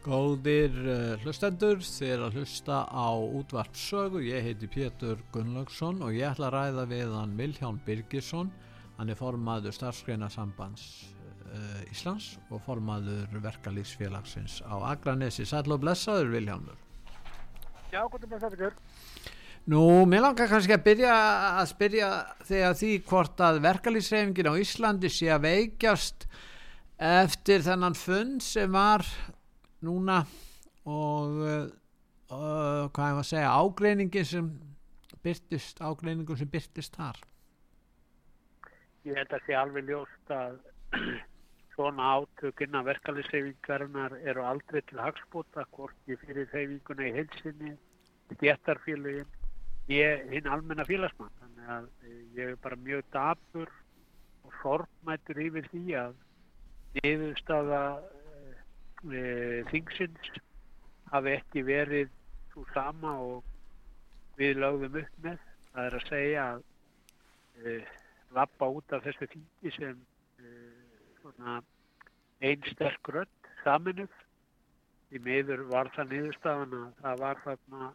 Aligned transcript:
Góðir 0.00 0.72
uh, 0.80 1.20
hlustendur, 1.20 1.82
þið 1.84 2.22
að 2.24 2.36
hlusta 2.40 2.76
á 2.88 3.12
útvart 3.20 3.76
sögu, 3.76 4.22
ég 4.24 4.46
heiti 4.46 4.68
Pétur 4.72 5.18
Gunnlaugsson 5.34 5.98
og 6.00 6.14
ég 6.16 6.30
ætla 6.30 6.48
að 6.48 6.54
ræða 6.54 6.84
við 6.88 7.10
hann 7.12 7.34
Vilján 7.36 7.80
Birgisson, 7.84 8.48
hann 8.96 9.12
er 9.12 9.18
formaður 9.18 9.74
starfsgreinasambands 9.76 10.86
uh, 11.50 11.82
Íslands 11.92 12.30
og 12.48 12.62
formaður 12.64 13.34
verkalýsfélagsins 13.44 14.62
á 14.64 14.80
Akranesi. 14.88 15.44
Sæl 15.44 15.68
og 15.68 15.82
blessaður 15.82 16.32
Viljánur. 16.32 16.78
Já, 17.92 18.00
gott 18.06 18.24
að 18.24 18.30
blessa 18.30 18.50
ykkur. 18.54 18.78
Nú, 19.68 19.82
mér 20.08 20.24
langar 20.24 20.48
kannski 20.48 20.78
að 20.78 20.86
byrja 20.86 21.16
að 21.58 21.66
spyrja 21.74 22.08
þegar 22.48 22.78
því 22.80 22.94
hvort 23.10 23.44
að 23.44 23.60
verkalýsreifingin 23.66 24.48
á 24.48 24.54
Íslandi 24.64 25.12
sé 25.12 25.28
að 25.34 25.44
veikjast 25.44 26.24
eftir 26.96 27.68
þennan 27.68 27.98
fund 27.98 28.40
sem 28.44 28.72
var 28.72 29.04
núna 29.86 30.20
og 30.88 31.40
uh, 31.44 31.64
hvað 32.30 33.10
ég 33.10 33.16
var 33.16 33.24
að 33.24 33.30
segja 33.30 33.56
ágreiningin 33.56 34.28
sem 34.28 34.52
byrtist 35.24 35.82
ágreiningum 35.82 36.38
sem 36.38 36.50
byrtist 36.50 36.96
þar. 36.96 37.18
Ég 39.08 39.16
held 39.16 39.34
að 39.34 39.44
sé 39.46 39.56
alveg 39.56 39.88
ljóst 39.88 40.32
að 40.34 40.58
svona 41.74 42.14
átökinn 42.20 42.76
að 42.76 42.90
verkefliðsreyfingarinnar 42.90 44.16
eru 44.20 44.44
aldrei 44.44 44.82
til 44.88 45.00
hagspota 45.00 45.64
hvorki 45.76 46.18
fyrir 46.24 46.48
reyfinguna 46.52 47.08
í 47.08 47.14
heilsinni 47.16 47.76
stjættarfélagin 48.34 49.28
ég 49.90 50.26
hinn 50.30 50.48
almenna 50.50 50.84
félagsmann. 50.86 51.32
Þannig 51.40 51.70
að 51.76 51.86
ég 52.36 52.52
er 52.52 52.58
bara 52.62 52.78
mjög 52.84 53.06
dapur 53.14 53.72
og 54.46 54.56
sorgmættur 54.60 55.40
yfir 55.46 55.68
því 55.72 55.84
að 56.04 56.18
niðurstaða 56.98 57.82
e, 59.08 59.22
þingsins 59.70 60.32
hafi 61.10 61.36
ekki 61.38 61.64
verið 61.66 62.10
svo 62.52 62.66
sama 62.74 63.14
og 63.24 63.44
við 64.40 64.60
lögðum 64.60 65.00
upp 65.02 65.24
með. 65.24 65.38
Það 65.70 65.86
er 65.86 65.96
að 65.98 66.08
segja 66.08 66.46
að 66.54 66.64
e, 67.60 67.76
lappa 68.36 68.70
út 68.76 68.96
af 68.96 69.04
þessu 69.06 69.30
þingi 69.34 69.74
sem 69.76 70.02
e, 70.40 70.56
svona 71.20 71.60
einn 72.40 72.68
sterk 72.72 73.12
rödd 73.14 73.52
saminuð 73.64 74.20
í 75.10 75.20
meður 75.22 75.66
var 75.70 75.90
það 75.94 76.12
niðurstaðan 76.14 76.76
að 76.78 76.92
það 77.00 77.24
var 77.24 77.42
þarna 77.44 77.88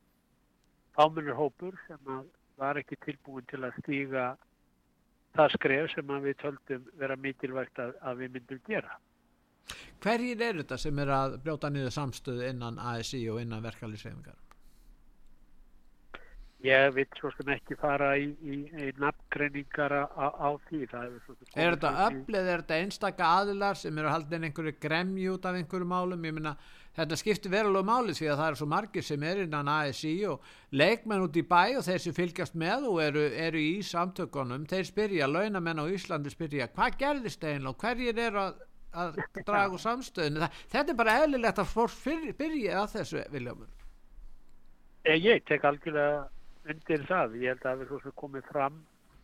fámunur 0.96 1.40
hópur 1.40 1.80
sem 1.88 2.12
var 2.60 2.80
ekki 2.80 2.98
tilbúin 3.06 3.48
til 3.50 3.64
að 3.64 3.80
stíga 3.82 4.26
það 5.36 5.56
skref 5.56 5.90
sem 5.92 6.14
við 6.24 6.38
töldum 6.44 6.86
vera 7.00 7.18
mikilvægt 7.20 7.80
að, 7.82 7.96
að 8.02 8.24
við 8.24 8.36
myndum 8.36 8.62
gera 8.68 9.00
Hverjir 10.04 10.42
eru 10.42 10.64
þetta 10.64 10.78
sem 10.78 11.00
er 11.02 11.14
að 11.16 11.38
brjóta 11.46 11.72
niður 11.74 11.94
samstöðu 11.96 12.50
innan 12.52 12.82
ASI 12.82 13.24
og 13.34 13.40
innan 13.42 13.64
verkefliðsreifingar? 13.66 14.38
Ég 16.66 16.94
vil 16.96 17.06
svo 17.20 17.30
sem 17.36 17.50
ekki 17.54 17.76
fara 17.78 18.14
í, 18.18 18.30
í, 18.42 18.56
í 18.88 18.88
nafngreiningar 18.98 19.94
á, 20.08 20.28
á 20.34 20.50
því. 20.66 20.86
Er, 20.88 21.12
er 21.54 21.76
þetta 21.76 21.92
öflið, 22.08 22.48
er 22.48 22.64
þetta 22.64 22.80
einstaka 22.80 23.28
aðilar 23.42 23.78
sem 23.78 24.00
eru 24.02 24.10
haldin 24.10 24.48
einhverju 24.48 24.74
gremju 24.82 25.36
út 25.36 25.46
af 25.46 25.60
einhverju 25.60 25.90
málum? 25.90 26.26
Ég 26.26 26.34
minna, 26.38 26.56
þetta 26.98 27.20
skiptir 27.22 27.54
verulega 27.54 27.86
máli 27.86 28.16
því 28.18 28.32
að 28.32 28.40
það 28.42 28.50
eru 28.50 28.62
svo 28.62 28.70
margir 28.72 29.06
sem 29.06 29.26
er 29.30 29.44
innan 29.44 29.70
ASI 29.76 30.16
og 30.32 30.48
leikmenn 30.74 31.28
út 31.28 31.38
í 31.38 31.46
bæ 31.46 31.62
og 31.82 31.86
þeir 31.86 32.02
sem 32.08 32.18
fylgjast 32.18 32.58
með 32.58 32.88
og 32.90 33.02
eru, 33.04 33.28
eru 33.46 33.62
í 33.62 33.76
samtökunum, 33.86 34.66
þeir 34.72 34.90
spyrja, 34.90 35.30
launamenn 35.30 35.84
á 35.84 35.86
Íslandi 35.86 36.34
spyrja, 36.34 36.72
hvað 36.74 36.98
gerðist 37.04 37.46
eiginlega 37.46 37.76
og 37.76 37.84
hverjir 37.84 38.24
eru 38.30 38.42
að 38.48 38.64
að 39.04 39.20
draga 39.42 39.74
úr 39.76 39.84
samstöðinu 39.84 40.52
þetta 40.72 40.92
er 40.92 41.00
bara 41.00 41.18
eðlilegt 41.24 41.62
að 41.62 41.74
fólk 41.74 42.38
byrja 42.40 42.82
að 42.82 42.94
þessu 42.98 43.26
Viljámur 43.34 43.72
Ég 45.06 45.44
tek 45.46 45.64
algjörlega 45.70 46.24
undir 46.66 47.04
það, 47.06 47.36
ég 47.38 47.54
held 47.54 47.66
að 47.70 47.82
við 47.84 48.14
komum 48.18 48.46
fram 48.48 48.80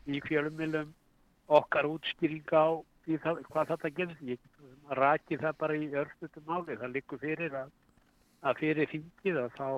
í 0.05 0.19
fjölumilum 0.27 0.91
okkar 1.49 1.87
útskýringa 1.89 2.61
á 2.61 2.69
það, 3.23 3.39
hvað 3.49 3.71
þetta 3.71 3.91
gerðs 3.97 4.21
ég 4.29 4.43
raki 4.97 5.39
það 5.41 5.57
bara 5.57 5.77
í 5.77 5.87
örstutum 6.03 6.45
máli. 6.45 6.77
Það 6.77 6.93
likur 6.95 7.21
fyrir 7.21 7.55
að, 7.57 7.71
að 8.45 8.61
fyrir 8.61 8.91
þingið 8.91 9.39
að 9.41 9.57
þá 9.57 9.69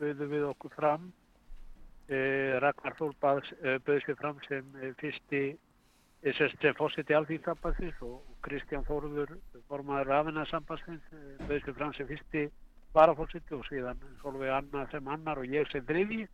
böðum 0.00 0.34
við 0.34 0.48
okkur 0.50 0.74
fram. 0.74 1.06
Eh, 2.08 2.58
Ragnar 2.60 2.98
Þór 2.98 3.14
eh, 3.62 3.78
böðs 3.86 4.08
við 4.10 4.18
fram 4.20 4.42
sem 4.48 4.74
eh, 4.82 4.92
fyrsti 5.00 5.44
sem 6.34 6.76
fórseti 6.76 7.14
alþýrsambansins 7.14 8.02
og 8.04 8.20
Kristján 8.44 8.84
Þóruður 8.88 9.36
formaður 9.70 10.10
rafinarsambansins 10.12 11.12
bauðstu 11.48 11.74
fram 11.76 11.94
sem 11.96 12.08
fyrsti 12.08 12.48
varafórseti 12.94 13.56
og 13.56 13.64
síðan 13.68 14.02
Solveig 14.22 14.52
Anna 14.54 14.84
sem 14.92 15.08
annar 15.10 15.40
og 15.40 15.48
ég 15.50 15.70
sem 15.70 15.84
þriði 15.88 16.26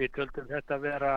við 0.00 0.12
töldum 0.16 0.50
þetta 0.50 0.76
að 0.76 0.84
vera 0.86 1.14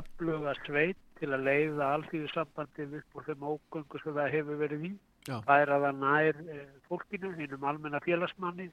öfluga 0.00 0.54
sveit 0.64 0.98
til 1.20 1.30
að 1.34 1.46
leiða 1.46 1.88
alþýðsambandið 1.96 2.98
upp 3.00 3.16
úr 3.18 3.26
þeim 3.28 3.48
ógöngu 3.52 4.02
sem 4.02 4.16
það 4.16 4.34
hefur 4.34 4.60
verið 4.60 4.84
í. 4.88 4.92
Það 5.28 5.62
er 5.62 5.72
að 5.74 5.82
það 5.84 5.98
nær 6.00 6.38
e, 6.40 6.60
fólkinu 6.88 7.32
hinnum 7.36 7.66
almenna 7.68 8.00
félagsmanni 8.04 8.70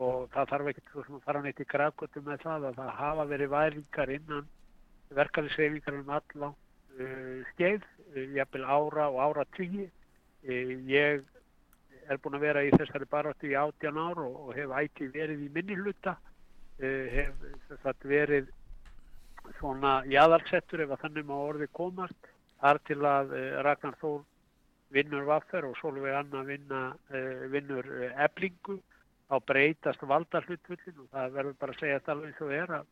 og 0.00 0.26
það 0.34 0.50
þarf 0.52 0.80
sem 0.90 1.16
að 1.16 1.24
fara 1.24 1.42
neitt 1.44 1.60
í 1.60 1.68
grækvötu 1.68 2.22
með 2.24 2.42
það 2.44 2.66
að 2.70 2.80
það 2.80 2.90
hafa 2.98 3.24
verið 3.30 3.52
væringar 3.54 4.12
innan 4.16 4.50
verkefnisreifingar 5.16 5.98
um 5.98 6.12
allan 6.16 6.54
uh, 6.54 7.40
skeið, 7.52 7.86
jafnvel 8.36 8.64
ára 8.64 9.08
og 9.10 9.20
ára 9.24 9.44
tíu. 9.56 9.86
Uh, 10.40 10.72
ég 10.88 11.22
er 12.10 12.18
búin 12.22 12.38
að 12.38 12.46
vera 12.46 12.64
í 12.64 12.72
þessari 12.74 13.06
baráttu 13.10 13.50
í 13.50 13.58
áttjan 13.58 14.00
ár 14.00 14.22
og, 14.24 14.38
og 14.48 14.56
hef 14.56 14.72
ætti 14.80 15.10
verið 15.14 15.44
í 15.46 15.50
minni 15.54 15.76
hluta, 15.78 16.16
hef 16.80 17.42
þetta 17.68 18.08
verið 18.08 18.48
svona 19.58 20.00
jæðarsettur 20.08 20.82
ef 20.86 20.94
að 20.94 21.02
þannig 21.04 21.26
má 21.28 21.34
orði 21.36 21.68
komast, 21.76 22.30
þar 22.62 22.80
til 22.88 22.98
að 23.04 23.34
Ragnar 23.66 23.98
Þór 24.00 24.24
vinnur 24.96 25.28
vaffer 25.28 25.68
og 25.68 25.76
Solveig 25.78 26.16
Anna 26.16 26.40
vinna, 26.48 26.80
vinnur 27.52 27.86
eblingu, 28.16 28.80
þá 29.30 29.36
breytast 29.46 30.02
valdarhlutfullin 30.02 31.04
og 31.04 31.12
það 31.12 31.36
verður 31.36 31.58
bara 31.60 31.74
að 31.76 31.82
segja 31.82 32.00
þetta 32.00 32.14
alveg 32.16 32.32
eins 32.32 32.42
og 32.42 32.54
er 32.56 32.72
að 32.80 32.88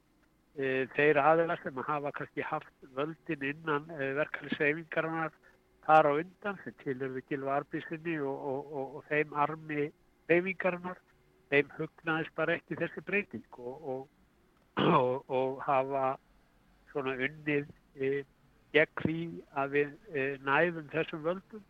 þeir 0.56 1.20
aðeins 1.22 1.62
sem 1.62 1.82
hafa 1.86 2.12
kannski 2.16 2.42
haft 2.42 2.88
völdin 2.96 3.44
innan 3.50 3.90
e, 3.94 4.12
verkefnisreifingarinnar 4.18 5.34
þar 5.86 6.10
á 6.10 6.12
undan 6.20 6.58
sem 6.64 6.74
tilurðu 6.82 7.22
gilva 7.28 7.58
arbísinni 7.60 8.18
og, 8.20 8.38
og, 8.52 8.72
og, 8.72 8.96
og 8.98 9.04
þeim 9.10 9.34
armi 9.44 9.90
reifingarinnar 10.28 10.98
þeim 11.52 11.70
hugnaðist 11.78 12.34
bara 12.36 12.56
ekki 12.58 12.78
þessi 12.80 13.04
breyting 13.06 13.60
og 13.60 14.08
hafa 15.66 16.16
svona 16.92 17.14
unnið 17.16 17.68
e, 17.96 18.24
gegn 18.74 19.00
því 19.02 19.22
að 19.62 19.74
við 19.76 19.94
e, 20.12 20.26
næðum 20.44 20.90
þessum 20.92 21.24
völdum. 21.24 21.64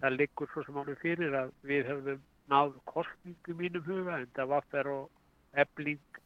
Það 0.00 0.16
liggur 0.16 0.50
svo 0.52 0.64
sem 0.64 0.80
ánum 0.80 0.98
fyrir 1.02 1.36
að 1.36 1.52
við 1.68 1.88
höfum 1.90 2.22
náð 2.50 2.74
kostningu 2.90 3.56
mínum 3.58 3.84
huga 3.86 4.18
en 4.18 4.30
það 4.36 4.52
var 4.54 4.68
þær 4.72 4.90
og 4.94 5.60
ebling 5.62 6.19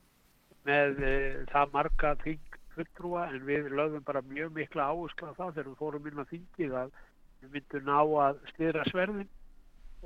með 0.69 1.00
e, 1.05 1.14
það 1.52 1.72
marga 1.75 2.12
þing 2.22 2.58
fulltrúa 2.75 3.28
en 3.31 3.46
við 3.46 3.70
lögum 3.72 4.05
bara 4.06 4.22
mjög 4.28 4.52
mikla 4.58 4.88
áherslu 4.90 5.31
á 5.31 5.38
það 5.38 5.55
þegar 5.56 5.70
við 5.70 5.81
fórum 5.81 6.06
inn 6.11 6.22
á 6.22 6.31
þingið 6.31 6.76
að 6.81 6.93
við 7.40 7.56
myndum 7.56 7.88
ná 7.88 7.99
að 8.26 8.43
styrra 8.52 8.84
sverðin 8.90 9.32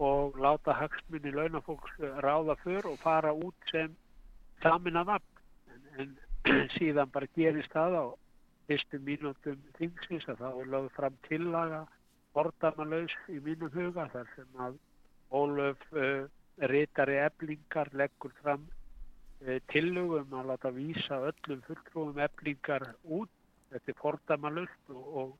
og 0.09 0.39
láta 0.39 0.77
hagsmunni 0.79 1.33
launafólks 1.35 1.99
ráða 2.23 2.57
för 2.63 2.89
og 2.93 2.99
fara 3.03 3.33
út 3.35 3.71
sem 3.73 3.95
samin 4.63 5.01
að 5.01 5.13
nafn 5.15 5.75
en, 5.75 5.85
en 6.03 6.69
síðan 6.77 7.15
bara 7.15 7.31
gerist 7.39 7.73
það 7.75 7.99
á 7.99 8.07
fyrstu 8.69 9.01
mínútum 9.03 9.63
þingsins 9.79 10.29
að 10.29 10.43
það 10.43 10.59
var 10.59 10.73
lögð 10.75 10.91
fram 10.99 11.23
tillaga 11.29 11.85
bordamalauðs 12.37 13.17
í 13.33 13.39
mínum 13.43 13.73
huga 13.75 14.11
þar 14.15 14.35
sem 14.37 14.67
að 14.67 14.77
Ólöf 15.29 15.83
uh, 15.93 16.25
reytari 16.71 17.19
eblingar 17.21 17.91
leggur 17.93 18.33
fram 18.41 18.63
Eh, 18.65 18.78
tillögum 19.73 20.33
að 20.35 20.49
láta 20.51 20.71
vísa 20.75 21.21
öllum 21.31 21.61
fulltrúum 21.67 22.19
eflingar 22.25 22.85
út 23.05 23.31
þetta 23.73 23.93
er 23.93 23.99
fordamalust 24.01 24.93
og, 24.95 25.05
og, 25.21 25.35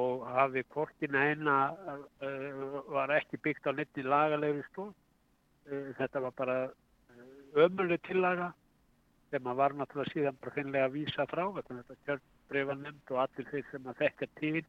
og 0.00 0.26
hafi 0.36 0.62
kortina 0.72 1.24
eina 1.30 1.56
uh, 1.72 2.78
var 2.92 3.12
ekki 3.16 3.40
byggt 3.42 3.68
á 3.68 3.72
netti 3.74 4.04
lagalegri 4.06 4.64
stóð. 4.70 4.94
Uh, 5.66 5.90
þetta 5.98 6.22
var 6.26 6.36
bara 6.38 6.56
ömuleg 7.56 8.02
tillaga 8.06 8.52
sem 9.30 9.46
að 9.50 9.60
var 9.60 9.74
náttúrulega 9.74 10.14
síðan 10.14 10.40
bara 10.40 10.54
finlega 10.54 10.88
að 10.88 10.96
vísa 11.00 11.26
frá 11.30 11.44
þetta 11.56 12.00
kjörbreyfa 12.06 12.76
nefnd 12.82 13.14
og 13.14 13.22
allir 13.24 13.48
þeir 13.50 13.64
sem 13.70 13.88
að 13.90 14.02
þekka 14.02 14.28
til 14.40 14.60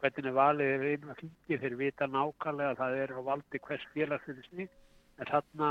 hvernig 0.00 0.36
valið 0.36 0.70
er 0.70 0.84
einu 0.92 1.10
að 1.12 1.20
fengi 1.20 1.58
þeir 1.62 1.76
vita 1.80 2.08
nákvæmlega 2.08 2.70
að 2.72 2.80
það 2.80 2.96
er 3.02 3.12
á 3.12 3.20
valdi 3.28 3.60
hvers 3.66 3.84
félagsfyrir 3.92 4.48
sig 4.48 4.70
en 5.18 5.30
þarna 5.30 5.68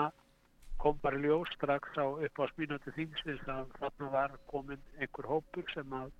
kom 0.82 1.00
bara 1.02 1.20
ljós 1.22 1.50
strax 1.56 1.96
á 1.96 2.06
upp 2.06 2.40
á 2.40 2.46
smínötu 2.54 2.92
þingsins 2.98 3.44
að 3.48 3.72
þarna 3.80 4.10
var 4.12 4.38
komin 4.52 4.82
einhver 5.00 5.30
hópur 5.32 5.66
sem 5.74 5.94
að 5.96 6.12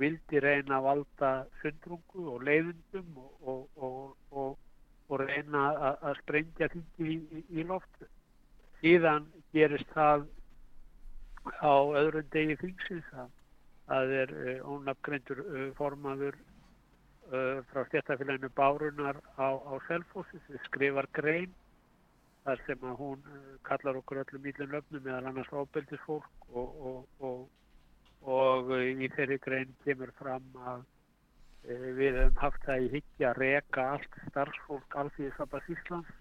vildi 0.00 0.40
reyna 0.42 0.78
að 0.78 0.86
valda 0.88 1.30
sundrungu 1.60 2.28
og 2.32 2.42
leiðundum 2.48 3.18
og, 3.20 3.68
og, 3.76 4.16
og, 4.30 4.56
og 5.08 5.20
reyna 5.22 5.68
að, 5.70 5.98
að 6.10 6.20
sprengja 6.22 6.70
þingi 6.72 7.10
í, 7.12 7.18
í, 7.38 7.44
í 7.60 7.66
loftu. 7.68 8.08
Síðan 8.80 9.28
gerist 9.54 9.90
það 9.94 10.26
á 11.60 11.74
öðrun 12.00 12.30
degi 12.32 12.58
þingsins 12.62 13.14
að 13.14 13.30
það 13.86 14.14
er 14.22 14.34
uh, 14.34 14.72
ónafgreindur 14.74 15.42
uh, 15.44 15.66
formaður 15.78 16.38
uh, 17.30 17.60
frá 17.70 17.84
stjættafélaginu 17.90 18.50
Bárunar 18.56 19.20
á, 19.36 19.48
á 19.54 19.72
Selfossi 19.88 20.40
sem 20.46 20.62
skrifar 20.66 21.08
grein 21.12 21.52
þar 22.44 22.62
sem 22.66 22.86
að 22.90 22.96
hún 23.00 23.28
uh, 23.32 23.44
kallar 23.68 23.98
okkur 24.00 24.22
öllum 24.24 24.48
ílun 24.50 24.78
öfnum 24.80 25.04
meðal 25.04 25.30
annars 25.30 25.52
ábeldisfólk 25.52 26.48
og, 26.52 26.80
og, 26.90 27.28
og, 27.28 27.44
og 28.36 28.74
uh, 28.76 28.84
í 28.84 29.10
þeirri 29.16 29.38
grein 29.46 29.76
kemur 29.84 30.12
fram 30.20 30.46
að 30.60 30.84
uh, 30.84 31.88
við 32.00 32.20
hefum 32.20 32.40
haft 32.44 32.68
það 32.68 32.86
í 32.86 32.92
higgja 32.96 33.30
að 33.32 33.40
reka 33.42 33.88
allt 33.96 34.18
starfsfólk 34.30 34.98
alþýðisabas 35.02 35.70
Íslands. 35.76 36.16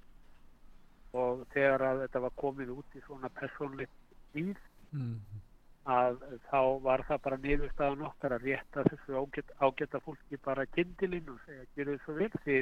Og 1.14 1.44
þegar 1.54 1.84
að 1.86 2.06
þetta 2.08 2.24
var 2.24 2.38
komið 2.42 2.72
út 2.74 2.96
í 2.98 3.02
svona 3.06 3.30
personleitt 3.38 4.40
íð 4.40 4.56
mm 4.96 5.42
að 5.90 6.22
þá 6.48 6.60
var 6.84 7.04
það 7.08 7.22
bara 7.26 7.38
niðurstaðan 7.44 8.06
okkar 8.08 8.36
að 8.38 8.46
rétta 8.48 8.84
þessu 8.88 9.18
ágæta, 9.60 10.00
fólki 10.00 10.40
bara 10.44 10.66
kindilinn 10.72 11.30
og 11.30 11.42
segja 11.46 11.66
gerðu 11.76 11.98
svo 12.04 12.16
vel 12.20 12.30
því 12.46 12.60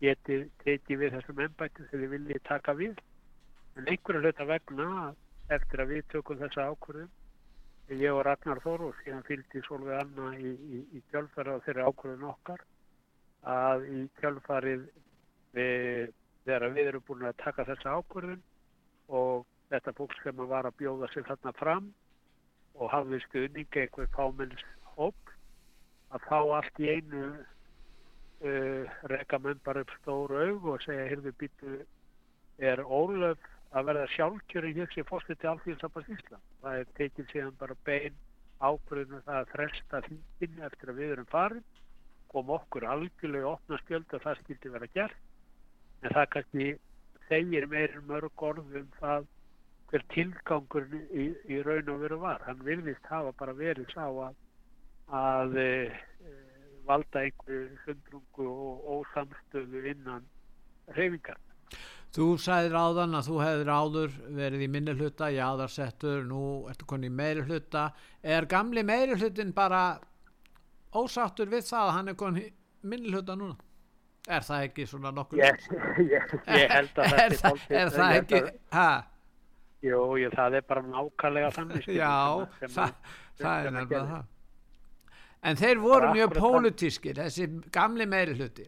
getið 0.00 0.48
tekið 0.64 1.02
við 1.02 1.16
þessum 1.16 1.40
ennbættum 1.46 1.88
sem 1.90 2.02
þið 2.02 2.12
viljið 2.16 2.42
taka 2.48 2.74
við. 2.78 3.00
En 3.76 3.88
einhverju 3.88 4.24
hluta 4.24 4.46
vegna 4.48 4.90
eftir 5.54 5.82
að 5.82 5.94
við 5.94 6.06
tökum 6.14 6.40
þessa 6.40 6.68
ákvörðum 6.72 7.10
ég 7.98 8.14
og 8.14 8.22
Ragnar 8.22 8.60
Þór 8.62 8.84
og 8.86 8.98
síðan 9.00 9.24
fylgdi 9.26 9.62
Solveig 9.66 9.98
Anna 9.98 10.30
í, 10.38 10.50
í, 10.54 10.82
í 10.94 11.00
kjölfari 11.10 11.56
á 11.58 11.62
þeirri 11.64 11.86
ákvörðun 11.88 12.28
okkar 12.30 12.62
að 13.50 13.86
í 13.90 14.02
kjölfarið 14.20 14.84
við, 15.56 16.12
þegar 16.44 16.66
við 16.76 16.90
erum 16.92 17.06
búin 17.08 17.26
að 17.26 17.40
taka 17.42 17.66
þessa 17.66 17.96
ákvörðun 17.98 18.44
og 19.20 19.46
þetta 19.72 20.06
sem 20.22 20.44
var 20.52 20.68
að 20.68 20.78
bjóða 20.78 21.10
sig 21.10 21.26
þarna 21.26 21.54
fram 21.58 21.90
og 22.78 22.92
hafði 22.94 23.20
stuðning 23.26 23.80
eitthvað 23.82 24.14
fámenns 24.14 24.64
hóp 24.94 25.34
að 26.14 26.26
þá 26.28 26.38
allt 26.60 26.80
í 26.82 26.90
einu 26.94 27.24
uh, 28.44 28.98
reyka 29.12 29.38
menn 29.38 29.60
bara 29.64 29.84
upp 29.84 29.94
stóru 30.00 30.40
aug 30.46 30.68
og 30.74 30.84
segja 30.84 31.08
hirfi 31.10 31.32
býtu 31.42 31.78
er 32.70 32.82
ólöf 32.84 33.48
að 33.70 33.86
verða 33.90 34.06
sjálfkjörin 34.14 34.76
hér 34.80 34.90
sem 34.94 35.06
fórstu 35.08 35.36
til 35.36 35.52
Alþjóðsambans 35.52 36.10
Ísland. 36.16 36.46
Það 36.62 36.80
er 36.80 36.92
tekið 36.98 37.30
síðan 37.32 37.58
bara 37.60 37.76
bein 37.86 38.16
ákvörðinu 38.60 39.22
það 39.24 39.38
að 39.40 39.52
fresta 39.54 40.02
þingin 40.06 40.64
eftir 40.66 40.92
að 40.92 41.00
við 41.00 41.12
erum 41.14 41.28
farin 41.30 41.68
kom 42.30 42.50
okkur 42.54 42.86
algjörlega 42.86 43.54
opna 43.56 43.78
skjöld 43.80 44.12
að 44.14 44.24
það 44.26 44.40
skildi 44.40 44.72
vera 44.74 44.88
gert 44.94 46.02
en 46.02 46.14
það 46.14 46.28
kannski 46.34 46.66
segir 47.28 47.66
meirin 47.70 48.06
mörg 48.10 48.44
orð 48.50 48.76
um 48.80 48.90
það 48.98 49.26
hver 49.90 50.04
tilgangur 50.14 50.86
í, 50.94 51.24
í 51.50 51.58
raun 51.66 51.90
og 51.90 52.04
veru 52.04 52.20
var. 52.22 52.44
Hann 52.46 52.62
virðist 52.66 53.08
hafa 53.10 53.32
bara 53.38 53.54
verið 53.58 53.90
sá 53.90 54.04
að, 54.06 54.36
að 55.20 55.56
e, 55.58 55.70
valda 56.88 57.24
einhverju 57.24 57.78
hundrungu 57.86 58.48
og 58.50 58.90
ósamstöðu 58.96 59.84
innan 59.92 60.26
reyfingar. 60.96 61.38
Þú 62.10 62.26
sæðir 62.42 62.74
áðan 62.74 63.14
að 63.14 63.28
þú 63.28 63.36
hefðir 63.44 63.68
áður 63.70 64.14
verið 64.34 64.64
í 64.66 64.68
minni 64.74 64.94
hluta, 64.98 65.28
jáðarsettur, 65.30 66.24
nú 66.26 66.42
ertu 66.70 66.88
konið 66.90 67.12
í 67.12 67.16
meiri 67.20 67.44
hluta. 67.46 67.84
Er 68.22 68.48
gamli 68.50 68.82
meiri 68.82 69.18
hlutin 69.20 69.52
bara 69.54 70.00
ósáttur 70.90 71.52
við 71.52 71.68
það 71.68 71.84
að 71.84 71.94
hann 71.98 72.10
er 72.10 72.18
konið 72.18 72.48
í 72.48 72.50
minni 72.90 73.14
hluta 73.14 73.38
núna? 73.38 73.54
Er 74.26 74.42
það 74.44 74.66
ekki 74.66 74.88
svona 74.90 75.14
nokkur? 75.14 75.38
Ég, 75.38 75.62
ég, 76.16 76.34
ég 76.50 76.74
held 76.74 76.98
að 76.98 77.14
þetta 77.20 77.54
er, 77.54 77.62
er, 77.70 77.78
er 77.84 77.94
það 77.94 78.18
ekki, 78.18 78.42
hæ? 78.74 78.90
Jú, 79.80 80.00
jú, 80.20 80.28
það 80.34 80.58
er 80.58 80.66
bara 80.68 80.82
nákvæmlega 80.84 81.54
þannig. 81.56 81.86
Já, 82.02 82.12
það, 82.66 82.98
það 83.40 83.68
er 83.68 83.74
nefnilega 83.78 84.02
það. 84.10 84.28
En 85.40 85.56
þeir 85.56 85.80
voru 85.80 86.10
mjög 86.12 86.34
pólitískir, 86.36 87.16
þessi 87.16 87.46
gamli 87.72 88.06
meiri 88.08 88.36
hluti. 88.36 88.66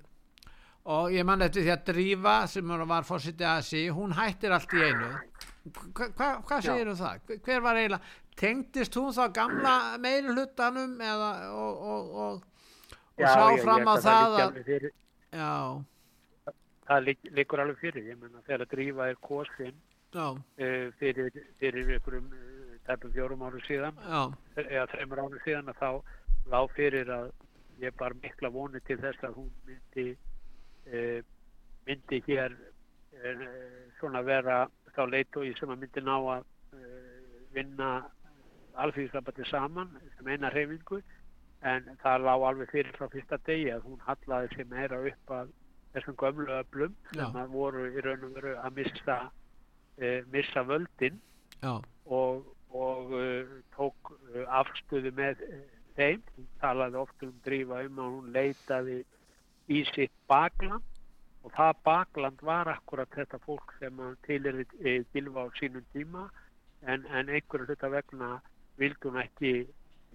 Og 0.93 1.13
ég 1.15 1.27
man 1.27 1.45
eftir 1.45 1.67
því 1.67 1.73
að 1.75 1.83
Drífa, 1.91 2.37
sem 2.51 2.73
var 2.91 3.05
fórsittið 3.07 3.49
að 3.51 3.61
sí, 3.69 3.83
hún 3.93 4.15
hættir 4.17 4.55
allt 4.57 4.73
í 4.75 4.81
einu. 4.83 5.11
Hva, 5.69 6.09
hva, 6.09 6.31
hvað 6.49 6.65
segir 6.65 6.89
þú 6.89 6.95
um 6.95 6.99
það? 7.03 7.37
Hver 7.45 7.63
var 7.63 7.79
eiginlega, 7.79 8.17
tengdist 8.41 8.99
hún 8.99 9.13
þá 9.15 9.23
gamla 9.37 9.75
meiri 10.03 10.33
hlutanum 10.33 10.97
eða, 10.99 11.31
og, 11.53 11.85
og, 11.93 12.11
og, 12.25 12.41
og 13.15 13.23
já, 13.23 13.29
sá 13.29 13.45
ég, 13.53 13.63
fram 13.63 13.87
á 13.87 13.95
það 14.09 14.37
að... 14.41 14.89
Já, 15.33 15.53
það 16.89 17.13
líkur 17.39 17.63
alveg 17.63 17.79
fyrir. 17.85 18.09
Ég 18.11 18.19
menna 18.19 18.43
þegar 18.49 18.73
Drífa 18.73 19.13
er 19.13 19.21
kosinn 19.23 19.77
uh, 20.17 20.89
fyrir, 20.99 21.31
fyrir 21.61 21.95
einhverjum 21.95 22.27
uh, 22.33 22.75
tæpum 22.89 23.13
fjórum 23.15 23.45
áru 23.47 23.61
síðan 23.69 23.99
Já. 24.03 24.23
eða 24.65 24.87
þreymur 24.93 25.23
áru 25.23 25.41
síðan 25.45 25.71
að 25.71 25.79
þá 25.79 25.91
lág 26.50 26.71
fyrir 26.77 27.11
að 27.12 27.31
ég 27.83 27.94
bar 27.99 28.15
mikla 28.23 28.50
voni 28.55 28.81
til 28.87 28.99
þess 29.03 29.27
að 29.27 29.39
hún 29.41 29.50
myndi 29.69 30.06
uh, 30.15 31.21
myndi 31.87 32.23
hér 32.29 32.56
svona 34.00 34.23
vera 34.27 34.65
þá 34.97 35.05
leitói 35.06 35.53
sem 35.55 35.71
að 35.71 35.83
myndi 35.85 36.03
ná 36.03 36.15
að 36.17 36.47
vinna 37.55 37.89
alþjóðsrabati 38.83 39.44
saman 39.47 39.93
sem 40.17 40.31
eina 40.33 40.50
reyfingu 40.50 40.99
en 41.62 41.91
það 42.03 42.25
lág 42.27 42.44
alveg 42.49 42.73
fyrir 42.73 42.97
frá 42.97 43.09
fyrsta 43.12 43.39
degi 43.47 43.69
að 43.71 43.85
hún 43.87 44.00
hallaði 44.06 44.50
sér 44.55 44.69
meira 44.71 44.99
upp 45.11 45.35
að 45.37 45.53
þessum 45.94 46.17
gömlu 46.23 46.56
öflum 46.56 46.97
sem 47.12 47.39
að 47.43 47.53
voru 47.53 47.85
í 47.91 48.03
raun 48.05 48.27
og 48.29 48.35
veru 48.39 48.56
að 48.58 48.79
mista 48.81 49.19
uh, 49.29 50.20
missa 50.32 50.65
völdin 50.67 51.20
Já. 51.61 51.75
og, 52.05 52.49
og 52.72 53.15
uh, 53.19 53.55
tók 53.77 54.15
uh, 54.17 54.43
afstöðu 54.61 55.13
með 55.19 55.44
þeim 55.96 56.22
hún 56.37 56.49
talaði 56.63 57.01
oft 57.03 57.27
um 57.27 57.34
drífa 57.46 57.82
um 57.87 58.01
að 58.05 58.17
hún 58.17 58.32
leitaði 58.37 58.99
í 59.69 59.82
sitt 59.93 60.15
bakland. 60.31 60.89
Og 61.43 61.51
það 61.56 61.79
bakland 61.87 62.43
var 62.46 62.70
akkurat 62.70 63.11
þetta 63.17 63.41
fólk 63.43 63.75
sem 63.81 63.99
til 64.27 64.41
er 64.46 64.63
gilfa 65.15 65.46
á 65.46 65.49
sínum 65.58 65.87
tíma. 65.94 66.29
En, 66.82 67.06
en 67.11 67.31
einhverju 67.31 67.67
hluta 67.67 67.91
vegna 67.91 68.37
vildi 68.79 69.11
hún 69.11 69.19
ekki 69.22 69.53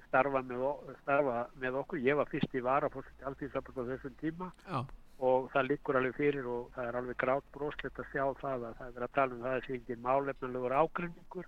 starfa 0.08 0.42
með, 0.44 0.64
starfa 1.02 1.42
með 1.60 1.82
okkur. 1.82 2.00
Ég 2.04 2.20
var 2.20 2.32
fyrst 2.32 2.56
í 2.56 2.64
varafólk 2.64 3.28
alltíðsabot 3.28 3.84
á 3.84 3.90
þessum 3.92 4.16
tíma. 4.22 4.50
Já. 4.68 4.80
Og 5.28 5.50
það 5.52 5.70
liggur 5.72 5.98
alveg 5.98 6.16
fyrir 6.16 6.48
og 6.48 6.72
það 6.76 6.88
er 6.88 6.98
alveg 7.00 7.20
grátt 7.24 7.52
broslegt 7.54 8.00
að 8.00 8.10
sjá 8.14 8.24
það 8.42 8.66
að 8.70 8.80
það 8.80 8.98
er 8.98 9.06
að 9.06 9.14
tala 9.18 9.36
um 9.36 9.44
það 9.44 9.52
að 9.52 9.56
það 9.58 9.68
sé 9.68 9.78
ekki 9.80 10.02
málefnulegur 10.08 10.76
ágrinningur 10.78 11.48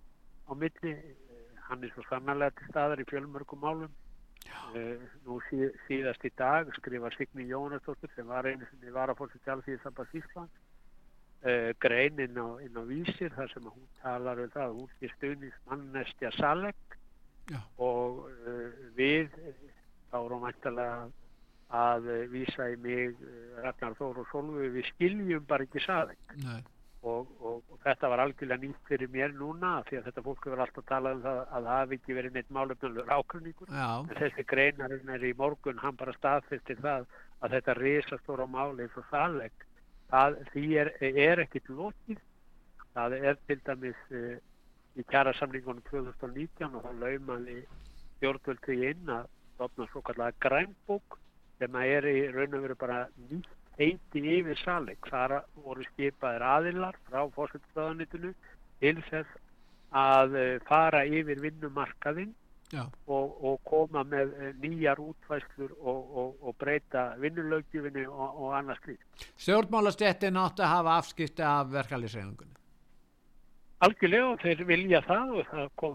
á 0.49 0.51
milli. 0.63 0.93
Hann 1.69 1.83
er 1.85 1.91
svo 1.93 2.03
sannarlega 2.09 2.57
til 2.57 2.71
staðar 2.71 3.03
í 3.03 3.09
fjölmörgum 3.11 3.61
málum 3.61 3.91
uh, 4.47 5.05
nú 5.25 5.39
sí, 5.49 5.69
síðast 5.87 6.25
í 6.25 6.31
dag 6.39 6.71
skrifar 6.77 7.15
Signi 7.17 7.47
Jónastóttur 7.49 8.11
sem 8.15 8.27
var 8.27 8.47
einu 8.47 8.67
sem 8.69 8.93
var 8.93 9.11
að 9.11 9.21
fóra 9.21 9.35
til 9.35 9.53
Alþýðisambas 9.55 10.15
Ísland 10.19 10.49
uh, 11.43 11.71
grein 11.83 12.21
inn 12.25 12.39
á, 12.39 12.47
inn 12.65 12.79
á 12.79 12.83
vísir 12.89 13.35
þar 13.35 13.53
sem 13.53 13.69
hún 13.69 13.87
talar 14.01 14.43
um 14.43 14.51
það 14.55 14.75
hún 14.79 15.05
er 15.05 15.15
stuðnismannestja 15.17 16.33
Saleg 16.37 16.97
Já. 17.49 17.61
og 17.77 18.25
uh, 18.29 18.67
við 18.97 19.31
þá 20.09 20.19
erum 20.23 20.45
við 20.45 20.53
ættalega 20.53 20.99
að 21.69 22.07
vísa 22.31 22.65
í 22.73 22.77
mig 22.81 23.17
Ragnar 23.61 23.93
Þór 23.99 24.23
og 24.23 24.29
Solveig 24.31 24.71
við 24.73 24.87
skiljum 24.95 25.43
bara 25.49 25.67
ekki 25.67 25.83
saðing 25.83 26.39
og, 27.01 27.27
og, 27.39 27.61
og 27.71 27.79
þetta 27.85 28.09
var 28.11 28.23
algjörlega 28.25 28.61
nýtt 28.65 28.89
fyrir 28.89 29.11
mér 29.13 29.31
núna 29.37 29.77
því 29.87 29.99
að 29.99 30.07
þetta 30.09 30.23
fólk 30.25 30.45
hefur 30.47 30.63
alltaf 30.65 30.87
talað 30.89 31.15
um 31.15 31.21
það 31.23 31.39
að 31.39 31.67
það 31.67 31.69
hafi 31.77 31.97
ekki 31.99 32.17
verið 32.17 32.35
neitt 32.35 32.49
málefnalur 32.57 33.13
ákveðningur 33.15 33.71
en 33.71 34.09
þessi 34.19 34.45
greinarinn 34.49 35.13
er 35.15 35.23
í 35.23 35.33
morgun 35.39 35.79
hann 35.83 35.99
bara 35.99 36.15
staðfistir 36.17 36.81
það 36.83 37.07
að 37.39 37.55
þetta 37.55 37.77
risastóra 37.79 38.47
máli 38.51 38.83
eins 38.83 38.97
og 38.99 39.07
þaðleg 39.13 39.65
það, 40.11 40.37
því 40.51 40.65
er, 40.83 40.91
er 41.07 41.43
ekkit 41.45 41.71
lótið 41.71 42.19
það 42.97 43.17
er 43.19 43.39
til 43.47 43.59
dæmis 43.69 44.03
uh, 44.11 44.35
í 44.99 45.05
kjara 45.07 45.33
samlingunum 45.39 45.85
2019 45.87 46.75
og 46.75 46.83
það 46.83 47.03
laumaði 47.05 47.61
stjórnvöld 48.17 48.65
því 48.65 48.79
inn 48.91 49.13
að 49.15 49.31
stofna 49.53 49.87
svo 49.93 50.03
kallega 50.03 50.35
grænbók 50.43 51.19
sem 51.59 51.79
að 51.79 51.93
er 51.95 52.09
í 52.11 52.19
raun 52.33 52.59
og 52.59 52.65
veru 52.65 52.77
bara 52.79 52.99
nýtt 53.29 53.55
heiti 53.79 54.23
yfir 54.37 54.59
saleg. 54.63 54.99
Þar 55.09 55.39
voru 55.63 55.85
skipaðir 55.93 56.45
aðilar 56.45 56.99
frá 57.07 57.23
fórsvöldstöðanitinu 57.35 58.33
til 58.83 58.97
þess 59.09 59.39
að 59.95 60.37
eh, 60.37 60.59
fara 60.67 61.05
yfir 61.07 61.41
vinnumarkaðinn 61.41 62.35
og, 62.77 63.31
og 63.41 63.57
koma 63.65 64.03
með 64.05 64.35
eh, 64.37 64.51
nýjar 64.61 65.01
útvæslur 65.01 65.73
og, 65.79 66.13
og, 66.21 66.35
og 66.43 66.57
breyta 66.61 67.09
vinnulögjufinni 67.21 68.05
og, 68.07 68.27
og 68.29 68.55
annars 68.59 68.81
slíkt. 68.83 69.27
Stjórnmálastéttin 69.39 70.37
átti 70.37 70.65
að 70.65 70.73
hafa 70.75 70.97
afskipti 71.01 71.45
af 71.45 71.73
verkalýsreifingunni. 71.73 72.58
Algjörlega 73.79 74.31
og 74.33 74.41
þeir 74.43 74.61
vilja 74.67 74.99
það 75.05 75.29
og 75.39 75.45
það 75.47 75.69
kom, 75.79 75.93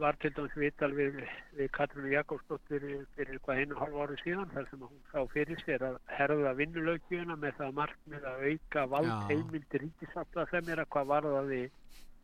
var 0.00 0.16
til 0.22 0.30
dæmis 0.38 0.54
vital 0.56 0.88
við, 0.96 1.18
við 1.58 1.66
Katrínu 1.76 2.14
Jakobsdóttir 2.14 2.86
fyrir 3.12 3.42
hvað 3.44 3.60
einu 3.60 3.76
hálf 3.76 3.98
ári 4.06 4.16
síðan 4.22 4.54
þar 4.54 4.68
sem 4.70 4.86
hún 4.86 5.02
sá 5.10 5.18
fyrir 5.34 5.60
sér 5.66 5.84
að 5.90 5.98
herða 6.16 6.54
vinnulögjuna 6.56 7.36
með 7.42 7.58
það 7.58 7.76
markmið 7.82 8.24
að 8.30 8.46
auka 8.46 8.86
vald 8.94 9.12
heimildi 9.28 9.82
ríkisátta 9.84 10.46
sem 10.54 10.72
er 10.72 10.80
að 10.80 10.90
hvað 10.96 11.12
varðaði 11.12 11.60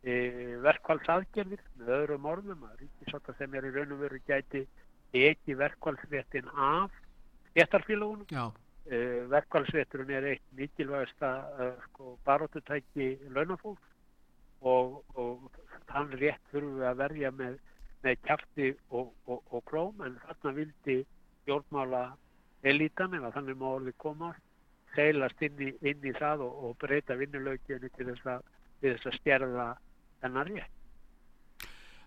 e, 0.01 0.17
verkvaldsaðgerðir 0.65 1.63
með 1.77 1.95
öðrum 1.99 2.27
orðum 2.33 2.67
að 2.71 2.81
ríkisátta 2.81 3.37
sem 3.37 3.53
er 3.53 3.69
í 3.69 3.73
raun 3.77 3.93
og 3.93 4.03
veru 4.07 4.21
gæti 4.25 4.65
ekki 5.13 5.61
verkvaldsréttin 5.61 6.49
af 6.57 7.01
stéttarfélagunum. 7.53 8.25
Já, 8.33 8.47
E, 8.83 8.97
verkvaldsrétturinn 9.31 10.09
er 10.11 10.25
eitt 10.33 10.43
mikilvægasta 10.57 11.27
uh, 11.55 11.75
sko, 11.85 12.17
baróttutæki 12.27 13.13
launafólks 13.31 13.92
og, 14.63 14.99
og 15.19 15.47
þann 15.89 16.11
rétt 16.19 16.51
þurfum 16.51 16.79
við 16.79 16.89
að 16.89 16.99
verja 17.01 17.31
með, 17.37 17.57
með 18.05 18.19
kjafti 18.27 18.71
og, 18.89 19.11
og, 19.27 19.41
og 19.51 19.63
klóm 19.69 20.03
en 20.05 20.19
þarna 20.25 20.55
vildi 20.59 20.97
stjórnmála 21.43 22.03
elitan 22.63 23.17
ef 23.17 23.27
að 23.27 23.39
þannig 23.39 23.59
má 23.59 23.67
orðið 23.73 23.97
koma 24.03 24.31
seilast 24.95 25.41
inn 25.43 25.59
í, 25.59 25.71
inn 25.81 26.05
í 26.05 26.13
það 26.15 26.45
og, 26.45 26.69
breyta 26.81 27.17
vinnulögjönu 27.19 27.91
til 27.97 28.07
þess 28.11 28.31
að, 28.35 28.47
þess 28.83 29.09
að 29.09 29.19
stjerða 29.19 29.67
þennan 30.23 30.49
rétt. 30.51 30.79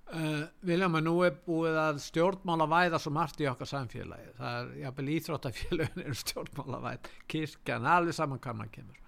Uh, 0.06 0.44
Viljum 0.62 0.94
að 0.94 1.02
nú 1.02 1.14
er 1.26 1.32
búið 1.42 1.76
að 1.82 1.96
stjórnmála 2.04 2.68
væða 2.70 3.00
svo 3.02 3.10
margt 3.10 3.40
í 3.42 3.48
okkar 3.50 3.66
samfélagi. 3.66 4.28
Það 4.36 4.58
er 4.60 4.68
jafnvel 4.84 5.08
íþróttafélagin 5.16 6.04
er 6.04 6.20
stjórnmála 6.20 6.78
væð, 6.84 7.10
kirkjan, 7.32 7.88
alveg 7.90 8.14
saman 8.14 8.42
hvað 8.44 8.60
maður 8.60 8.76
kemur 8.78 9.02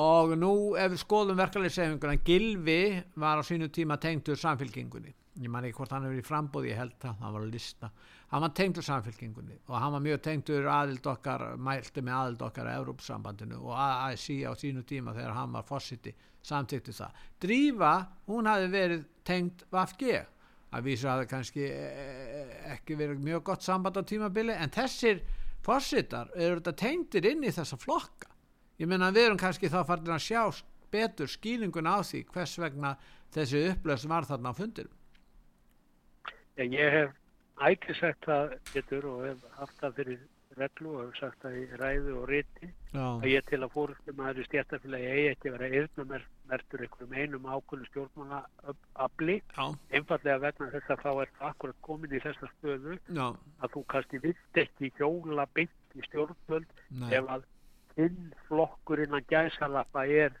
og 0.00 0.36
nú 0.40 0.52
ef 0.80 0.94
við 0.94 1.02
skoðum 1.02 1.40
verkefliðsefinguna 1.40 2.20
Gilvi 2.24 2.82
var 3.20 3.40
á 3.40 3.42
sínu 3.44 3.68
tíma 3.68 3.98
tengdur 4.00 4.38
samfélkingunni 4.40 5.12
ég 5.40 5.48
man 5.48 5.64
ekki 5.64 5.78
hvort 5.78 5.92
hann 5.94 6.04
hefur 6.06 6.20
í 6.20 6.24
frambóði 6.26 6.72
ég 6.72 6.80
held 6.80 6.96
það, 7.00 7.14
hann 7.22 7.34
var 7.34 7.44
að 7.46 7.54
lista. 7.54 7.88
Hann 8.32 8.44
var 8.44 8.52
tengdur 8.56 8.84
samfélkingunni 8.84 9.56
og 9.68 9.76
hann 9.78 9.94
var 9.94 10.02
mjög 10.04 10.20
tengdur 10.26 10.68
aðild 10.68 11.08
okkar, 11.08 11.44
mælti 11.56 12.04
með 12.04 12.18
aðild 12.18 12.44
okkar 12.48 12.68
að 12.68 12.80
Európsambandinu 12.82 13.60
og 13.62 13.72
ASI 13.78 14.42
á 14.44 14.52
sínu 14.58 14.84
tíma 14.88 15.14
þegar 15.16 15.36
hann 15.38 15.56
var 15.56 15.64
fórsiti 15.68 16.12
samtíkti 16.42 16.92
það. 16.96 17.22
Drífa, 17.40 17.92
hún 18.28 18.50
hafi 18.50 18.68
verið 18.72 19.06
tengd 19.24 19.64
Vafge 19.72 20.24
að 20.72 20.88
vísu 20.88 21.08
að 21.08 21.22
það 21.22 21.30
kannski 21.32 21.64
eh, 21.68 22.52
ekki 22.74 22.96
verið 22.98 23.24
mjög 23.24 23.46
gott 23.48 23.64
samband 23.64 24.00
á 24.00 24.02
tímabili 24.08 24.56
en 24.56 24.72
þessir 24.72 25.22
fórsitar 25.64 26.32
eru 26.34 26.60
þetta 26.60 26.76
tengdir 26.80 27.28
inn 27.30 27.44
í 27.46 27.52
þessa 27.54 27.78
flokka 27.80 28.31
ég 28.82 28.90
meina 28.90 29.12
við 29.14 29.28
erum 29.28 29.40
kannski 29.40 29.70
þá 29.70 29.80
farin 29.86 30.16
að 30.16 30.26
sjá 30.26 30.42
betur 30.92 31.30
skýringun 31.30 31.88
á 31.88 32.02
því 32.02 32.24
hvers 32.34 32.58
vegna 32.58 32.96
þessi 33.32 33.64
upplöðs 33.70 34.08
var 34.10 34.28
þarna 34.28 34.52
á 34.52 34.58
fundir 34.58 34.90
En 36.60 36.74
ég 36.74 36.92
hef 36.92 37.12
ætti 37.62 37.94
sagt 37.96 38.26
það 38.26 38.56
getur 38.74 39.08
og 39.08 39.24
hef 39.28 39.44
haft 39.56 39.78
það 39.80 39.98
fyrir 40.00 40.22
reglu 40.58 40.90
og 40.96 41.04
hef 41.06 41.20
sagt 41.20 41.44
það 41.44 41.58
í 41.60 41.62
ræðu 41.80 42.16
og 42.20 42.26
riti 42.28 42.68
að 42.98 43.28
ég 43.30 43.46
til 43.48 43.60
að 43.62 43.72
fórustum 43.76 44.20
aðri 44.26 44.44
stjættafélagi 44.48 45.12
eigi 45.12 45.30
ekki 45.30 45.48
að 45.48 45.56
vera 45.56 45.80
eðnumertur 45.80 46.84
einhverjum 46.84 47.14
einum 47.16 47.48
ákvölu 47.48 47.88
stjórnmálaafli. 47.88 49.38
Já, 49.56 49.64
einfallega 49.96 50.42
vegna 50.42 50.68
þess 50.74 50.92
að 50.92 51.04
þá 51.06 51.10
er 51.14 51.32
það 51.38 51.48
akkurat 51.48 51.80
komin 51.88 52.12
í 52.12 52.22
þessa 52.26 52.50
stöðu 52.58 52.98
já, 52.98 53.24
að 53.62 53.76
þú 53.76 53.84
kannski 53.94 54.22
vilt 54.26 54.62
ekki 54.64 54.92
hjóla 54.98 55.48
beint 55.56 55.96
í 55.96 56.04
stjórnvöld 56.10 56.84
ef 57.08 57.32
að 57.36 57.48
hinn 57.96 58.32
flokkur 58.48 59.02
innan 59.04 59.24
gæsalappa 59.30 60.06
er 60.06 60.32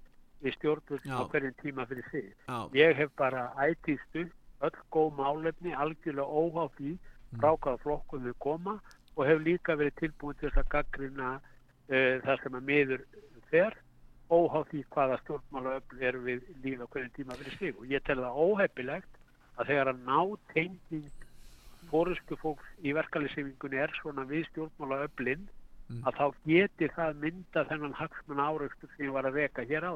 í 0.42 0.50
stjórnvöld 0.56 1.04
Já. 1.06 1.18
á 1.18 1.22
hverjum 1.30 1.54
tíma 1.62 1.86
fyrir 1.86 2.06
sig. 2.10 2.34
já, 2.48 2.58
Ég 2.74 2.96
hef 2.96 3.10
bara 3.16 3.52
ætýstu 3.56 4.26
öll 4.62 4.78
góð 4.90 5.14
málefni 5.18 5.72
algjörlega 5.74 6.26
óháð 6.26 6.70
því 6.78 6.92
frá 7.38 7.50
hvaða 7.56 7.78
flokkum 7.82 8.24
við 8.26 8.34
koma 8.38 8.74
og 9.16 9.26
hef 9.26 9.38
líka 9.44 9.76
verið 9.76 9.94
tilbúin 10.00 10.36
til 10.40 10.50
þess 10.50 10.62
að 10.64 10.68
gaggrina 10.74 11.30
uh, 11.36 12.14
það 12.24 12.42
sem 12.42 12.54
að 12.58 12.66
miður 12.70 13.04
fer 13.50 13.76
óháð 14.32 14.68
því 14.70 14.82
hvaða 14.94 15.18
stjórnmálaöfl 15.22 16.02
er 16.08 16.18
við 16.26 16.44
líf 16.64 16.80
á 16.80 16.86
hverjum 16.88 17.14
tíma 17.16 17.36
fyrir 17.40 17.58
sig 17.58 17.74
og 17.78 17.86
ég 17.90 18.02
tel 18.06 18.18
það 18.22 18.38
óheppilegt 18.46 19.18
að 19.58 19.66
þegar 19.68 19.90
að 19.92 20.04
ná 20.08 20.20
tenging 20.54 21.10
fórustu 21.90 22.36
fólks 22.40 22.68
í 22.82 22.94
verkalýsingunni 22.96 23.76
er 23.82 23.92
svona 24.00 24.24
við 24.24 24.46
stjórnmálaöflin 24.52 25.42
Mm. 25.92 26.06
að 26.08 26.18
þá 26.18 26.26
geti 26.48 26.88
það 26.96 27.18
mynda 27.22 27.64
þennan 27.68 27.98
hagsmun 27.98 28.40
áraugstur 28.40 28.90
sem 28.92 29.06
ég 29.06 29.14
var 29.16 29.28
að 29.28 29.38
veka 29.42 29.64
hér 29.68 29.84
á 29.84 29.92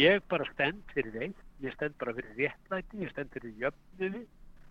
ég 0.00 0.22
bara 0.30 0.46
stend 0.50 0.82
fyrir 0.94 1.14
þeim 1.14 1.34
ég 1.62 1.74
stend 1.76 1.96
bara 2.00 2.14
fyrir 2.16 2.36
réttlæti, 2.38 3.02
ég 3.04 3.12
stend 3.12 3.30
fyrir 3.34 3.54
jöfnuði 3.62 4.24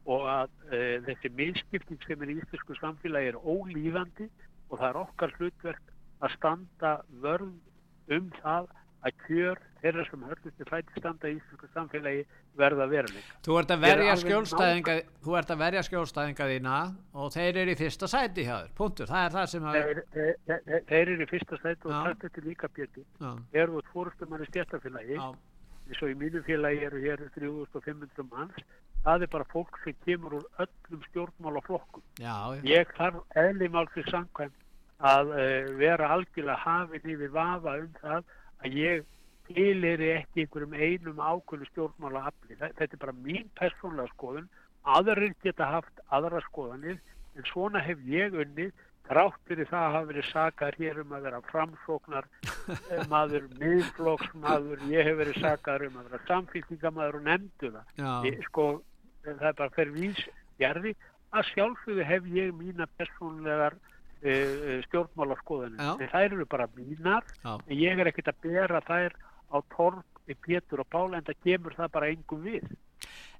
og 0.10 0.25
að 0.32 0.51
uh, 0.72 0.98
þessi 1.06 1.32
minnskipting 1.38 2.04
sem 2.08 2.25
er 2.25 2.34
í 2.34 2.38
íslensku 2.42 2.75
samfélagi 2.80 3.32
er 3.32 3.39
ólífandi 3.39 4.28
og 4.70 4.80
það 4.80 4.88
er 4.89 5.01
okkar 5.04 5.36
hlutverk 5.38 5.96
að 6.20 6.36
standa 6.36 6.94
vörð 7.24 8.16
um 8.16 8.32
það 8.42 8.70
að 9.06 9.13
kjör 9.25 9.60
þeirra 9.79 10.03
sem 10.10 10.24
hörðusti 10.27 10.65
fæti 10.68 11.00
standa 11.00 11.29
í 11.29 11.36
íslensku 11.38 11.68
samfélagi 11.74 12.24
verða 12.60 12.88
veruleika. 12.91 13.36
Þú 13.46 13.58
ert 13.62 13.70
að 13.72 13.84
Ég 13.86 13.94
er 13.94 14.00
verja 14.00 14.13
alveg 14.15 14.25
skjólstæðinga 14.25 14.96
þú 15.24 15.36
ert 15.39 15.53
að 15.53 15.62
verja 15.63 15.84
skjólstæðinga 15.88 16.48
þína 16.51 16.79
og 17.24 17.29
þeir 17.38 17.60
eru 17.63 17.72
í 17.75 17.77
fyrsta 17.79 18.10
sæti 18.12 18.44
hjá 18.48 18.56
þér, 18.58 18.74
punktur, 18.75 19.08
það 19.08 19.24
er 19.27 19.36
það 19.38 19.48
sem 19.53 19.70
að 19.70 19.77
Þeir, 19.79 20.01
þeir, 20.15 20.34
þeir, 20.50 20.84
þeir 20.89 21.13
eru 21.13 21.24
í 21.24 21.29
fyrsta 21.32 21.60
stætt 21.62 21.86
og 21.88 21.96
það 21.96 22.10
þetta 22.25 22.44
líka 22.50 22.72
bjöti. 22.75 23.06
já, 23.24 23.32
Eru 23.63 23.79
út 23.79 23.94
fórustumar 23.94 24.44
í 24.44 24.50
stjættafélagi 24.51 25.15
já, 25.15 25.27
eins 25.89 26.03
og 26.03 26.12
í 26.12 26.18
mínu 26.20 26.44
félagi 26.50 26.84
eru 26.89 27.00
hér 27.06 27.24
3500 27.39 28.27
manns. 28.34 28.60
Það 29.06 29.24
er 29.24 29.32
bara 29.32 29.48
fólk 29.53 29.77
sem 29.86 29.96
kemur 30.03 30.34
úr 30.41 30.48
öllum 30.60 31.03
stjórnmálaflokkum. 31.08 32.03
Já, 32.20 32.36
ég 32.68 32.89
þarf 32.98 33.22
eðlimálsins 33.39 34.12
samkvæmt 34.12 34.58
að 35.00 35.29
uh, 35.32 35.70
vera 35.79 36.10
algjörlega 36.12 36.60
hafin 36.60 37.06
yfir 37.13 37.32
vafa 37.32 37.77
um 37.79 37.94
það 38.01 38.25
að 38.63 38.78
ég 38.80 39.08
tilir 39.50 40.01
ekki 40.20 40.46
einhverjum 40.46 40.75
einum 40.78 41.22
ákveðnu 41.22 41.70
stjórnmála 41.72 42.28
afli. 42.30 42.58
Þetta 42.60 42.89
er 42.89 43.01
bara 43.01 43.16
mín 43.16 43.48
persónlega 43.60 44.13
skoðun. 44.13 44.50
Aðrir 44.89 45.34
geta 45.44 45.68
haft 45.74 46.04
aðra 46.16 46.42
skoðanir 46.46 47.00
en 47.36 47.50
svona 47.50 47.82
hef 47.84 48.00
ég 48.08 48.36
unnið 48.38 48.72
þrátt 49.10 49.39
fyrir 49.50 49.70
það 49.70 49.86
að 49.86 49.96
hafa 49.96 50.10
verið 50.12 50.28
sakar 50.30 50.75
hér 50.78 51.00
um 51.01 51.13
að 51.18 51.24
vera 51.25 51.42
framsóknar 51.50 52.28
eh, 52.46 53.06
maður, 53.13 53.48
miðflokksmaður, 53.58 54.84
ég 54.92 55.08
hef 55.08 55.18
verið 55.24 55.39
sakar 55.42 55.86
um 55.88 55.98
að 55.98 56.12
vera 56.12 56.28
samfélkingamaður 56.28 57.20
og 57.20 57.25
nefndu 57.25 57.72
það. 57.74 57.94
Ég, 58.28 58.44
sko, 58.50 58.68
það 59.25 59.48
er 59.51 59.58
bara 59.63 59.75
fyrir 59.78 59.96
vís 59.98 60.22
gerði 60.62 60.94
að 61.34 61.50
sjálfsögðu 61.54 62.06
hef 62.10 62.30
ég 62.36 62.54
mína 62.58 62.89
persónlegar 63.00 63.78
uh, 64.24 64.76
stjórnmálaskoðanir. 64.88 65.80
Já. 65.80 65.94
En 65.96 66.14
þær 66.14 66.28
eru 66.28 66.46
bara 66.50 66.70
mínar, 66.76 67.26
já, 67.44 67.54
en 67.56 67.76
ég 67.78 68.04
er 68.04 68.12
ekkert 68.12 68.34
að 68.34 68.46
bera 68.46 68.84
þær 68.88 69.18
á 69.50 69.58
torg 69.76 70.22
í 70.30 70.38
Pétur 70.38 70.84
og 70.84 70.90
Pála 70.94 71.20
en 71.20 71.28
það 71.28 71.42
kemur 71.48 71.76
það 71.78 71.92
bara 71.98 72.12
engum 72.14 72.46
við. 72.46 72.70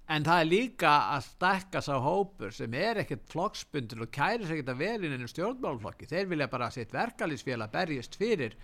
en 0.10 0.26
það 0.26 0.40
er 0.42 0.48
líka 0.50 0.92
að 1.14 1.26
stekka 1.28 1.82
sá 1.86 1.94
hópur 2.02 2.54
sem 2.56 2.74
er 2.74 3.04
ekkert 3.04 3.28
flokksbundur 3.30 4.08
og 4.08 4.12
kæri 4.14 4.48
sér 4.48 4.58
ekkert 4.58 4.72
að 4.74 5.06
inn 5.06 5.26
í 5.26 5.30
stjórnmálflokki, 5.30 6.10
þeir 6.10 6.32
vilja 6.32 6.48
bara 6.50 6.72
sitt 6.74 6.96
verkalýsfélag 6.96 7.70
berjast 7.76 8.18
fyrir 8.18 8.56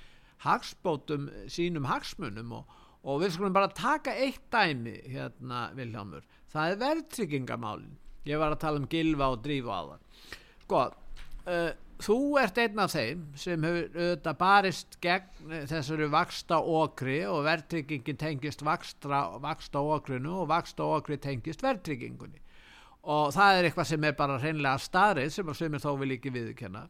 hagspótum 0.45 1.29
sínum 1.51 1.85
hagsmunum 1.85 2.55
og, 2.57 2.73
og 3.05 3.21
við 3.21 3.35
skulum 3.35 3.53
bara 3.53 3.69
taka 3.69 4.15
eitt 4.17 4.41
dæmi 4.49 4.97
hérna 5.05 5.69
Viljámur, 5.77 6.25
það 6.49 6.71
er 6.71 6.81
verðtryggingamálin 6.81 7.93
ég 8.25 8.41
var 8.41 8.55
að 8.55 8.63
tala 8.65 8.81
um 8.81 8.89
gilva 8.89 9.29
og 9.35 9.43
drífa 9.45 9.77
á 9.77 9.83
það 9.85 10.29
sko 10.65 10.81
uh, 10.81 11.71
þú 12.03 12.17
ert 12.41 12.57
einn 12.59 12.79
af 12.81 12.93
þeim 12.93 13.21
sem 13.39 13.65
hefur 13.67 13.85
auðvitað 13.95 14.37
barist 14.39 14.97
gegn 15.03 15.51
eh, 15.51 15.65
þessari 15.69 16.09
vaksta 16.11 16.59
okri 16.59 17.19
og 17.29 17.43
verðtryggingin 17.47 18.19
tengist 18.19 18.65
vakstra, 18.65 19.21
vaksta 19.43 19.83
okrinu 19.83 20.41
og 20.41 20.49
vaksta 20.51 20.87
okri 20.97 21.17
tengist 21.21 21.63
verðtryggingunni. 21.65 22.41
Og 23.05 23.33
það 23.35 23.57
er 23.57 23.67
eitthvað 23.67 23.89
sem 23.91 24.07
er 24.07 24.15
bara 24.17 24.39
hreinlega 24.41 24.81
staðrið 24.81 25.33
sem 25.35 25.51
að 25.51 25.59
sömur 25.59 25.83
þó 25.83 25.91
vil 26.01 26.15
ekki 26.15 26.33
viðurkenna. 26.33 26.87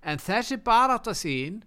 En 0.00 0.22
þessi 0.22 0.56
barátta 0.64 1.12
þín 1.12 1.60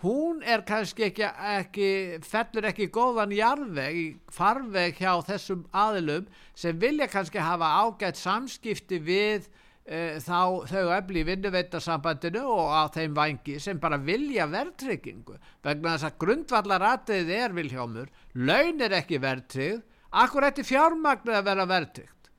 hún 0.00 0.42
er 0.44 0.64
kannski 0.68 1.08
ekki, 1.10 1.26
ekki 1.56 1.90
fellur 2.24 2.68
ekki 2.70 2.88
góðan 2.92 3.32
jarðveg 3.36 4.00
í 4.00 4.06
farveg 4.32 4.98
hjá 5.00 5.12
þessum 5.28 5.64
aðilum 5.76 6.26
sem 6.56 6.76
vilja 6.80 7.08
kannski 7.12 7.40
hafa 7.40 7.70
ágætt 7.84 8.20
samskipti 8.20 9.00
við 9.04 9.48
e, 9.86 10.18
þá 10.22 10.66
þau 10.70 10.84
öfli 10.98 11.22
í 11.22 11.26
vinnuveitasambandinu 11.30 12.42
og 12.50 12.74
á 12.74 12.82
þeim 12.94 13.14
vangi 13.16 13.56
sem 13.62 13.80
bara 13.82 13.98
vilja 14.02 14.48
verðtryggingu 14.50 15.38
vegna 15.64 15.94
þess 15.94 16.08
að 16.10 16.18
grundvallar 16.24 16.84
aðeðið 16.90 17.32
er 17.38 17.56
vilhjámur, 17.56 18.12
laun 18.34 18.84
er 18.84 18.98
ekki 18.98 19.22
verðtrygg, 19.22 19.82
akkur 20.10 20.48
ætti 20.50 20.66
fjármagnir 20.66 21.38
að 21.38 21.48
vera 21.50 21.66
verðtryggt? 21.70 22.30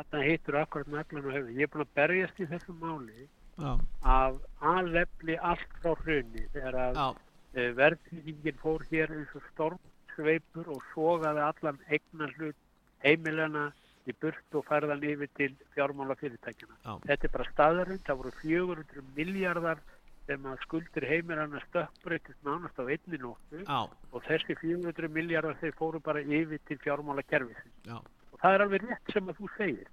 Þetta 0.00 0.22
heitur 0.24 0.56
akkurat 0.60 0.88
nefnilega 0.88 1.34
höfum. 1.34 1.56
Ég 1.58 1.66
er 1.66 1.72
búin 1.72 1.84
að 1.84 1.94
berjast 1.98 2.40
í 2.40 2.46
þessu 2.48 2.76
máli 2.78 3.26
Já, 3.60 3.72
af 4.08 4.38
aðlefli 4.64 5.36
allt 5.44 5.74
frá 5.82 5.92
hrunni 6.04 6.46
þegar 6.54 6.78
að 6.86 7.00
uh, 7.00 7.66
verðtryggingin 7.76 8.60
fór 8.62 8.84
hér 8.88 9.12
eins 9.16 9.34
og 9.36 9.44
stormsveipur 9.50 10.70
og 10.72 10.84
sogaði 10.94 11.44
allan 11.44 11.80
eignar 11.90 12.32
hlut 12.38 12.56
heimilana 13.04 13.66
í 14.10 14.16
burt 14.22 14.58
og 14.58 14.66
færðan 14.68 15.06
yfir 15.06 15.30
til 15.38 15.54
fjármála 15.76 16.16
fyrirtækjana. 16.20 16.76
Já. 16.84 16.92
Þetta 17.06 17.28
er 17.28 17.34
bara 17.36 17.48
staðarinn, 17.52 18.04
það 18.06 18.20
voru 18.20 18.34
400 18.42 19.06
miljardar 19.16 19.82
sem 20.26 20.44
að 20.46 20.60
skuldir 20.64 21.06
heimilana 21.10 21.62
stökkbreytist 21.68 22.44
nánast 22.46 22.78
á 22.78 22.84
einni 22.86 23.18
nóttu 23.18 23.64
og 23.66 24.26
þessi 24.28 24.56
400 24.60 25.10
miljardar 25.10 25.58
þeir 25.62 25.74
fóru 25.78 26.02
bara 26.04 26.22
yfir 26.22 26.60
til 26.68 26.78
fjármála 26.84 27.24
kerfisins. 27.26 27.74
já, 27.86 27.98
Og 28.32 28.38
það 28.42 28.54
er 28.54 28.62
alveg 28.66 28.84
rétt 28.86 29.12
sem 29.12 29.28
að 29.28 29.40
þú 29.40 29.48
segir. 29.56 29.88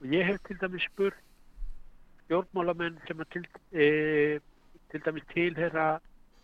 Og 0.00 0.06
ég 0.06 0.26
hef 0.26 0.40
til 0.46 0.56
dæmis 0.58 0.86
spurt 0.88 1.18
stjórnmálamenn 2.24 2.96
sem 3.06 3.20
að 3.20 3.28
til, 3.34 3.44
e, 3.72 4.40
til 4.90 5.04
dæmis 5.04 5.26
tilhera 5.34 6.00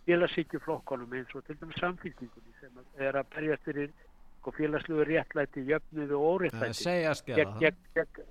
félagsíkjuflokkonum 0.08 1.16
eins 1.16 1.34
og 1.34 1.44
til 1.46 1.56
dæmis 1.60 1.80
samfélkingunni 1.80 2.54
sem 2.60 2.76
að 2.80 3.06
er 3.08 3.18
að 3.20 3.30
berjast 3.34 3.64
fyrir 3.64 3.90
sko, 4.38 4.52
félagslegu 4.56 5.04
réttlæti, 5.08 5.64
jöfnuðu 5.68 6.16
og 6.18 6.40
óréttlæti. 6.40 6.74
segja 6.82 7.10
að 7.12 7.18
skera 7.22 7.44
Gegn- 7.58 7.76
það. 7.94 8.24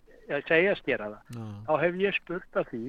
Segjast 0.47 0.83
gera 0.85 1.05
það. 1.07 1.37
Þá 1.67 1.73
hef 1.81 1.93
ég 1.95 2.15
spurt 2.17 2.57
að 2.59 2.65
því 2.71 2.81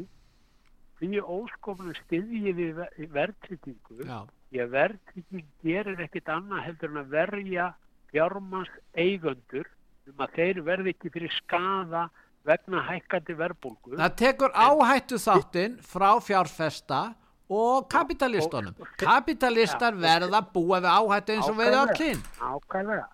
því 0.98 1.20
óskofnum 1.22 1.94
styðji 2.02 2.52
við 2.58 2.72
ver- 2.74 3.08
verðtryggingu 3.14 4.00
já, 4.08 4.18
Ég 4.50 4.70
verðtrygging 4.72 5.44
gerir 5.62 6.00
ekkit 6.00 6.24
annað 6.32 6.62
heldur 6.64 6.90
en 6.90 7.02
að 7.04 7.10
verja 7.12 7.66
fjármans 8.10 8.70
eigöndur 8.96 9.66
um 10.08 10.24
að 10.24 10.32
þeir 10.38 10.62
verði 10.64 10.94
ekki 10.94 11.10
fyrir 11.12 11.30
skaða 11.36 12.08
vegna 12.48 12.80
hækkandi 12.88 13.34
verðbólgu. 13.36 13.98
það 14.00 14.16
tekur 14.16 14.50
áhættu 14.56 15.18
þáttinn 15.20 15.76
frá 15.84 16.16
fjárfesta 16.24 17.00
og. 17.12 17.27
Og- 17.48 17.88
og- 17.88 18.88
Kapitalistar 19.00 19.94
verða 19.96 20.40
að 20.42 20.50
búa 20.52 20.80
við 20.84 20.90
áhættu 20.98 21.32
eins 21.36 21.48
og 21.48 21.56
við 21.56 21.76
öllin. 21.82 22.20
Ákvæðlega. 22.40 23.06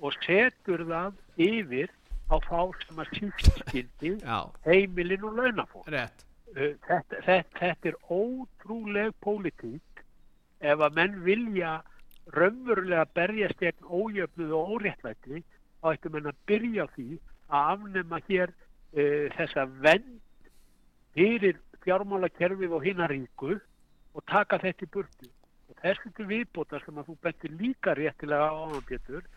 Og 0.00 0.12
setur 0.24 0.84
það 0.86 1.12
yfir 1.36 1.90
á 2.30 2.36
þá 2.38 2.60
sem 2.86 2.96
að 3.02 3.10
síst 3.18 3.50
skildi 3.66 4.12
Já, 4.22 4.38
heimilin 4.64 5.24
og 5.24 5.34
launafólk. 5.36 5.88
Uh, 6.50 6.74
Þetta, 6.86 7.18
þetta, 7.26 7.58
þetta 7.58 7.88
er 7.88 7.96
ótrúleg 8.10 9.12
pólitík. 9.22 10.04
Ef 10.60 10.78
að 10.78 10.94
menn 10.94 11.20
vilja 11.24 11.80
raunverulega 12.34 13.04
berjast 13.14 13.58
gegn 13.60 13.86
ójöfnuð 13.86 14.52
og 14.54 14.72
óréttlæti 14.76 15.42
þá 15.82 15.92
ættum 15.94 16.12
menn 16.12 16.26
að 16.30 16.40
byrja 16.46 16.86
því 16.94 17.08
að 17.50 17.70
afnema 17.74 18.20
hér 18.28 18.50
uh, 18.52 19.26
þessa 19.36 19.66
vend 19.82 20.20
fyrir 21.14 21.58
fjármálakerfið 21.84 22.72
og 22.76 22.84
hinnar 22.84 23.10
ríku 23.10 23.58
og 24.14 24.24
taka 24.30 24.58
þetta 24.62 24.86
í 24.86 24.92
burtu. 24.94 25.28
Og 25.70 25.82
þessu 25.84 26.12
til 26.16 26.26
viðbóta 26.30 26.80
sem 26.84 26.98
að 26.98 27.10
þú 27.10 27.18
bentir 27.24 27.52
líka 27.60 27.94
réttilega 27.98 28.48
á 28.50 28.58
áhanbjötur 28.64 29.28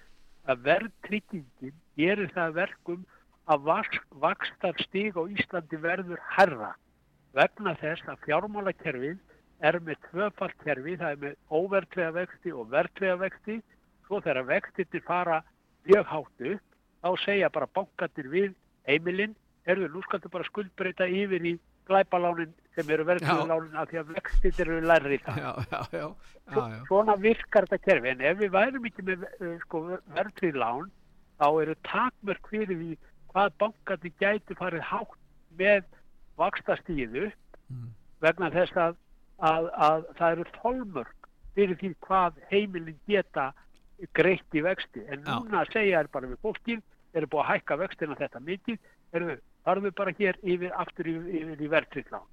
að 0.49 0.63
verðtryggingin 0.67 1.75
gerir 1.99 2.31
það 2.33 2.47
að 2.47 2.57
verkum 2.61 3.03
að 3.53 3.67
vakstar 4.23 4.79
stig 4.81 5.19
á 5.19 5.23
Íslandi 5.27 5.79
verður 5.83 6.21
herra 6.37 6.73
vegna 7.35 7.73
þess 7.81 8.07
að 8.07 8.21
fjármálakerfið 8.27 9.19
er 9.63 9.79
með 9.79 9.99
tvöfalt 10.09 10.57
kerfi, 10.63 10.97
það 10.99 11.13
er 11.13 11.21
með 11.21 11.35
óvertlega 11.49 12.15
vexti 12.17 12.51
og 12.51 12.69
vertlega 12.71 13.15
vexti, 13.21 13.59
svo 14.07 14.19
þegar 14.21 14.49
vextinni 14.49 15.01
fara 15.05 15.39
mjög 15.87 16.09
háttu, 16.11 16.57
þá 17.03 17.09
segja 17.23 17.51
bara 17.53 17.71
bankatir 17.75 18.29
við 18.31 18.51
heimilinn, 18.87 19.35
erðu 19.65 19.89
nú 19.93 20.03
skaldu 20.03 20.31
bara 20.31 20.47
skuldbreyta 20.49 21.07
yfir 21.07 21.47
í 21.47 21.55
glæpalánin 21.87 22.51
sem 22.75 22.89
eru 22.95 23.05
verðtrygglánin 23.05 23.75
af 23.77 23.89
því 23.91 23.99
að 24.01 24.11
vextinni 24.15 24.63
eru 24.65 24.77
lærri 24.89 25.17
það. 25.25 25.37
Já, 25.43 25.51
já, 25.71 25.79
já, 25.93 25.99
já, 25.99 26.07
Svo- 26.53 26.67
já. 26.73 26.79
Svona 26.89 27.15
virkar 27.21 27.67
þetta 27.69 27.81
kerfi, 27.85 28.09
en 28.13 28.21
ef 28.31 28.37
við 28.41 28.51
værum 28.55 28.87
ekki 28.89 29.05
með 29.07 29.25
uh, 29.29 29.55
sko, 29.65 29.81
verðtrygglán, 30.17 30.89
þá 31.39 31.47
eru 31.63 31.75
takmörk 31.89 32.49
fyrir 32.51 32.77
því 32.81 32.97
hvað 33.33 33.53
bankandi 33.61 34.11
gæti 34.21 34.57
farið 34.59 34.83
hátt 34.91 35.17
með 35.59 35.83
vakstastíðu 36.41 37.31
Mm. 37.71 37.87
vegna 38.21 38.49
þess 38.51 38.75
að, 38.77 38.95
að, 39.39 39.67
að 39.85 40.01
það 40.19 40.31
eru 40.35 40.43
tólmörk 40.57 41.29
fyrir 41.55 41.77
því 41.79 41.89
hvað 42.05 42.35
heimilin 42.51 42.97
geta 43.09 43.45
greitt 44.13 44.57
í 44.57 44.61
vexti. 44.65 45.01
En 45.09 45.23
núna 45.23 45.63
segja 45.71 46.01
er 46.03 46.09
bara 46.11 46.27
við 46.27 46.41
fólkið, 46.43 46.81
eru 47.15 47.29
búið 47.31 47.43
að 47.45 47.49
hækka 47.53 47.77
vextina 47.81 48.17
þetta 48.19 48.41
mikið, 48.43 48.77
eru 49.15 49.37
farðu 49.63 49.93
bara 49.95 50.13
hér 50.19 50.37
yfir, 50.43 50.73
aftur 50.75 51.07
yfir, 51.07 51.31
yfir 51.39 51.63
í 51.65 51.71
verðtrygglán 51.71 52.27
já. 52.27 52.32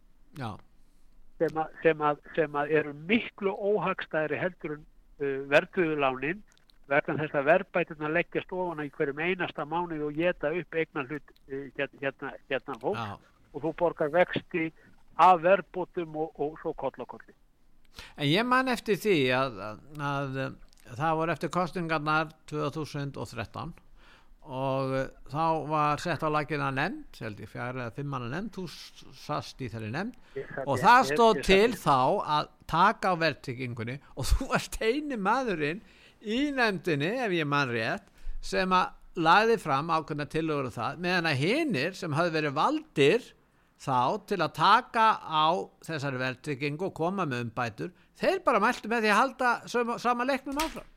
Sem, 1.40 1.56
að- 1.56 1.74
sem, 1.82 2.04
að, 2.04 2.20
sem 2.36 2.56
að 2.62 2.70
eru 2.80 2.92
miklu 3.08 3.52
óhagstæðri 3.72 4.38
heldur 4.40 4.76
en 4.76 4.84
uh, 4.84 5.42
verðtrygglánin 5.50 6.42
vegna 6.90 7.16
þess 7.20 7.34
að 7.38 7.48
verðbæturna 7.48 8.08
leggjast 8.10 8.52
ofan 8.52 8.84
í 8.84 8.90
hverjum 8.90 9.20
einasta 9.22 9.64
mánuð 9.64 10.06
og 10.08 10.16
geta 10.18 10.50
upp 10.50 10.74
eignan 10.74 11.06
hlut 11.10 11.34
uh, 11.48 11.66
hérna, 11.78 12.00
hérna, 12.02 12.32
hérna 12.50 12.78
fólk 12.82 12.98
já. 12.98 13.18
og 13.54 13.62
þú 13.64 13.74
borgar 13.78 14.10
vexti 14.14 14.70
af 15.20 15.42
verðbótum 15.44 16.16
og, 16.16 16.32
og 16.40 16.58
svo 16.62 16.72
kollakolli. 16.74 17.34
En 18.16 18.26
ég 18.30 18.46
man 18.46 18.68
eftir 18.72 18.96
því 18.96 19.16
að, 19.36 19.58
að, 19.60 20.36
að 20.90 20.98
það 21.00 21.16
voru 21.20 21.34
eftir 21.34 21.50
kostingarnar 21.52 22.30
2013 22.50 23.74
og 24.50 24.92
uh, 24.98 25.02
þá 25.30 25.44
var 25.70 26.02
sett 26.02 26.24
á 26.26 26.28
lakina 26.32 26.70
nefnd, 26.74 27.20
held 27.22 27.42
ég 27.42 27.50
fjara 27.50 27.86
eða 27.86 27.94
fimmana 27.94 28.30
nefnd, 28.32 28.56
þú 28.56 29.14
sast 29.22 29.62
í 29.62 29.70
þeirri 29.70 29.90
nefnd 29.94 30.64
og 30.66 30.80
það 30.82 31.10
stóð 31.12 31.42
til 31.46 31.70
þá 31.78 31.98
að 32.38 32.50
taka 32.70 33.14
á 33.14 33.20
verðtryggingunni 33.22 33.98
og 34.16 34.26
þú 34.30 34.48
varst 34.50 34.80
eini 34.82 35.18
maðurinn 35.20 35.84
í 36.20 36.40
nefndinni, 36.56 37.12
ef 37.24 37.36
ég 37.38 37.48
man 37.48 37.70
rétt, 37.70 38.10
sem 38.42 38.72
að 38.74 38.96
lagði 39.20 39.56
fram 39.60 39.90
ákveðna 39.90 40.26
tillögur 40.30 40.70
um 40.70 40.74
það, 40.74 41.00
meðan 41.04 41.30
að 41.30 41.40
hinnir 41.44 41.96
sem 41.98 42.14
hafði 42.14 42.36
verið 42.38 42.58
valdir 42.58 43.30
þá 43.80 44.26
til 44.28 44.40
að 44.42 44.54
taka 44.58 45.06
á 45.24 45.48
þessari 45.86 46.20
verðtryggingu 46.20 46.90
og 46.90 46.94
koma 46.96 47.26
með 47.28 47.46
umbætur, 47.46 47.94
þeir 48.20 48.42
bara 48.44 48.60
mæltu 48.62 48.90
með 48.90 49.06
því 49.06 49.12
að 49.14 49.20
halda 49.22 49.98
sama 50.02 50.26
leiknum 50.28 50.60
áfram. 50.60 50.88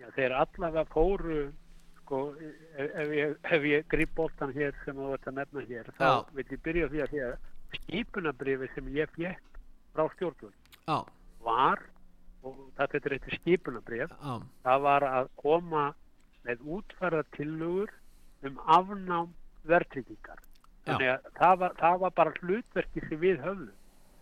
Já, 0.00 0.08
þeir 0.16 0.36
allavega 0.40 0.84
fóru 0.92 1.40
sko, 2.06 2.22
ef, 2.78 2.86
ef 2.86 3.12
ég, 3.18 3.34
ef 3.58 3.66
ég 3.66 3.90
grýp 3.90 4.14
boltan 4.14 4.54
hér 4.54 4.72
sem 4.84 4.96
þú 4.96 5.10
ert 5.16 5.26
að 5.26 5.38
nefna 5.40 5.66
hér 5.66 5.92
þá 5.98 6.06
Já. 6.06 6.14
vil 6.38 6.46
ég 6.54 6.64
byrja 6.64 6.88
því 6.94 7.02
að 7.04 7.12
því 7.12 7.22
að 7.26 7.36
skipunabrifi 7.80 8.70
sem 8.72 8.90
ég 8.94 9.12
fekk 9.18 9.60
frá 9.92 10.06
stjórnvöld 10.14 10.72
Já, 10.86 10.98
var 11.42 11.82
og 12.46 12.58
þetta 12.78 13.02
er 13.02 13.16
eitthvað 13.16 13.38
skipunabrif 13.40 14.12
já, 14.14 14.34
það 14.62 14.84
var 14.86 15.08
að 15.10 15.30
koma 15.42 15.86
með 16.46 16.62
útfæra 16.78 17.24
tillögur 17.34 17.90
um 18.46 18.58
afnám 18.70 19.32
verðtryggingar. 19.66 20.42
Þannig 20.86 21.10
að 21.16 21.30
það 21.40 21.56
var, 21.62 21.72
það 21.80 21.96
var 22.04 22.12
bara 22.20 22.34
hlutverki 22.40 23.02
sem 23.08 23.18
við 23.22 23.40
höfðum. 23.42 23.72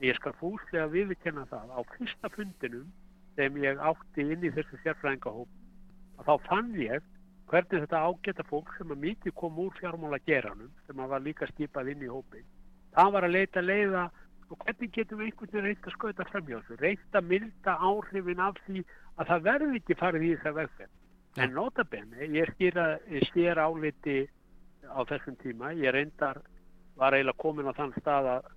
Ég 0.05 0.17
skal 0.19 0.33
fúslega 0.41 0.87
viðkenna 0.93 1.45
það. 1.51 1.75
Á 1.77 1.81
fyrsta 1.95 2.31
fundinum 2.33 2.87
sem 3.37 3.59
ég 3.61 3.83
átti 3.91 4.25
inn 4.25 4.47
í 4.47 4.53
þessu 4.55 4.81
sérfræðingahóp 4.85 5.51
að 6.23 6.31
þá 6.31 6.49
fann 6.49 6.73
ég 6.81 7.05
hvernig 7.55 7.87
þetta 7.87 8.03
ágæta 8.11 8.45
fólk 8.51 8.75
sem 8.75 8.91
að 8.91 9.03
mikið 9.07 9.39
kom 9.39 9.63
úr 9.63 9.73
fjármála 9.79 10.19
geranum 10.27 10.75
sem 10.89 11.01
að 11.01 11.15
var 11.15 11.25
líka 11.25 11.49
skipað 11.55 11.95
inn 11.95 12.03
í 12.03 12.11
hópin 12.11 12.47
það 12.95 13.13
var 13.15 13.27
að 13.27 13.35
leita 13.37 13.63
leiða 13.63 14.05
og 14.51 14.61
hvernig 14.65 14.93
getum 14.95 15.21
við 15.21 15.31
einhvern 15.31 15.51
veginn 15.51 15.67
reynt 15.69 15.89
að 15.89 15.97
skauta 15.97 16.27
framhjá 16.31 16.59
þessu? 16.61 16.77
Reynt 16.81 17.19
að 17.19 17.29
milda 17.31 17.77
áhrifin 17.89 18.43
af 18.45 18.59
því 18.67 18.85
að 19.19 19.31
það 19.31 19.47
verði 19.49 19.79
ekki 19.81 19.99
farið 20.01 20.27
í 20.27 20.33
þessa 20.35 20.53
vegferð. 20.59 20.93
En 21.43 21.55
notabenni, 21.57 22.29
ég 22.37 22.51
skýra 22.55 22.85
skýr 23.29 23.59
áliti 23.59 24.19
á 24.87 25.01
þessum 25.09 25.39
tíma, 25.43 25.73
ég 25.75 25.95
reyndar 25.95 26.43
var 27.01 27.17
eiginlega 27.17 27.43
komin 27.43 27.71
á 27.71 27.75
þann 27.75 27.95
stað 27.99 28.31
að 28.37 28.51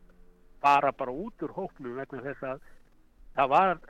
bara 0.62 0.92
bara 0.94 1.14
út 1.14 1.46
úr 1.46 1.56
hóknum 1.56 1.98
vegna 1.98 2.22
þess 2.26 2.44
að 2.52 2.62
það 3.38 3.50
var 3.54 3.82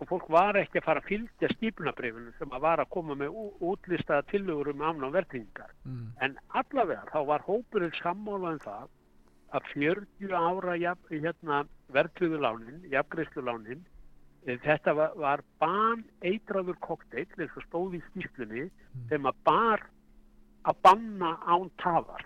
sko 0.00 0.06
fólk 0.08 0.30
var 0.32 0.56
ekki 0.56 0.80
að 0.80 0.86
fara 0.86 1.00
að 1.02 1.08
fylgja 1.10 1.48
skipunabrifinu 1.52 2.30
sem 2.38 2.52
að 2.56 2.62
var 2.64 2.80
að 2.80 2.88
koma 2.94 3.14
með 3.20 3.34
útlistaða 3.60 4.24
tillögur 4.30 4.70
um 4.72 4.84
afnám 4.88 5.12
verðringar 5.12 5.74
mm, 5.84 6.06
en 6.24 6.38
allavega 6.56 7.04
þá 7.10 7.18
var 7.28 7.44
hópurinn 7.44 7.92
sammála 7.98 8.54
um 8.54 8.62
það 8.62 8.86
að 9.50 9.66
40 9.74 10.32
ára 10.32 10.76
jafn, 10.80 11.10
hérna, 11.10 11.58
verðtröðulánin, 11.92 12.78
jafngreyslulánin 12.88 13.82
þetta 14.64 14.94
var, 14.96 15.12
var 15.20 15.42
ban 15.60 16.06
eitraður 16.24 16.80
kokteill 16.80 17.28
eins 17.36 17.60
og 17.60 17.66
stóð 17.66 17.98
í 17.98 18.02
skýslunni 18.06 18.70
sem 19.12 19.28
að 19.28 19.44
bar 19.44 19.84
að 20.64 20.80
banna 20.86 21.34
án 21.44 21.68
tafar. 21.82 22.24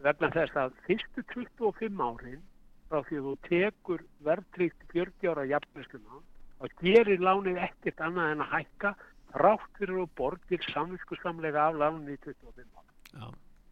Vegna 0.00 0.32
þess 0.32 0.56
að 0.56 0.80
fyrstu 0.86 1.26
25 1.34 2.00
árin 2.00 2.40
frá 2.88 3.02
því 3.04 3.20
að 3.20 3.28
þú 3.28 3.36
tekur 3.50 4.08
verðtrykt 4.24 4.90
40 4.94 5.32
ára 5.34 5.48
jafnveisluna 5.52 6.24
og 6.60 6.72
gerir 6.82 7.20
lánið 7.22 7.60
ekkert 7.68 8.00
annað 8.08 8.32
en 8.34 8.42
að 8.46 8.52
hækka 8.56 8.94
rátt 9.38 9.68
fyrir 9.78 10.00
og 10.02 10.10
borgir 10.18 10.64
samvinskusamlega 10.72 11.68
af 11.68 11.76
lánið 11.82 12.14
í 12.16 12.18
25 12.24 12.64
ára. 12.78 12.88
Já. 13.14 13.28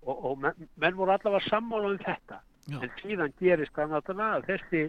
Og, 0.06 0.24
og 0.30 0.38
menn, 0.38 0.68
menn 0.78 0.96
voru 0.98 1.10
allavega 1.16 1.48
sammála 1.48 1.90
um 1.94 1.98
þetta. 2.04 2.40
Já. 2.70 2.78
En 2.82 2.92
síðan 3.00 3.32
gerist 3.40 3.72
það 3.74 3.92
náttúrulega 3.96 4.38
að 4.40 4.46
þessi 4.52 4.82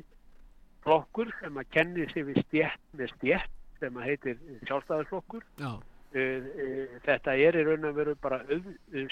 flokkur 0.86 1.32
sem 1.42 1.58
að 1.62 1.70
kenni 1.74 2.06
sig 2.14 2.26
við 2.28 2.42
stjætt 2.46 2.84
með 2.98 3.14
stjætt 3.16 3.54
sem 3.82 3.98
að 4.00 4.06
heitir 4.12 4.38
sjálfstæðarflokkur 4.70 5.44
Já. 5.62 5.72
Uh, 6.18 6.22
uh, 6.48 6.94
þetta 7.04 7.34
er 7.36 7.58
í 7.60 7.64
raun 7.68 7.84
og 7.90 7.98
veru 7.98 8.14
bara 8.24 8.38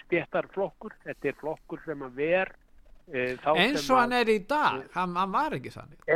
stjættarflokkur 0.06 0.93
þetta 1.04 1.30
er 1.32 1.36
flokkur 1.41 1.82
sem 1.86 2.06
að 2.06 2.15
ver 2.21 2.52
uh, 2.54 3.34
þá 3.43 3.50
eins 3.62 3.89
og 3.89 3.98
að- 3.98 4.02
hann 4.02 4.15
er 4.19 4.32
í 4.32 4.38
dag 4.50 4.86
hann, 4.95 5.15
hann 5.19 5.34
var 5.36 5.58
ekki 5.58 5.74
þannig 5.76 6.15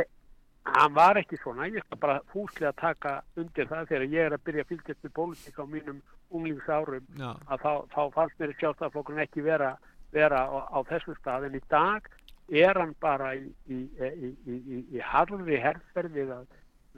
hann 0.76 0.94
var 0.94 1.18
ekki 1.20 1.38
svona, 1.40 1.68
ég 1.70 1.84
skal 1.84 1.98
bara 2.00 2.20
fúslega 2.32 2.72
taka 2.78 3.14
undir 3.40 3.68
það 3.70 3.90
þegar 3.90 4.14
ég 4.14 4.26
er 4.28 4.36
að 4.36 4.44
byrja 4.46 4.64
að 4.64 4.72
fylgjast 4.72 5.04
með 5.04 5.14
pólitík 5.18 5.60
á 5.60 5.64
mínum 5.74 6.00
unglingsárum 6.30 7.06
Já. 7.18 7.30
að 7.50 7.64
þá, 7.64 7.72
þá 7.94 8.02
fannst 8.14 8.40
mér 8.40 8.56
sjálfstæðarflokkurinn 8.60 9.24
ekki 9.24 9.44
vera, 9.46 9.74
vera 10.14 10.44
á, 10.46 10.58
á 10.70 10.78
þessu 10.90 11.16
stað 11.18 11.48
en 11.48 11.58
í 11.58 11.62
dag 11.72 12.08
er 12.50 12.80
hann 12.80 12.94
bara 13.02 13.34
í, 13.38 13.46
í, 13.70 13.78
í, 14.10 14.56
í, 14.90 15.02
harfi 15.06 15.60
herferð 15.62 16.18
við 16.18 16.34
að 16.34 16.48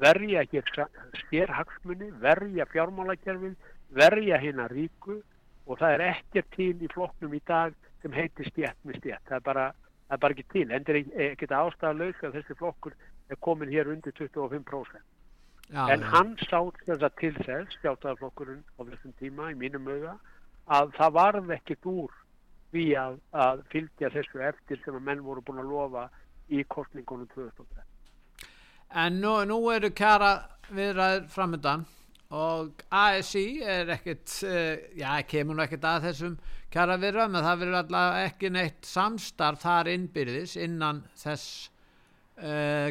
verja 0.00 0.44
hér 0.48 0.70
stérhagsmunni, 1.20 2.10
verja 2.20 2.66
fjármálakerfið, 2.72 3.56
verja 3.92 4.40
hérna 4.40 4.68
ríku 4.72 5.20
og 5.66 5.78
það 5.78 5.96
er 5.96 6.04
ekkert 6.08 6.50
til 6.56 6.74
í 6.80 6.90
flokknum 6.92 7.34
í 7.36 7.42
dag 7.46 7.76
sem 8.02 8.14
heitir 8.16 8.48
stjætt 8.48 8.78
með 8.88 9.02
stjætt. 9.02 9.26
Það 9.28 9.36
er 9.36 9.44
bara, 9.46 9.66
það 10.08 10.16
er 10.16 10.22
bara 10.24 10.36
ekki 10.36 10.46
til. 10.54 10.64
Endur 10.72 11.00
ekkert 11.02 11.56
ástæðalaus 11.58 12.24
að 12.24 12.38
þessi 12.38 12.58
flokkur 12.58 12.96
er 13.32 13.40
komin 13.40 13.72
hér 13.72 13.90
undir 13.92 14.14
25%. 14.18 15.00
Já, 15.72 15.86
En 15.88 16.00
já. 16.02 16.08
hann 16.12 16.34
sá 16.44 16.58
þess 16.84 17.00
að 17.06 17.14
til 17.20 17.32
þess, 17.38 17.76
sjálfstæðarflokkurinn 17.80 18.64
á 18.76 18.80
þessum 18.84 19.14
tíma, 19.20 19.52
í 19.52 19.56
mínum 19.56 19.88
auga, 19.88 20.18
að 20.68 20.92
það 20.98 21.14
varð 21.16 21.54
ekkert 21.56 21.88
úr 21.88 22.18
því 22.72 22.84
að, 22.96 23.16
að 23.32 23.62
fylgja 23.72 24.10
þessu 24.12 24.42
eftir 24.48 24.80
sem 24.84 24.98
að 24.98 25.06
menn 25.08 25.24
voru 25.24 25.44
búin 25.44 25.62
að 25.62 25.72
lofa 25.72 26.04
í 26.52 26.62
kostningunum 26.68 27.28
2013. 27.32 27.88
En 29.02 29.20
nú, 29.22 29.32
nú 29.48 29.58
eru 29.72 29.88
kjara 29.96 30.32
viðræður 30.72 31.28
framöndan 31.32 31.86
og 32.32 32.84
ASI 32.92 33.62
er 33.64 33.92
ekkit, 33.96 34.28
uh, 34.48 34.76
já, 34.96 35.10
kemur 35.28 35.56
nú 35.56 35.64
ekkit 35.64 35.84
að 35.88 36.08
þessum 36.10 36.38
kjara 36.72 36.98
viðræðum, 37.00 37.36
en 37.36 37.46
það 37.48 37.60
verður 37.62 37.80
alltaf 37.80 38.20
ekki 38.26 38.52
neitt 38.52 38.88
samstarf 38.88 39.64
þar 39.64 39.92
innbyrðis 39.92 40.56
innan 40.60 41.04
þess 41.20 41.71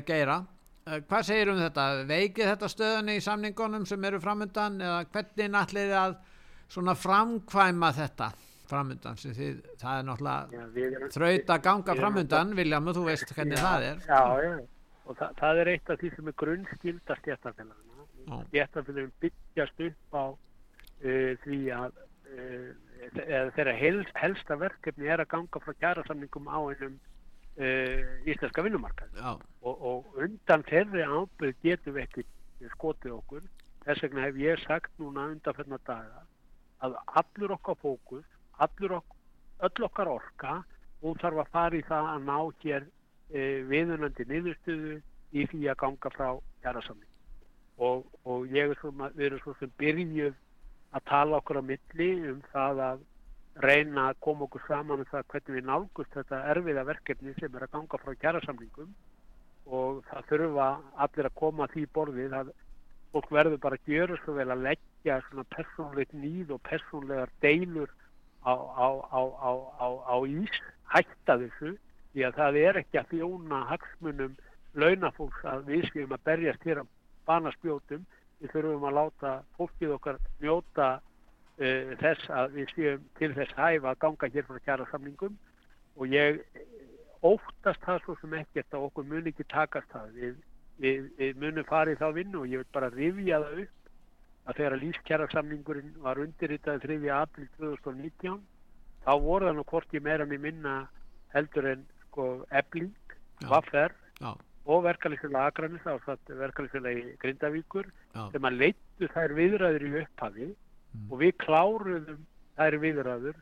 geira. 0.08 0.42
Uh, 0.82 0.98
hvað 1.06 1.26
segir 1.28 1.52
um 1.52 1.60
þetta? 1.62 1.84
Veikið 2.10 2.48
þetta 2.50 2.68
stöðunni 2.72 3.18
í 3.20 3.22
samningunum 3.22 3.84
sem 3.86 4.06
eru 4.10 4.20
framöndan 4.22 4.80
eða 4.82 5.04
hvernig 5.14 5.58
allir 5.60 5.92
að 5.94 6.16
svona 6.72 6.96
framkvæma 6.98 7.92
þetta 7.94 8.32
framöndan 8.72 9.20
sem 9.20 9.36
þið, 9.36 9.60
það 9.82 10.00
er 10.00 10.08
náttúrulega 10.08 10.62
Já, 10.62 11.08
þraut 11.14 11.54
að 11.54 11.64
ganga 11.68 11.96
framöndan, 12.00 12.54
Viljámu, 12.58 12.96
þú 12.96 13.04
veist 13.10 13.34
hvernig 13.36 13.62
það 13.62 13.88
er. 13.90 14.06
Já, 14.08 14.22
já. 14.46 14.54
Og 15.06 15.18
það, 15.20 15.36
það 15.42 15.62
er 15.62 15.72
eitt 15.74 15.92
af 15.92 16.00
því 16.02 16.12
sem 16.16 16.32
er 16.32 16.38
grunnskilda 16.42 17.18
stjættarfélagina. 17.20 18.08
Já. 18.22 18.36
Stjættarfélagin 18.48 19.14
byggjast 19.26 19.86
upp 19.90 20.18
á 20.18 20.26
uh, 20.32 21.32
því 21.44 21.62
að 21.78 22.02
uh, 22.32 22.68
þeirra 23.58 23.78
helst, 23.78 24.14
helsta 24.18 24.58
verkefni 24.62 25.12
er 25.12 25.22
að 25.22 25.32
ganga 25.36 25.62
frá 25.62 25.76
kjærasamningum 25.84 26.50
á 26.50 26.60
einum 26.72 26.96
uh, 26.96 27.11
íslenska 27.58 28.64
vinnumarkað. 28.64 29.18
Og, 29.62 29.74
og 29.76 30.22
undan 30.24 30.64
þeirri 30.70 31.04
ábyrð 31.04 31.58
getum 31.66 31.98
við 31.98 32.06
ekki 32.06 32.24
skotið 32.76 33.18
okkur. 33.18 33.48
Þess 33.86 34.06
vegna 34.06 34.28
hef 34.28 34.38
ég 34.40 34.62
sagt 34.64 34.94
núna 35.02 35.28
undanfennar 35.34 35.82
daga 35.88 36.24
að 36.86 36.98
allur 37.20 37.56
okkar 37.58 37.78
fókus 37.82 38.26
allur 38.62 38.98
okkar, 39.00 39.18
öll 39.68 39.86
okkar 39.86 40.10
orka 40.10 40.58
hún 41.02 41.18
þarf 41.22 41.44
að 41.44 41.54
fara 41.56 41.78
í 41.78 41.86
það 41.88 42.10
að 42.14 42.28
ná 42.28 42.38
hér 42.64 42.88
e, 43.30 43.42
viðunandi 43.70 44.28
niðurstöðu 44.30 44.98
í 45.32 45.46
því 45.50 45.62
að 45.72 45.80
ganga 45.84 46.12
frá 46.14 46.28
kjærasamning 46.64 47.10
og, 47.82 48.06
og 48.26 48.50
ég 48.54 48.74
er 48.74 48.82
svona, 48.82 49.10
við 49.16 49.30
erum 49.30 49.44
svo 49.46 49.56
sem 49.60 49.74
byrjuð 49.82 50.36
að 50.92 51.08
tala 51.10 51.40
okkur 51.40 51.62
á 51.62 51.64
milli 51.72 52.10
um 52.34 52.42
það 52.52 52.84
að 52.88 53.06
reyna 53.60 54.10
að 54.10 54.20
koma 54.24 54.46
okkur 54.48 54.64
saman 54.68 55.04
um 55.04 55.10
það 55.12 55.28
hvernig 55.34 55.56
við 55.58 55.66
nálgust 55.68 56.14
þetta 56.16 56.44
erfiða 56.54 56.88
verkefni 56.88 57.34
sem 57.40 57.56
er 57.56 57.66
að 57.66 57.74
ganga 57.76 58.00
frá 58.02 58.14
kjærasamningum 58.24 58.92
og 59.68 60.04
það 60.10 60.28
þurfa 60.30 60.68
allir 61.06 61.30
að 61.30 61.40
koma 61.42 61.68
því 61.74 61.86
borðið 61.98 62.38
að 62.40 62.54
fólk 63.12 63.32
verður 63.36 63.60
bara 63.66 63.78
að 63.80 63.92
gjöra 63.92 64.18
svo 64.22 64.36
vel 64.38 64.48
að 64.54 64.64
leggja 64.68 65.20
svona 65.28 65.46
persónlegt 65.56 66.14
nýð 66.16 66.56
og 66.56 66.64
persónlegar 66.68 67.34
deilur 67.44 67.92
á, 68.46 68.54
á, 68.56 68.88
á, 69.12 69.90
á, 70.08 70.16
ís, 70.26 70.56
hætta 70.94 71.38
þessu. 71.44 71.76
Því 72.12 72.26
að 72.28 72.40
það 72.40 72.58
er 72.62 72.80
ekki 72.82 73.00
að 73.00 73.12
þjóna 73.12 73.60
hagsmunum 73.70 74.34
launafólks 74.76 75.46
að 75.48 75.70
við 75.70 75.86
séum 75.92 76.16
að 76.16 76.26
berjast 76.28 76.66
hér 76.68 76.82
að 76.82 76.90
bana 77.28 77.52
spjótum 77.56 78.04
við 78.42 78.54
þurfum 78.56 78.88
að 78.90 78.98
láta 78.98 79.32
fólkið 79.60 79.96
okkar 79.96 80.20
njóta 80.42 80.90
uh, 81.62 81.95
þess 82.02 82.30
að 82.41 82.58
við 82.60 82.76
séum 82.76 83.10
til 83.19 83.32
þess 83.38 83.58
hæfa 83.58 83.93
að 83.93 84.02
ganga 84.06 84.32
hér 84.36 84.47
frá 84.47 84.62
kjara 84.67 84.88
samningum 84.91 85.38
og 85.97 86.15
ég 86.15 86.41
óttast 87.21 87.84
það 87.86 88.02
svo 88.06 88.15
sem 88.21 88.39
ekkert 88.39 88.74
að 88.74 88.88
okkur 88.88 89.06
mun 89.12 89.30
ekki 89.30 89.45
takast 89.52 89.91
það. 89.93 90.15
Við, 90.17 90.39
við, 90.82 91.12
við 91.19 91.43
munum 91.43 91.67
farið 91.69 92.02
þá 92.02 92.08
vinnu 92.17 92.41
og 92.41 92.50
ég 92.50 92.63
vil 92.63 92.74
bara 92.74 92.89
rifja 92.95 93.41
það 93.43 93.63
upp 93.65 93.78
að 94.50 94.58
þegar 94.58 94.80
lífskjara 94.82 95.28
samningurinn 95.32 95.91
var 96.02 96.21
undirritað 96.21 96.82
3. 96.88 96.97
april 97.13 97.47
2019 97.60 98.39
þá 99.06 99.12
voru 99.21 99.50
það 99.50 99.58
nú 99.58 99.65
hvort 99.69 99.93
ég 99.95 100.06
meira 100.06 100.26
með 100.30 100.45
minna 100.47 100.76
heldur 101.36 101.67
en 101.71 101.84
sko 102.08 102.26
ebling, 102.50 102.91
vaffer 103.50 103.93
og 104.21 104.84
verkalýslega 104.86 105.45
Akranis 105.50 105.86
verkalýslega 105.86 107.15
Grindavíkur 107.21 107.88
já, 107.88 108.26
sem 108.34 108.50
að 108.50 108.60
leittu 108.63 109.10
þær 109.13 109.36
viðræður 109.38 109.88
í 109.88 109.93
upphafi 110.04 110.50
Mm. 110.92 111.08
og 111.12 111.22
við 111.24 111.34
kláruðum 111.40 112.24
þær 112.60 112.78
viðræður 112.84 113.42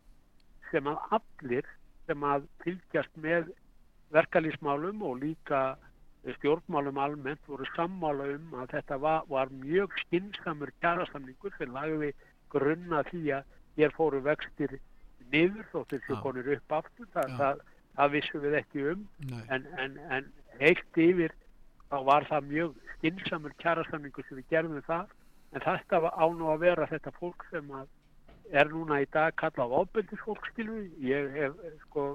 sem 0.69 0.89
að 0.89 1.17
allir 1.17 1.69
sem 2.09 2.25
að 2.25 2.47
fylgjast 2.63 3.21
með 3.21 3.49
verkalýsmálum 4.13 5.01
og 5.05 5.21
líka 5.23 5.61
stjórnmálum 6.37 6.97
almennt 6.99 7.47
voru 7.47 7.65
sammála 7.75 8.27
um 8.35 8.55
að 8.61 8.73
þetta 8.75 8.97
var, 9.01 9.25
var 9.29 9.51
mjög 9.61 9.95
skinsamur 10.03 10.71
kjærasamningur 10.83 11.55
sem 11.57 11.73
lagði 11.73 12.11
grunna 12.51 13.03
því 13.09 13.21
að 13.37 13.57
hér 13.79 13.93
fóru 13.95 14.21
vextir 14.25 14.79
niður 15.31 15.65
þóttir 15.71 16.01
Já. 16.03 16.17
konur 16.23 16.49
upp 16.55 16.75
aftur 16.79 17.07
það, 17.13 17.35
það, 17.39 17.61
það 17.95 18.11
vissum 18.17 18.43
við 18.45 18.57
ekki 18.59 18.85
um 18.93 19.05
en, 19.47 19.67
en, 19.77 19.97
en 20.09 20.27
heilt 20.59 21.01
yfir 21.05 21.35
þá 21.89 21.97
var 22.09 22.27
það 22.29 22.51
mjög 22.51 22.75
skinsamur 22.97 23.55
kjærasamningur 23.63 24.27
sem 24.27 24.41
við 24.41 24.51
gerðum 24.53 24.85
það 24.89 25.15
en 25.53 25.65
þetta 25.65 26.01
á 26.09 26.25
nú 26.29 26.49
að 26.53 26.63
vera 26.65 26.89
þetta 26.89 27.15
fólk 27.17 27.45
sem 27.49 27.69
að 27.73 27.87
er 28.61 28.71
núna 28.71 29.01
í 29.03 29.07
dag 29.13 29.35
kallað 29.37 29.75
ofbeldisfólk 29.83 30.47
skilu 30.51 30.81
ég 31.05 31.29
hef 31.35 31.59
eh, 31.65 31.75
sko 31.85 32.05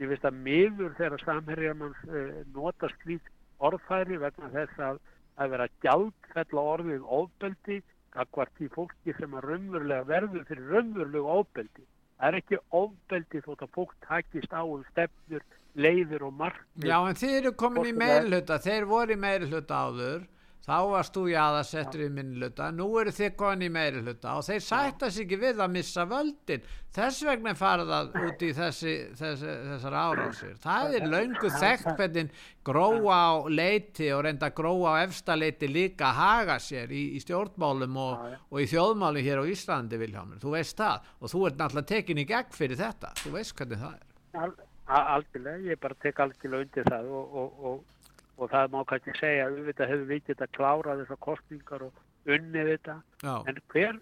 ég 0.00 0.10
veist 0.10 0.24
að 0.26 0.40
miður 0.46 0.96
þegar 0.98 1.22
samherjamanns 1.26 2.02
uh, 2.08 2.40
nota 2.54 2.88
slík 2.96 3.26
orðfæri 3.60 4.18
vegna 4.22 4.48
þess 4.54 4.82
að 4.82 5.00
að 5.40 5.54
vera 5.54 5.68
gjaldfella 5.84 6.66
orðið 6.74 7.06
ofbeldi 7.20 7.78
akkvart 8.18 8.52
því 8.58 8.68
fólki 8.74 9.14
sem 9.18 9.34
að 9.38 9.46
raunverulega 9.46 10.08
verður 10.08 10.44
fyrir 10.48 10.72
raunverulegu 10.74 11.32
ofbeldi. 11.36 11.86
Það 12.18 12.28
er 12.28 12.38
ekki 12.40 12.58
ofbeldi 12.76 13.42
þótt 13.46 13.64
að 13.64 13.72
fólk 13.76 13.94
takist 14.04 14.52
á 14.52 14.62
um 14.64 14.82
stefnur 14.90 15.44
leiðir 15.78 16.24
og 16.26 16.34
markmið. 16.36 16.88
Já, 16.90 16.96
en 16.98 17.20
þið 17.20 17.36
eru 17.38 17.52
komin 17.62 17.88
í 17.88 17.94
meirhluta, 17.96 18.58
þeir 18.60 18.88
voru 18.90 19.14
í 19.14 19.20
meirhluta 19.22 19.84
áður, 19.86 20.26
þá 20.66 20.76
varst 20.90 21.16
þú 21.16 21.24
jaðarsettur 21.30 22.04
í 22.04 22.10
minnhluta, 22.14 22.68
nú 22.74 22.86
eru 23.00 23.12
þið 23.14 23.32
komin 23.38 23.66
í 23.66 23.72
meirhluta 23.72 24.36
og 24.38 24.46
þeir 24.46 24.62
sætta 24.66 25.10
sig 25.10 25.26
ekki 25.26 25.40
við 25.40 25.62
að 25.64 25.74
missa 25.74 26.06
völdin. 26.08 26.68
Þess 26.90 27.22
vegna 27.22 27.52
fara 27.54 27.84
það 27.86 28.16
út 28.26 28.40
í 28.42 28.48
þessi, 28.54 28.94
þessi, 29.18 29.52
þessar 29.68 29.96
árásir. 30.00 30.56
Það 30.62 30.96
er 30.98 31.04
löngu 31.12 31.50
þekkt 31.54 31.90
hvernig 32.00 32.32
gróa 32.66 33.18
á 33.30 33.32
leiti 33.46 34.08
og 34.14 34.24
reynda 34.26 34.50
gróa 34.50 34.96
á 34.98 35.02
efsta 35.04 35.36
leiti 35.38 35.70
líka 35.70 36.08
að 36.10 36.18
haga 36.18 36.58
sér 36.62 36.90
í, 36.90 37.04
í 37.14 37.22
stjórnmálum 37.22 38.00
og, 38.02 38.26
og 38.50 38.64
í 38.64 38.66
þjóðmálum 38.72 39.26
hér 39.26 39.42
á 39.42 39.50
Íslandi, 39.54 40.00
Viljámur. 40.02 40.42
Þú 40.42 40.56
veist 40.56 40.82
það 40.82 41.06
og 41.20 41.32
þú 41.34 41.44
ert 41.46 41.62
náttúrulega 41.62 41.92
tekin 41.94 42.24
í 42.24 42.26
gegn 42.26 42.58
fyrir 42.58 42.82
þetta. 42.82 43.14
Þú 43.22 43.36
veist 43.38 43.54
hvernig 43.60 43.84
það 43.84 43.94
er. 43.94 44.10
Al, 44.40 44.52
algjörlega, 44.90 45.62
ég 45.70 45.80
bara 45.80 45.98
tek 46.02 46.20
algjörlega 46.24 46.66
undir 46.66 46.90
það 46.90 47.10
og, 47.14 47.38
og, 47.38 47.64
og, 47.70 47.99
og 48.40 48.50
það 48.52 48.72
má 48.72 48.80
kannski 48.88 49.14
segja 49.18 49.46
að 49.46 49.58
auðvitað 49.60 49.92
hefur 49.92 50.08
við 50.08 50.24
getað 50.30 50.54
klárað 50.56 51.02
þessar 51.02 51.20
kostningar 51.26 51.86
og 51.86 52.30
unnið 52.30 52.72
þetta. 52.74 52.96
Já, 53.24 53.34
en 53.50 53.62
hver, 53.74 54.00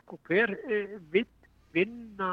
sko, 0.00 0.18
hver 0.28 0.56
eh, 0.64 0.98
vill 1.12 1.28
vinna 1.76 2.32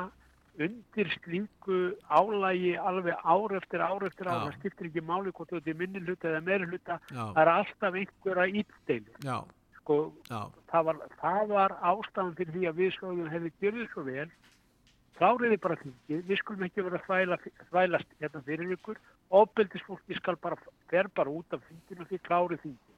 undir 0.59 1.07
slíku 1.23 1.95
álægi 2.11 2.75
alveg 2.75 3.15
ár 3.23 3.55
eftir 3.55 3.81
ár 3.81 4.03
eftir 4.03 4.27
ár, 4.27 4.45
það 4.45 4.57
skiptir 4.59 4.89
ekki 4.89 5.03
máli 5.07 5.31
hvort 5.31 5.49
þetta 5.53 5.71
er 5.71 5.79
minni 5.79 6.03
hluta 6.03 6.29
eða 6.29 6.41
meiri 6.45 6.67
hluta, 6.67 6.99
Já. 7.07 7.23
það 7.35 7.41
er 7.43 7.51
alltaf 7.55 7.97
einhverja 8.01 9.03
já, 9.23 9.37
Sko, 9.81 9.97
það 10.69 10.89
var, 10.89 10.99
var 11.49 11.77
ástæðan 11.79 12.35
fyrir 12.37 12.53
því 12.53 12.67
að 12.69 12.81
við 12.81 12.91
sögum 12.97 13.31
hefði 13.31 13.53
gjörðið 13.63 13.87
svo 13.93 14.03
vel, 14.05 14.27
kláriði 15.17 15.57
bara 15.63 15.79
þingið, 15.81 16.21
við 16.27 16.41
skulum 16.41 16.67
ekki 16.67 16.85
vera 16.85 16.99
að 16.99 17.07
þvæla, 17.07 17.39
þvælast 17.71 18.13
hérna 18.19 18.43
fyrir 18.45 18.75
ykkur, 18.75 19.01
ofbeldisfólki 19.31 20.17
skal 20.19 20.37
bara, 20.41 20.57
fer 20.91 21.07
bara 21.15 21.31
út 21.31 21.55
af 21.55 21.63
þinginu 21.69 22.07
því 22.09 22.19
klárið 22.27 22.65
þingið. 22.65 22.97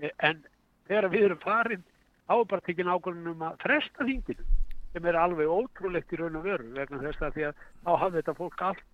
E, 0.00 0.12
En 0.28 0.42
þegar 0.88 1.10
við 1.12 1.26
erum 1.28 1.42
farin, 1.42 1.84
þá 2.28 2.34
er 2.38 2.48
bara 2.52 2.66
tekinn 2.66 2.92
ákvörðunum 2.92 3.36
um 3.36 3.46
að 3.48 3.60
fresta 3.64 4.06
þinginu, 4.08 4.46
sem 4.94 5.08
er 5.10 5.20
alveg 5.20 5.52
ótrúlegt 5.52 6.12
í 6.12 6.20
raun 6.20 6.40
og 6.40 6.46
veru, 6.48 6.72
vegna 6.76 7.02
þess 7.04 7.26
að 7.26 7.36
því 7.36 7.46
að 7.50 7.62
þá 7.84 7.92
hafði 8.02 8.20
þetta 8.20 8.36
fólk 8.40 8.64
allt, 8.70 8.84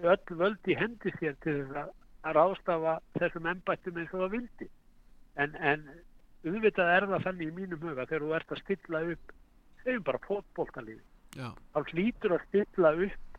öll 0.00 0.38
völd 0.42 0.70
í 0.70 0.78
hendi 0.80 1.14
sér 1.18 1.38
til 1.44 1.56
þess 1.60 1.80
að, 1.84 1.94
að 2.26 2.38
ráðstafa 2.38 2.96
þessum 3.18 3.50
embættum 3.54 4.00
eins 4.00 4.14
og 4.14 4.24
það 4.24 4.34
vildi. 4.36 4.70
En, 5.40 5.54
en 5.56 5.86
auðvitað 6.44 6.94
er 6.96 7.08
það 7.12 7.26
þannig 7.28 7.50
í 7.50 7.56
mínum 7.60 7.86
huga 7.86 8.08
þegar 8.10 8.26
þú 8.26 8.34
ert 8.38 8.54
að 8.54 8.62
stilla 8.64 9.02
upp, 9.14 9.34
segjum 9.84 10.06
bara 10.06 10.22
fótboltalífi, 10.26 11.02
já, 11.38 11.48
þá 11.74 11.80
hlýtur 11.94 12.36
að 12.36 12.46
stilla 12.48 12.94
upp 13.06 13.29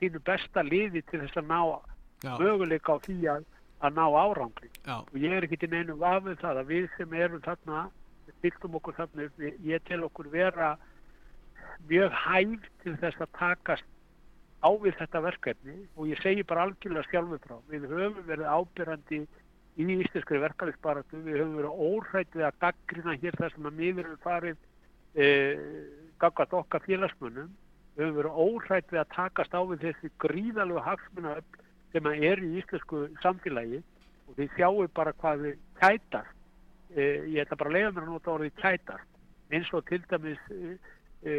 þínu 0.00 0.22
besta 0.26 0.64
liði 0.66 1.02
til 1.10 1.22
þess 1.24 1.40
að 1.40 1.50
ná 1.50 1.60
já, 2.24 2.34
möguleika 2.40 2.96
á 2.96 3.04
því 3.06 3.18
að, 3.34 3.46
að 3.80 3.96
ná 3.98 4.04
árangri. 4.24 4.70
já, 4.86 4.96
Og 5.00 5.16
ég 5.16 5.36
er 5.36 5.46
ekki 5.46 5.60
til 5.62 5.72
neinu 5.74 5.96
vafið 6.00 6.40
það 6.42 6.62
að 6.62 6.72
við 6.74 6.88
sem 6.96 7.14
erum 7.14 7.44
þarna, 7.46 7.86
stilltum 8.38 8.76
okkur 8.80 8.98
þarna 8.98 9.28
upp, 9.28 9.44
ég 9.66 9.86
tel 9.88 10.02
okkur 10.06 10.30
vera 10.32 10.74
mjög 11.88 12.12
hæf 12.24 12.68
til 12.82 12.96
þess 13.00 13.20
að 13.24 13.32
takast 13.38 13.88
á 14.60 14.70
við 14.76 14.96
þetta 14.98 15.22
verkefni 15.24 15.76
og 15.96 16.10
ég 16.10 16.20
segi 16.20 16.44
bara 16.44 16.66
algjörlega 16.68 17.08
sjálfur 17.08 17.40
frá. 17.44 17.56
Við 17.70 17.86
höfum 17.88 18.26
verið 18.28 18.50
ábyrrandi 18.52 19.20
í 19.80 19.86
íslenskri 19.96 20.40
verkefnisbaratu, 20.42 21.22
við 21.24 21.40
höfum 21.40 21.56
verið 21.60 21.84
óhrætt 21.86 22.36
við 22.36 22.46
að 22.48 22.58
gaggrina 22.64 23.16
hér 23.22 23.38
þar 23.40 23.54
sem 23.54 23.68
að 23.70 23.78
miður 23.80 24.10
við 24.10 24.20
farið 24.26 24.58
e, 25.14 25.28
gaggat 26.20 26.56
okkar 26.60 26.84
félagsmönnum, 26.84 27.48
við 27.48 27.69
höfum 28.00 28.18
verið 28.18 28.42
óhrætt 28.44 28.92
við 28.92 29.02
að 29.02 29.14
takast 29.14 29.54
á 29.56 29.60
við 29.62 29.86
þessi 29.86 30.12
gríðalegu 30.22 30.84
hagsmuna 30.86 31.36
sem 31.92 32.06
að 32.06 32.26
er 32.30 32.44
í 32.44 32.50
íslensku 32.60 33.06
samfélagi. 33.22 33.82
Og 34.28 34.36
þið 34.38 34.56
sjáu 34.56 34.88
bara 34.94 35.14
hvað 35.20 35.46
við 35.46 35.62
kætast, 35.80 36.36
e, 36.94 37.02
ég 37.34 37.42
ætla 37.44 37.58
bara 37.60 37.72
að 37.72 37.76
leiða 37.78 37.94
mér 37.96 38.04
að 38.06 38.12
nota 38.14 38.34
orðið 38.36 38.60
kætast 38.62 39.10
eins 39.50 39.70
og 39.74 39.84
til 39.88 40.00
dæmis 40.10 40.40
e, 40.50 40.76
e, 41.26 41.36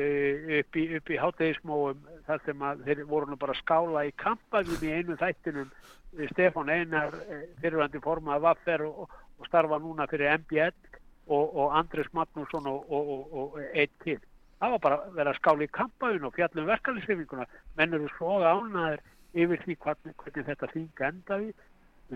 upp 0.59 0.77
í, 0.77 0.85
í 0.99 1.19
hátegismóum 1.19 2.05
þar 2.27 2.43
sem 2.45 2.63
að 2.67 2.85
þeir 2.87 3.03
voru 3.09 3.31
nú 3.31 3.37
bara 3.39 3.57
skála 3.59 4.05
í 4.07 4.13
kampaðum 4.19 4.85
í 4.85 4.93
einu 4.97 5.17
þættinum 5.19 5.69
eh, 5.69 6.27
Stefán 6.33 6.71
Einar 6.71 7.15
eh, 7.27 7.45
fyrirvændi 7.61 8.01
formaði 8.03 8.45
Vaffer 8.47 8.85
og, 8.87 9.15
og 9.39 9.47
starfa 9.49 9.79
núna 9.81 10.09
fyrir 10.11 10.35
MBL 10.41 10.99
og, 11.31 11.45
og 11.45 11.77
Andres 11.79 12.11
Magnússon 12.15 12.67
og, 12.67 12.91
og, 12.91 13.57
eitt 13.71 13.95
til. 14.03 14.19
Það 14.61 14.73
var 14.75 14.81
bara 14.81 14.97
að 15.01 15.15
vera 15.17 15.31
að 15.33 15.37
skála 15.39 15.65
í 15.65 15.73
kampaðun 15.73 16.25
og 16.27 16.33
fjallum 16.35 16.67
verkefnisefinguna 16.69 17.45
menn 17.79 17.95
eru 17.97 18.09
svo 18.13 18.35
ánæður 18.45 18.99
yfir 19.33 19.61
því 19.63 19.75
hvernig, 19.85 20.15
hvernig 20.21 20.45
þetta 20.49 20.67
þing 20.69 21.01
endaði. 21.07 21.47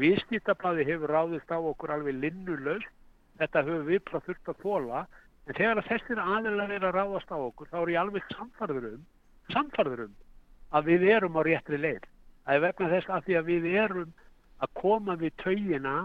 Viðskiptablaði 0.04 0.86
hefur 0.86 1.14
ráðist 1.16 1.50
á 1.50 1.58
okkur 1.58 1.94
alveg 1.96 2.20
linnulaust. 2.22 2.92
Þetta 3.40 3.64
höfum 3.66 3.88
við 3.88 4.04
bara 4.06 4.22
þurft 4.28 4.52
að 4.52 4.60
þóla 4.62 5.00
en 5.46 5.58
þegar 5.58 5.82
að 5.82 5.90
þessir 5.90 6.22
aðilar 6.22 6.74
er 6.76 6.86
að 6.86 6.94
ráðast 7.00 7.34
á 7.34 7.38
okkur 7.38 7.72
þá 7.72 7.78
er 7.80 7.92
ég 7.96 8.02
alveg 8.04 8.28
samfarður 8.36 8.86
um 8.92 9.08
samfarður 9.56 10.04
um 10.06 10.14
að 10.78 10.92
við 10.92 11.08
erum 11.16 11.40
á 11.40 11.42
réttri 11.48 11.80
leið. 11.82 12.06
Það 12.46 12.60
er 12.60 12.64
vegna 12.68 12.92
þess 12.94 13.10
að 13.10 13.26
því 13.26 13.40
að 13.40 13.50
við 13.50 13.66
erum 13.74 14.14
að 14.62 14.76
koma 14.78 15.18
við 15.18 15.34
taugina 15.42 15.96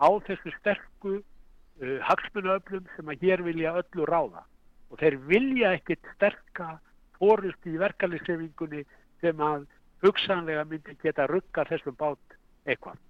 á 0.00 0.08
þessu 0.24 0.54
sterku 0.56 1.14
uh, 1.20 1.98
hagsmunaöflum 2.08 2.88
sem 2.96 3.12
að 3.12 3.28
hér 3.28 3.44
vilja 3.44 3.76
öllu 3.82 4.08
ráða 4.08 4.46
og 4.92 4.98
þeir 5.00 5.16
vilja 5.28 5.72
ekkit 5.78 6.10
sterka 6.16 6.74
fórust 7.18 7.70
í 7.70 7.78
verkalisefingunni 7.80 8.84
sem 9.22 9.40
að 9.40 9.64
hugsanlega 10.04 10.66
myndi 10.68 10.98
geta 11.02 11.26
rugga 11.30 11.64
þessum 11.70 11.96
bát 11.98 12.36
eitthvað 12.66 13.00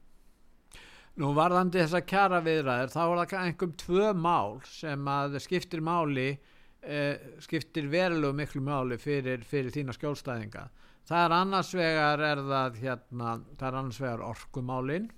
Nú 1.20 1.34
varðandi 1.36 1.82
þessa 1.82 2.00
kjara 2.08 2.38
viðræður, 2.40 2.88
þá 2.88 3.00
er 3.02 3.18
það 3.18 3.34
einhverjum 3.38 3.72
tvö 3.82 4.12
mál 4.16 4.54
sem 4.64 5.08
að 5.12 5.34
skiptir 5.44 5.82
máli, 5.84 6.38
eh, 6.80 7.34
skiptir 7.44 7.90
verulegu 7.92 8.32
miklu 8.32 8.62
máli 8.64 8.96
fyrir, 8.96 9.44
fyrir 9.44 9.74
þína 9.74 9.92
skjólstæðinga. 9.92 10.62
Það 11.04 11.24
er 11.26 11.34
annars 11.36 11.74
vegar, 11.76 12.22
er 12.24 12.40
það, 12.48 12.80
hérna, 12.80 13.34
það 13.58 13.68
er 13.68 13.78
annars 13.82 14.00
vegar 14.00 14.24
orkumálin 14.24 15.10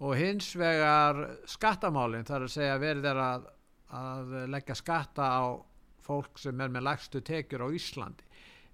og 0.00 0.14
hins 0.18 0.50
vegar 0.60 1.22
skattamálin, 1.48 2.28
það 2.28 2.36
er 2.36 2.44
að 2.44 2.54
segja 2.58 2.78
verið 2.84 3.08
er 3.08 3.24
að, 3.24 3.48
að 3.96 4.36
leggja 4.52 4.76
skatta 4.76 5.30
á 5.40 5.44
fólk 6.10 6.42
sem 6.42 6.60
er 6.60 6.74
með 6.74 6.86
lagstu 6.90 7.22
tekjur 7.24 7.64
á 7.64 7.68
Íslandi. 7.70 8.26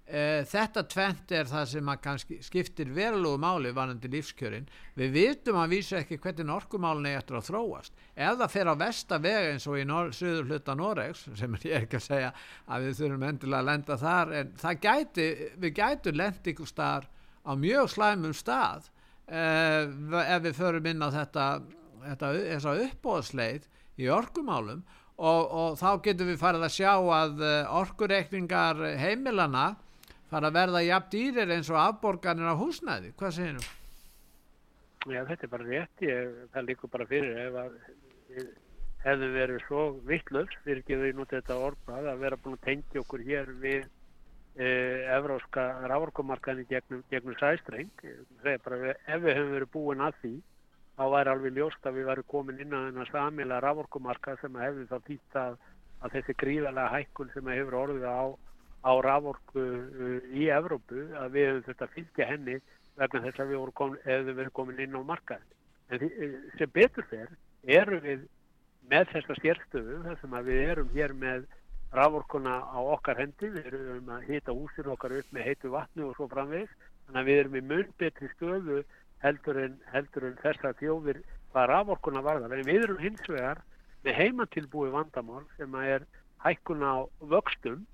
Eh, 0.07 0.45
þetta 0.47 0.85
tvent 0.87 1.31
er 1.35 1.49
það 1.49 1.65
sem 1.67 1.89
kannski 1.99 2.37
skiptir 2.39 2.93
verulegu 2.95 3.35
máli 3.43 3.73
varandi 3.75 4.07
lífskjörin 4.07 4.69
við 4.95 5.09
vitum 5.17 5.57
að 5.59 5.73
vísa 5.73 5.97
ekki 5.99 6.15
hvernig 6.23 6.53
orkumálunni 6.53 7.11
eftir 7.11 7.35
að 7.35 7.49
þróast 7.49 7.97
ef 8.15 8.37
það 8.39 8.53
fer 8.53 8.69
á 8.71 8.75
vestaveg 8.79 9.47
eins 9.49 9.65
og 9.67 9.75
í 9.75 9.83
söður 10.15 10.47
hluta 10.47 10.75
Noregs 10.79 11.25
sem 11.41 11.57
ég 11.59 11.75
er 11.75 11.83
ekki 11.89 11.99
að 11.99 12.05
segja 12.05 12.29
að 12.71 12.87
við 12.87 13.01
þurfum 13.01 13.25
endilega 13.27 13.59
að 13.59 13.67
lenda 13.67 13.97
þar 14.05 14.31
en 14.39 14.53
gæti, 14.87 15.27
við 15.59 15.75
gætum 15.81 16.63
staðar 16.71 17.09
á 17.43 17.51
mjög 17.59 17.91
slæmum 17.91 18.37
stað 18.39 18.87
eh, 19.27 19.91
ef 20.23 20.45
við 20.47 20.55
förum 20.55 20.87
inn 20.87 21.03
á 21.03 21.11
þetta, 21.11 21.49
þetta 22.05 22.31
þessa 22.37 22.77
uppbóðsleið 22.85 23.67
í 23.99 24.07
orkumálum 24.07 24.87
og, 25.17 25.41
og 25.61 25.77
þá 25.79 25.89
getum 26.05 26.31
við 26.31 26.39
farið 26.41 26.67
að 26.67 26.75
sjá 26.77 26.93
að 26.93 27.43
eh, 27.45 27.73
orkureikningar 27.81 28.85
heimilana 29.01 29.65
fara 30.31 30.51
að 30.51 30.59
verða 30.59 30.85
jafn 30.85 31.11
dýrir 31.13 31.51
eins 31.55 31.71
og 31.73 31.81
afborganir 31.81 32.51
af 32.51 32.61
húsnæði. 32.61 33.13
Hvað 33.17 33.35
segir 33.37 33.59
þú? 33.59 33.73
Já, 35.07 35.21
þetta 35.29 35.45
er 35.45 35.51
bara 35.51 35.67
rétt, 35.67 36.01
ég, 36.03 36.39
það 36.53 36.65
líkur 36.67 36.91
bara 36.91 37.07
fyrir 37.07 37.37
ef 37.45 37.59
að 37.61 37.77
hefðu 39.05 39.29
verið 39.35 39.61
svo 39.67 39.83
vittlust, 40.07 40.57
fyrir 40.65 40.81
ekki 40.81 40.97
við 40.99 41.15
notið 41.17 41.39
þetta 41.39 41.59
orðbað, 41.67 42.09
að 42.11 42.25
vera 42.25 42.39
búin 42.43 42.57
að 42.57 42.65
tengja 42.65 43.03
okkur 43.03 43.23
hér 43.23 43.51
við 43.61 43.85
e, 44.57 44.67
evróska 45.15 45.65
rávorkumarkaðin 45.91 46.67
gegnum, 46.69 47.03
gegnum 47.11 47.37
sæstreng, 47.39 47.91
segja 48.43 48.63
bara 48.65 48.81
við, 48.83 48.93
ef 49.05 49.23
við 49.23 49.37
hefum 49.37 49.53
verið 49.55 49.73
búin 49.77 50.03
að 50.03 50.19
því, 50.23 50.33
þá 50.97 51.03
væri 51.13 51.31
alveg 51.33 51.57
ljóst 51.57 51.85
að 51.85 51.99
við 51.99 52.07
væri 52.09 52.23
komin 52.31 52.61
inn 52.63 52.73
á 52.73 52.79
þennan 52.87 53.11
samila 53.11 53.59
rávorkumarkað 53.61 54.39
sem 54.41 54.55
hefði 54.57 54.85
þá 54.89 54.97
þýtt 55.09 55.37
að, 55.41 55.57
að 56.01 56.15
þessi 56.15 56.35
gríðalega 56.41 56.93
hækkun 56.95 57.33
sem 57.33 57.51
hefur 57.53 57.77
orðið 57.83 58.07
á, 58.09 58.21
á 58.81 58.91
rávorku 59.05 59.65
uh, 59.65 60.17
í 60.33 60.49
Evrópu, 60.53 61.03
að 61.21 61.37
við 61.37 61.47
hefum 61.51 61.67
þetta 61.69 61.91
fylgja 61.93 62.29
henni 62.31 62.57
vegna 62.97 63.23
þess 63.27 63.43
að 63.43 63.51
við 63.51 63.61
vorum 63.61 63.77
komin, 63.77 64.33
við 64.41 64.49
komin 64.57 64.81
inn 64.81 64.97
á 64.97 65.01
markaðin. 65.05 65.53
En 65.87 66.01
því, 66.01 66.09
eh, 66.25 66.35
sem 66.57 66.73
betur 66.73 67.05
fer, 67.11 67.29
erum 67.63 68.01
við 68.01 68.25
með 68.89 69.13
þessa 69.13 69.37
sérstöðu, 69.37 70.01
þar 70.07 70.19
sem 70.21 70.33
að 70.33 70.49
við 70.49 70.61
erum 70.71 70.93
hér 70.95 71.13
með 71.13 71.45
raforkuna 71.93 72.57
á 72.67 72.79
okkar 72.81 73.21
hendi, 73.21 73.51
við 73.53 73.69
erum 73.69 74.09
að 74.17 74.25
hita 74.31 74.55
húsir 74.55 74.89
okkar 74.91 75.13
upp 75.19 75.29
með 75.35 75.47
heitu 75.51 75.71
vatni 75.71 76.03
og 76.03 76.15
svo 76.17 76.27
framvegis, 76.31 76.73
þannig 77.05 77.21
að 77.21 77.29
við 77.29 77.41
erum 77.43 77.59
í 77.59 77.63
mun 77.69 77.93
betri 78.01 78.31
stöðu 78.33 78.81
heldur 79.23 79.59
en, 79.63 79.77
heldur 79.93 80.27
en 80.29 80.37
þessa 80.43 80.73
þjóðir 80.79 81.21
hvað 81.51 81.69
raforkuna 81.71 82.23
varðar. 82.25 82.55
En 82.57 82.67
við 82.67 82.87
erum 82.87 83.01
hins 83.01 83.29
vegar 83.29 83.63
með 84.05 84.19
heimatilbúi 84.21 84.91
vandamál 84.93 85.43
sem 85.57 85.73
að 85.75 85.93
er 85.95 86.07
hækkuna 86.43 86.93
á 86.93 86.99
vöxtum, 87.33 87.85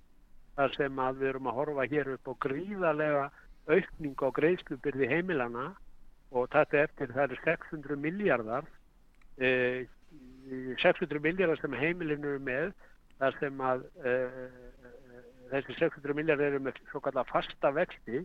þar 0.58 0.76
sem 0.76 1.00
að 1.00 1.22
við 1.22 1.32
erum 1.32 1.50
að 1.50 1.58
horfa 1.60 1.88
hér 1.90 2.12
upp 2.18 2.30
á 2.30 2.34
gríðarlega 2.46 3.24
aukning 3.72 4.20
á 4.20 4.28
greiðslubyrði 4.36 5.10
heimilana 5.10 5.72
og 6.34 6.50
þetta 6.54 6.82
eftir 6.88 7.14
það 7.14 7.26
eru 7.28 7.40
600 7.44 8.00
miljardar 8.04 8.68
eh, 9.38 9.86
600 10.84 11.22
miljardar 11.24 11.62
sem 11.62 11.78
heimilinu 11.78 12.34
eru 12.34 12.44
með 12.44 12.74
þar 13.22 13.38
sem 13.40 13.64
að 13.64 13.86
eh, 14.04 14.40
þessi 15.54 15.78
600 15.80 16.18
miljardar 16.18 16.52
eru 16.52 16.64
með 16.68 16.82
svo 16.92 17.02
kallar 17.06 17.30
fasta 17.30 17.72
vexti 17.76 18.24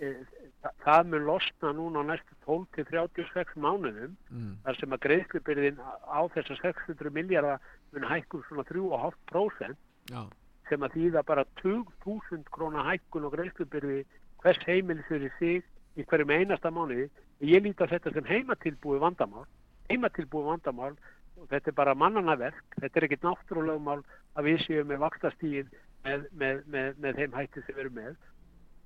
eh, 0.00 0.22
þa- 0.64 0.74
það 0.84 1.06
mun 1.12 1.24
losna 1.28 1.72
núna 1.78 2.02
á 2.02 2.08
næstu 2.10 2.34
12 2.46 2.66
til 2.76 2.84
36 2.90 3.54
mánuðum 3.64 4.16
mm, 4.30 4.52
þar 4.64 4.78
sem 4.80 4.96
að 4.96 5.02
greiðslubyrðin 5.06 5.80
á 5.84 6.20
þessar 6.34 6.60
600 6.62 7.10
miljardar 7.16 7.60
mun 7.92 8.08
hækkum 8.10 8.42
svona 8.48 8.64
3,5% 8.68 9.76
já, 10.10 10.22
sem 10.68 10.82
að 10.86 10.94
þýða 10.96 11.22
bara 11.26 11.44
20.000 11.62 12.44
krónar 12.54 12.86
hækkun 12.90 13.24
og 13.28 13.34
greiðslubyrði 13.36 14.04
hvers 14.42 14.60
heimilis 14.66 15.08
fyrir 15.08 15.32
sig 15.38 15.62
í 15.98 16.04
hverjum 16.06 16.30
einasta 16.30 16.70
mánuði. 16.70 17.08
Ég 17.42 17.64
líti 17.64 17.82
á 17.84 17.90
þetta 17.90 18.12
sem 18.14 18.24
heimatilbúi 18.28 19.00
vandamál, 19.02 19.46
heimatilbúi 19.90 20.44
vandamál. 20.46 20.94
Og 21.40 21.48
þetta 21.48 21.70
er 21.72 21.76
bara 21.76 21.94
mannana 21.96 22.34
verk, 22.36 22.62
þetta 22.76 22.98
er 23.00 23.04
ekkit 23.06 23.22
náttúrulegumál 23.24 24.02
að 24.36 24.44
við 24.44 24.58
séum 24.66 24.90
með 24.92 24.98
vakstastíð 25.06 25.70
með, 26.04 26.26
með, 26.36 26.58
með, 26.68 26.90
með 27.00 27.16
þeim 27.16 27.36
hætti 27.38 27.62
sem 27.64 27.74
við 27.78 27.80
erum 27.86 27.94
með 27.96 28.10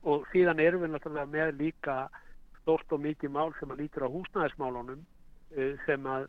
og 0.04 0.24
síðan 0.32 0.60
erum 0.62 0.84
við 0.84 0.94
náttúrulega 0.94 1.32
með 1.32 1.52
líka 1.60 1.98
stort 2.60 2.92
og 2.92 3.02
mikið 3.04 3.32
mál 3.32 3.52
sem 3.58 3.70
að 3.72 3.84
lítur 3.84 4.06
á 4.06 4.14
húsnæðismálunum 4.14 5.04
uh, 5.04 5.74
sem 5.86 6.08
að 6.08 6.28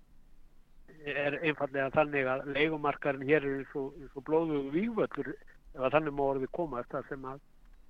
er 1.06 1.38
einfallega 1.44 1.92
þannig 1.94 2.30
að 2.30 2.46
leikumarkarinn 2.56 3.28
hér 3.28 3.46
er 3.46 3.66
svo, 3.72 3.90
svo 4.14 4.24
blóðu 4.26 4.64
vývöldur 4.74 5.34
ef 5.36 5.84
að 5.84 5.98
þannig 5.98 6.16
má 6.16 6.24
orðið 6.26 6.54
komast 6.56 6.92
það 6.94 7.12
sem 7.12 7.28
að, 7.30 7.44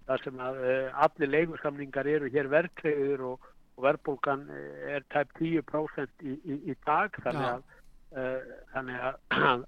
það 0.10 0.26
sem 0.26 0.42
að 0.48 0.60
uh, 0.64 1.04
allir 1.06 1.34
leikusamningar 1.36 2.10
eru 2.16 2.32
hér 2.34 2.52
verðtregður 2.52 3.26
og, 3.30 3.48
og 3.76 3.88
verðbólgan 3.88 4.46
er 4.96 5.08
tæp 5.14 5.34
10% 5.40 6.28
í, 6.28 6.36
í, 6.44 6.60
í 6.74 6.78
dag 6.88 7.16
þannig 7.24 7.50
að, 7.54 7.66
uh, 8.18 8.54
þannig 8.74 9.08
að, 9.08 9.66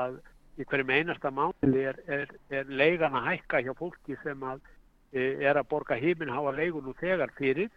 að, 0.00 0.18
í 0.58 0.66
hverjum 0.66 0.90
einasta 0.90 1.30
máli 1.30 1.84
er, 1.86 2.00
er, 2.10 2.34
er 2.50 2.70
leigan 2.70 3.14
að 3.18 3.32
hækka 3.32 3.62
hjá 3.66 3.72
fólki 3.78 4.16
sem 4.24 4.42
að 4.42 4.64
er 5.12 5.56
að 5.56 5.68
borga 5.70 5.96
heiminháa 5.96 6.52
leigun 6.56 6.90
og 6.90 6.96
þegar 7.00 7.32
fyrir 7.36 7.70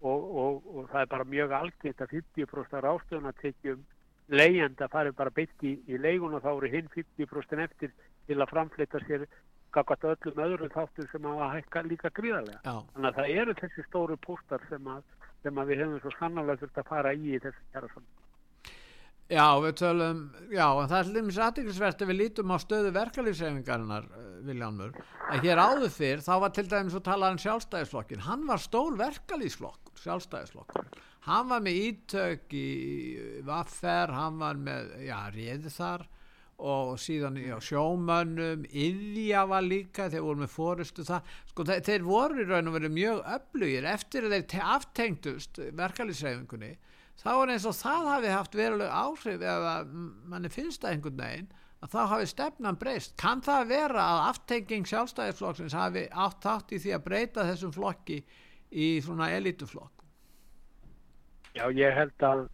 og, 0.00 0.20
og, 0.42 0.62
og 0.72 0.86
það 0.90 1.00
er 1.00 1.10
bara 1.10 1.28
mjög 1.28 1.56
algeitt 1.58 2.00
að 2.00 2.14
50% 2.16 2.84
rástöðunatekjum 2.86 3.82
leiðjanda 4.32 4.88
farið 4.88 5.16
bara 5.18 5.34
beitt 5.34 5.64
í, 5.66 5.76
í 5.86 5.98
leigun 6.00 6.34
og 6.38 6.44
þá 6.44 6.52
eru 6.54 6.70
hinn 6.72 6.88
50% 6.94 7.64
eftir 7.66 7.92
til 8.26 8.38
að 8.40 8.52
framflita 8.52 9.02
sér 9.06 9.26
kakvat 9.72 10.04
öllum 10.04 10.42
öðrum 10.46 10.72
þáttum 10.72 11.08
sem 11.10 11.28
að 11.28 11.44
hækka 11.56 11.82
líka 11.86 12.10
gríðarlega. 12.16 12.60
Já. 12.64 12.74
Þannig 12.94 13.08
að 13.10 13.18
það 13.18 13.36
eru 13.42 13.54
þessi 13.60 13.84
stóru 13.86 14.18
póstar 14.26 14.64
sem 14.68 14.90
að, 14.94 15.04
sem 15.44 15.60
að 15.60 15.72
við 15.72 15.84
hefum 15.84 16.02
svo 16.02 16.12
sannlega 16.18 16.60
þurft 16.60 16.82
að 16.82 16.90
fara 16.90 17.14
í 17.14 17.38
þessi 17.38 17.64
kjara 17.72 17.92
saman. 17.94 18.10
Já, 19.32 19.46
við 19.64 19.76
tölum, 19.80 20.18
já, 20.52 20.66
en 20.76 20.88
það 20.90 20.98
er 20.98 21.10
hlumis 21.10 21.36
aðdeglisvert 21.40 22.02
ef 22.04 22.08
við 22.10 22.18
lítum 22.18 22.50
á 22.52 22.56
stöðu 22.60 22.90
verkalýfsefingarnar, 22.92 24.08
Viljánmur, 24.44 24.98
að 25.32 25.46
hér 25.46 25.62
áður 25.62 25.94
fyrr, 25.94 26.20
þá 26.26 26.32
var 26.42 26.52
til 26.52 26.64
dæmis 26.68 26.96
að 26.98 27.06
tala 27.06 27.30
um 27.32 27.38
sjálfstæðisflokkin, 27.40 28.24
hann 28.26 28.42
var 28.50 28.60
stór 28.60 28.98
verkalýfsflokkur, 29.00 30.02
sjálfstæðisflokkur, 30.02 30.90
hann 31.30 31.48
var 31.48 31.64
með 31.64 31.80
ítök 31.86 32.58
í 32.60 32.66
vaffer, 33.48 34.12
hann 34.12 34.36
var 34.42 34.60
með, 34.60 34.92
já, 35.06 35.16
réði 35.32 35.74
þar 35.78 36.06
og 36.62 36.94
síðan 37.00 37.40
já, 37.40 37.56
sjómönnum, 37.64 38.68
yðja 38.68 39.46
var 39.48 39.64
líka, 39.64 40.10
þeir 40.12 40.28
voru 40.28 40.44
með 40.44 40.56
fórustu 40.58 41.08
það, 41.08 41.36
sko 41.54 41.70
þeir, 41.72 41.84
þeir 41.88 42.08
voru 42.10 42.44
í 42.44 42.50
raun 42.52 42.68
og 42.68 42.76
verið 42.76 42.98
mjög 43.00 43.26
öflugir 43.38 43.92
eftir 43.96 44.28
að 44.28 44.36
þeir 44.42 44.72
aftengdust 44.76 45.62
verkalýfsefingunni, 45.80 46.74
þá 47.20 47.32
er 47.34 47.52
eins 47.54 47.66
og 47.68 47.76
það 47.76 48.08
hafi 48.12 48.30
haft 48.32 48.56
veruleg 48.56 48.88
áhrif 48.92 49.42
eða 49.42 49.74
manni 50.32 50.50
finnst 50.52 50.82
það 50.82 50.96
einhvern 50.96 51.20
veginn 51.20 51.50
að 51.82 51.92
þá 51.92 52.00
hafi 52.12 52.28
stefnan 52.30 52.78
breyst. 52.78 53.16
Kann 53.18 53.42
það 53.42 53.68
vera 53.72 54.04
að 54.06 54.20
aftenging 54.30 54.86
sjálfstæðisflokksins 54.86 55.74
hafi 55.74 56.06
átt 56.10 56.44
þátt 56.44 56.76
í 56.76 56.80
því 56.84 56.94
að 56.96 57.04
breyta 57.08 57.46
þessum 57.48 57.74
flokki 57.74 58.22
í 58.72 58.88
svona 59.04 59.32
elituflokk 59.36 60.02
Já, 61.52 61.66
ég 61.76 61.92
held 61.92 62.24
að 62.24 62.46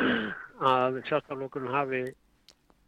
að 0.70 1.00
sjálfstæðisflokkurinn 1.08 1.74
hafi 1.74 2.02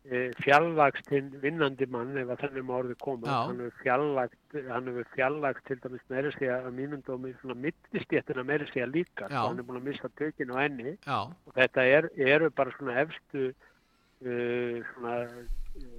e, 0.04 0.22
fjallagst 0.42 1.10
hinn 1.14 1.30
vinnandi 1.42 1.86
mann 1.90 2.16
ef 2.18 2.30
að 2.34 2.44
þennum 2.44 2.70
orði 2.78 2.96
koma. 3.02 3.28
Já. 3.28 3.38
hann 3.48 3.60
hefur 3.62 3.82
fjallagt 3.82 4.56
hann 4.68 4.90
hefur 4.90 5.10
fjallagt 5.16 5.66
til 5.68 5.78
dæmis 5.84 6.06
meiri 6.12 6.32
segja 6.36 6.60
að 6.60 6.78
mínum 6.78 7.02
dómi 7.06 7.34
svona 7.40 7.58
mittistjéttina 7.66 8.46
meiri 8.46 8.68
segja 8.70 8.88
líka. 8.90 9.28
Já. 9.28 9.36
sko, 9.36 9.48
hann 9.48 9.62
er 9.62 9.68
búin 9.68 9.82
að 9.82 9.90
missa 9.90 10.12
tökinn 10.20 10.54
á 10.54 10.56
enni 10.64 10.96
Já, 10.96 11.18
og 11.30 11.58
þetta 11.58 11.88
er, 11.96 12.10
eru 12.34 12.50
bara 12.50 12.74
svona 12.78 12.98
efstu 13.04 13.48
uh, 13.52 14.78
svona 14.92 15.18
uh, 15.28 15.90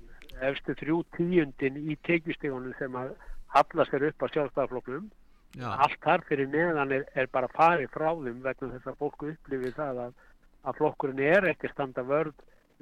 efstu 0.50 0.76
þrjú 0.80 1.04
tíundin 1.18 1.80
í 1.84 1.98
tekjustegunum 2.08 2.76
sem 2.80 2.96
að 2.98 3.13
halla 3.54 3.86
sér 3.89 4.10
upp 4.10 4.26
á 4.26 4.28
sjálfstæðafloknum 4.34 5.12
já, 5.60 5.68
allt 5.86 6.00
þar 6.04 6.24
fyrir 6.28 6.50
neðan 6.50 6.94
er, 6.96 7.04
er 7.13 7.30
bara 7.32 7.52
farið 7.54 7.92
frá 7.94 8.10
þeim 8.18 8.42
vegna 8.46 8.72
þess 8.74 8.89
að 8.89 9.00
fólku 9.02 9.30
upplifið 9.34 9.76
það 9.78 10.02
að, 10.08 10.16
að 10.63 10.80
flokkurinn 10.80 11.22
er 11.28 11.50
ekki 11.52 11.70
að 11.70 11.76
standa 11.76 12.06
vörð 12.08 12.34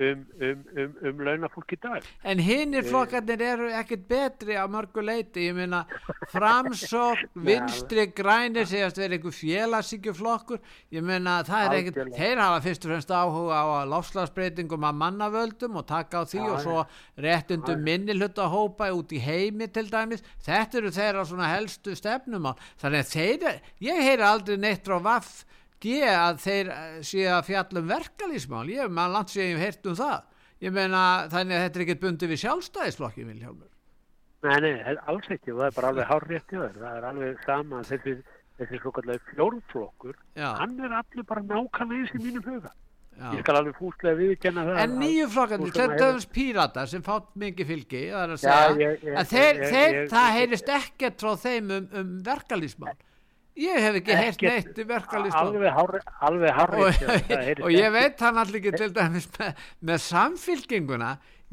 um, 0.01 0.25
um, 0.41 0.63
um, 0.75 0.93
um 1.09 1.21
launafólk 1.25 1.75
í 1.75 1.79
dag. 1.81 2.07
En 2.25 2.41
hinnir 2.41 2.85
flokkarnir 2.87 3.41
eru 3.45 3.69
ekkert 3.79 4.07
betri 4.09 4.57
á 4.57 4.65
mörgu 4.71 5.03
leiti, 5.05 5.47
ég 5.47 5.57
meina 5.57 5.83
framsók, 6.33 7.21
vinstri 7.47 8.07
grænir 8.15 8.69
segast 8.69 8.99
verið 8.99 9.19
einhver 9.19 9.35
félagsíkjuflokkur 9.37 10.61
ég 10.95 11.05
meina 11.05 11.37
það 11.47 11.65
er 11.67 11.75
Algjörlega. 11.77 12.17
þeir 12.17 12.43
hafa 12.43 12.63
fyrst 12.65 12.87
og 12.87 12.93
fremst 12.93 13.13
áhuga 13.15 13.61
á 13.61 13.65
lofslagsbreytingum 13.91 14.87
að 14.89 14.99
mannavöldum 15.03 15.79
og 15.81 15.87
taka 15.89 16.23
á 16.23 16.29
því 16.29 16.43
og 16.47 16.59
svo 16.65 16.83
réttundum 17.21 17.85
minni 17.85 18.17
hluta 18.17 18.49
hópa 18.51 18.89
út 18.95 19.13
í 19.15 19.21
heimi 19.21 19.69
til 19.71 19.87
dæmis. 19.91 20.25
Þetta 20.45 20.81
eru 20.81 20.91
þeirra 20.95 21.27
svona 21.27 21.53
helstu 21.53 21.95
stefnum 21.97 22.51
á 22.51 22.53
þannig 22.81 23.05
að 23.05 23.15
þeir, 23.15 23.63
ég 23.87 24.03
heyri 24.09 24.27
aldrei 24.27 24.57
neitt 24.59 24.85
frá 24.87 24.99
vaff 25.01 25.45
G 25.81 26.01
að 26.05 26.41
þeir 26.43 26.71
eh, 26.75 26.97
séu 27.07 27.29
að 27.33 27.47
fjalla 27.49 27.81
um 27.81 27.87
verkalýsmál 27.89 28.65
ég 28.69 28.83
hef 28.83 28.91
maður 28.93 29.15
langt 29.17 29.33
sér 29.33 29.47
ég 29.47 29.55
hef 29.57 29.63
heyrt 29.65 29.89
um 29.91 29.97
það. 29.97 30.19
Ég 30.61 30.75
meina 30.75 31.03
þannig 31.31 31.57
að 31.57 31.63
þetta 31.65 31.79
er 31.79 31.85
ekkert 31.87 32.03
bundið 32.03 32.33
við 32.33 32.41
sjálfstæðisflokki 32.43 33.25
Vilhjálmur. 33.31 33.71
Nei, 34.41 34.57
nei, 34.61 34.75
alls 35.09 35.27
ekki. 35.29 35.53
Það 35.53 35.65
er 35.67 35.75
bara 35.77 35.89
alveg 35.93 36.07
hár 36.11 36.27
rétt 36.29 36.47
þér 36.53 36.77
það 36.77 36.93
er 36.99 37.07
alveg 37.11 37.41
sama 37.45 37.81
þessi, 37.89 38.13
þessi 38.61 38.79
svo 38.81 38.93
kallega 38.95 39.25
fjórflokkur 39.33 40.15
Já. 40.37 40.47
hann 40.61 40.79
er 40.85 40.95
allir 41.01 41.27
bara 41.29 41.43
nákvæmlega 41.49 42.17
í 42.17 42.23
mínum 42.27 42.45
huga. 42.45 42.73
Já. 43.21 43.27
ég 43.35 43.43
skal 43.43 43.57
alveg 43.59 43.75
fúslega 43.77 44.17
viðkenna 44.17 44.63
það. 44.65 44.79
En 44.81 44.93
nýju 45.01 45.25
sem 45.29 45.65
þetta 45.75 46.07
er 46.07 46.25
pírata 46.33 46.85
sem 46.89 47.03
fátt 47.05 47.27
mikið 47.37 47.67
fylgi, 47.73 48.03
það 48.09 48.23
er 48.23 48.33
að 48.35 48.37
Já, 48.37 48.45
segja. 48.45 48.87
ég- 48.87 49.03
ég- 49.05 49.17
að 49.21 49.31
þeir, 49.33 49.59
ég- 49.61 49.73
þeir, 49.73 49.97
það 50.13 50.29
heyrist 50.37 50.71
ekkert 50.77 51.21
frá 51.21 51.33
þeim 51.43 51.71
um, 51.77 51.89
um 52.01 52.13
verkalýsmál. 52.25 52.95
Ég 53.61 53.77
hef 53.83 53.97
ekki 53.99 54.13
Ekkert- 54.15 54.41
neitt 54.65 54.79
um 54.83 54.87
verkalýsmál. 54.89 55.49
alveg 55.51 55.73
hár, 55.75 55.97
alveg 56.29 56.53
hár 56.57 56.75
Og, 56.81 57.01
og 57.67 57.71
ég 57.75 57.91
veit 57.93 58.19
hann 58.25 58.39
allir 58.41 58.61
ekki 58.61 58.71
til 58.79 58.91
dæmis 58.95 59.27
með, 59.37 59.51
með 59.91 59.99
samfylkinguna, 60.07 61.11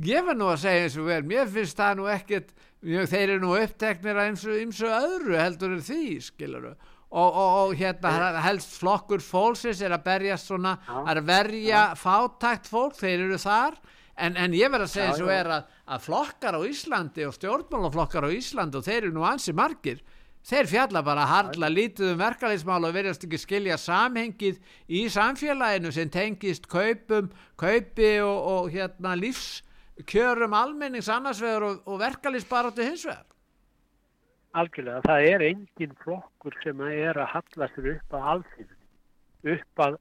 ég 0.09 0.25
var 0.29 0.39
nú 0.39 0.49
að 0.53 0.63
segja 0.65 0.85
eins 0.87 0.97
og 1.01 1.09
vel, 1.11 1.23
mér 1.29 1.51
finnst 1.53 1.77
það 1.81 1.99
nú 1.99 2.07
ekkert, 2.13 2.55
mjög, 2.87 3.09
þeir 3.13 3.25
eru 3.35 3.41
nú 3.43 3.57
uppteknir 3.59 4.17
að 4.23 4.31
eins 4.31 4.47
og, 4.47 4.57
eins 4.63 4.81
og 4.87 4.95
öðru 5.03 5.37
heldur 5.43 5.75
en 5.77 5.85
því, 5.89 6.03
skiluru. 6.29 6.73
Og, 7.09 7.37
og, 7.41 7.71
hérna 7.81 8.11
helst 8.45 8.75
flokkur 8.83 9.23
fólksins 9.25 9.81
er 9.81 9.95
að 9.97 10.03
berjast 10.05 10.51
svona, 10.51 10.75
að 11.09 11.23
verja 11.25 11.87
fátækt 11.97 12.69
fólk, 12.69 12.99
þeir 13.01 13.23
eru 13.25 13.39
þar. 13.41 13.79
En, 14.19 14.35
en 14.37 14.53
ég 14.53 14.69
verð 14.73 14.85
að 14.89 14.91
segja 14.93 15.09
eins 15.13 15.23
og 15.23 15.31
er 15.33 15.49
að, 15.55 15.67
að 15.95 16.03
flokkar 16.09 16.57
á 16.59 16.61
Íslandi 16.69 17.25
og 17.25 17.37
stjórnmálaflokkar 17.37 18.27
á 18.27 18.31
Íslandi 18.35 18.77
og 18.81 18.85
þeir 18.85 19.05
eru 19.07 19.13
nú 19.15 19.25
ansi 19.25 19.55
margir 19.57 20.01
þeir 20.49 20.69
fjalla 20.71 21.03
bara 21.05 21.27
harla 21.29 21.69
lítið 21.69 22.15
um 22.15 22.21
verkalýsmál 22.23 22.89
og 22.89 22.95
verðast 22.97 23.27
ekki 23.27 23.41
skilja 23.41 23.77
samhengið 23.81 24.61
í 24.89 25.05
samfélaginu 25.13 25.93
sem 25.93 26.11
tengist 26.13 26.69
kaupum, 26.71 27.29
kaupi 27.61 28.15
og, 28.25 28.39
og 28.53 28.71
hérna 28.73 29.15
lífskjörum 29.21 30.57
almennings 30.57 31.11
annars 31.13 31.43
vegar 31.45 31.69
og, 31.69 31.83
og 31.85 32.01
verkalýsbaratu 32.01 32.87
hins 32.87 33.05
vegar. 33.09 33.27
Algjörlega, 34.59 35.05
það 35.05 35.29
er 35.29 35.47
engin 35.51 35.95
flokkur 36.03 36.57
sem 36.65 36.81
að 36.81 36.99
er 37.05 37.21
að 37.21 37.33
halla 37.35 37.71
sér 37.75 37.93
upp 37.93 38.17
að 38.17 38.29
alþýðunni. 38.33 38.77
Upp 39.49 39.83
að, 39.85 39.97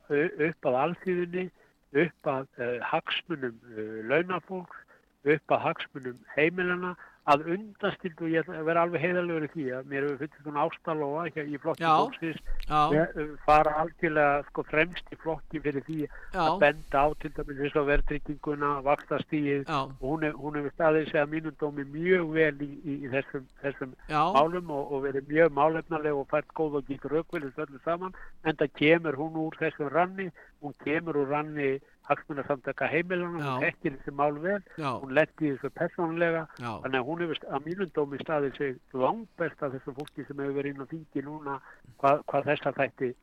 að 0.65 0.77
alþýðunni 0.81 1.49
upp 1.95 2.29
að 2.31 2.47
uh, 2.59 2.77
hagsmunum 2.83 3.59
uh, 3.75 3.99
launafólks 4.09 4.83
upp 5.27 5.53
að 5.53 5.63
hagsmunum 5.65 6.17
heimilana 6.35 6.93
að 7.27 7.47
undastildu, 7.55 8.27
og 8.27 8.31
ég 8.31 8.49
að 8.51 8.67
vera 8.69 8.83
alveg 8.85 9.03
heiðalegur 9.03 9.45
í 9.47 9.49
því 9.51 9.65
að 9.77 9.89
mér 9.91 10.05
hefur 10.05 10.19
fyrir 10.21 10.43
svona 10.45 10.65
ástalóa 10.67 11.25
í 11.27 11.59
flokki 11.63 11.87
fólksins 11.87 12.39
eh, 12.69 13.33
fara 13.43 13.73
algjörlega 13.81 14.45
sko 14.47 14.63
fremst 14.69 15.11
í 15.11 15.19
flokki 15.19 15.61
fyrir 15.65 15.83
því 15.87 15.99
Já. 16.05 16.41
að 16.45 16.59
benda 16.63 17.03
á 17.03 17.07
til 17.21 17.33
dæmis 17.35 17.75
verðtrygginguna, 17.91 18.71
vakstastíð 18.87 19.67
Já. 19.67 19.79
og 19.83 20.05
hún, 20.05 20.23
hefur 20.29 20.75
staðið 20.77 21.11
sig 21.11 21.21
að 21.21 21.33
mínum 21.35 21.57
dómi 21.59 21.87
mjög 21.91 22.31
vel 22.37 22.63
í, 22.63 22.71
í, 22.79 22.97
í 23.03 23.11
þessum, 23.11 23.45
þessum 23.63 23.93
málum 24.07 24.71
og, 24.71 24.93
og 24.95 25.05
verið 25.09 25.27
mjög 25.31 25.53
málefnaleg 25.59 26.21
og 26.21 26.29
fært 26.31 26.55
góð 26.55 26.79
og 26.79 26.95
raukvelist 27.11 27.59
öllu 27.59 27.83
saman 27.83 28.15
en 28.43 28.55
það 28.55 28.73
kemur 28.79 29.19
hún 29.19 29.39
úr 29.43 29.59
þessum 29.59 29.91
ranni 29.91 30.31
hún 30.63 30.75
kemur 30.83 31.19
úr 31.23 31.31
ranni 31.35 31.77
hagsmunarsamtaka 32.07 32.89
hún 32.91 33.63
þekkir 33.63 33.95
þessi 33.97 34.13
mál 34.15 34.37
vel 34.43 34.59
já, 34.79 34.89
hún 35.01 35.13
letti 35.17 35.51
þessu 35.53 35.71
persónlega 35.75 36.43
já, 36.57 36.69
þannig 36.83 36.99
að 36.99 37.07
hún 37.09 37.23
hefur 37.25 37.41
að 37.57 37.67
mínum 37.67 37.93
dómi 37.95 38.19
staðið 38.23 38.59
sig 38.59 38.75
langbest 38.93 39.63
af 39.63 39.73
þessu 39.75 39.95
fólki 39.97 40.27
sem 40.27 40.43
hefur 40.43 40.57
verið 40.59 40.73
inn 40.75 40.85
á 40.85 40.91
þingi 40.91 41.25
núna 41.27 41.57
hvað, 42.01 42.23
hvað 42.31 42.51
þessa 42.51 42.75
þætti 42.77 43.13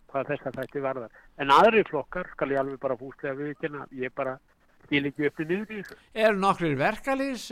þætti 0.58 0.82
varðar. 0.84 1.20
En 1.40 1.54
aðri 1.54 1.84
flokkar 1.88 2.28
skal 2.34 2.52
ég 2.54 2.60
alveg 2.60 2.82
bara 2.82 2.98
fúslega 3.00 3.38
viðkynna 3.40 3.86
ég 3.98 4.14
bara 4.14 4.38
skil 4.84 5.08
ekki 5.08 5.28
upp 5.30 5.40
í 5.40 5.48
þessu. 5.80 5.98
Eru 6.14 6.40
nokkrir 6.40 6.76
verkalýs 6.78 7.48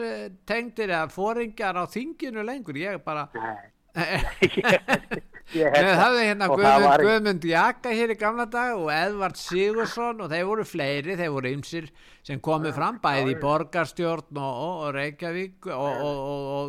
tengdir 0.49 0.93
eða 0.93 1.09
fóringjar 1.13 1.81
á 1.81 1.85
þinginu 1.89 2.45
lengur, 2.45 2.77
ég 2.77 3.01
bara 3.05 3.29
Nei, 3.35 3.72
ég 3.93 5.69
held 5.69 5.85
Við 5.85 5.91
að- 5.93 5.99
hafði 6.01 6.21
hérna 6.25 6.47
það. 6.49 6.55
Guðmund, 6.63 7.03
Guðmund 7.05 7.45
Jaka 7.45 7.91
hér 7.93 8.13
í 8.15 8.17
gamla 8.17 8.47
dag 8.49 8.79
og 8.79 8.89
Edvard 8.95 9.37
Sigursson 9.37 10.23
og 10.25 10.31
þeir 10.33 10.47
voru 10.49 10.65
fleiri, 10.65 11.17
þeir 11.19 11.33
voru 11.35 11.51
ymsir 11.53 11.91
sem 12.25 12.41
komið 12.41 12.73
fram 12.79 13.01
bæði 13.03 13.35
í 13.35 13.41
borgarstjórn 13.43 14.39
og, 14.41 14.53
og, 14.65 14.77
og 14.87 14.95
Reykjavík 14.97 15.67
og, 15.75 16.05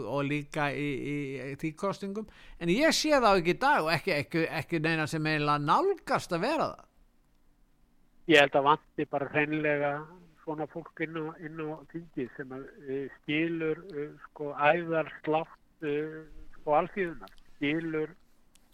og, 0.09 0.19
líka 0.27 0.67
í, 0.75 0.89
í, 1.13 1.55
tíkostingum 1.61 2.27
en 2.59 2.73
ég 2.73 2.91
sé 2.97 3.13
það 3.15 3.39
ekki 3.43 3.55
í 3.55 3.59
dag 3.61 3.85
og 3.85 3.93
ekki, 3.95 4.15
ekki, 4.17 4.43
ekki 4.59 4.81
neina 4.83 5.07
sem 5.07 5.23
eiginlega 5.31 5.63
nálgast 5.63 6.35
að 6.35 6.43
vera 6.49 6.67
það. 6.73 6.83
ég 8.33 8.39
held 8.43 8.59
að 8.59 8.67
vanti 8.67 9.07
bara 9.15 9.31
hreinlega 9.31 9.95
svona 10.43 10.67
fólk 10.67 10.99
inn 11.07 11.15
á, 11.23 11.25
inn 11.39 11.59
á 11.63 11.79
þingið 11.93 12.29
sem 12.35 12.51
uh, 12.51 13.03
skilur 13.21 13.79
uh, 13.95 14.09
sko 14.27 14.51
æðarslátt 14.59 15.87
uh, 15.87 16.23
sko 16.63 16.75
alþýðunar 16.79 17.33
skilur 17.57 18.11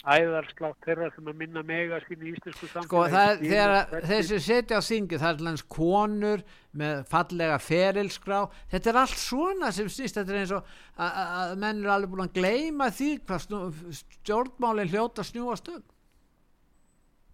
æðarslátt 0.00 0.78
þeirra 0.86 1.10
sem 1.12 1.26
að 1.28 1.34
minna 1.42 1.60
mega 1.66 1.98
sín 2.06 2.22
í 2.24 2.30
íslensku 2.32 2.68
samfélagi 2.70 2.86
Sko 2.88 3.02
það 3.12 3.30
er 3.34 3.74
hvernig- 3.90 4.06
þeir 4.08 4.22
sem 4.30 4.38
setja 4.46 4.78
á 4.80 4.82
þingi 4.86 5.18
það 5.20 5.34
er 5.34 5.42
lands 5.44 5.62
konur 5.68 6.42
með 6.80 7.02
fallega 7.10 7.58
ferilskrá. 7.60 8.38
Þetta 8.72 8.90
er 8.94 8.98
allt 9.02 9.18
svona 9.20 9.72
sem 9.76 9.90
snýst 9.92 10.16
þetta 10.16 10.32
er 10.32 10.38
eins 10.40 10.54
og 10.56 10.64
að- 10.96 11.56
menn 11.60 11.84
er 11.84 11.90
alveg 11.92 12.10
búin 12.14 12.24
að 12.24 12.32
gleyma 12.38 12.88
því 12.96 13.10
hvað 13.26 13.44
snú, 13.44 13.60
stjórnmálin 14.00 14.88
hljóta 14.88 15.20
snúast 15.26 15.68
um. 15.68 15.82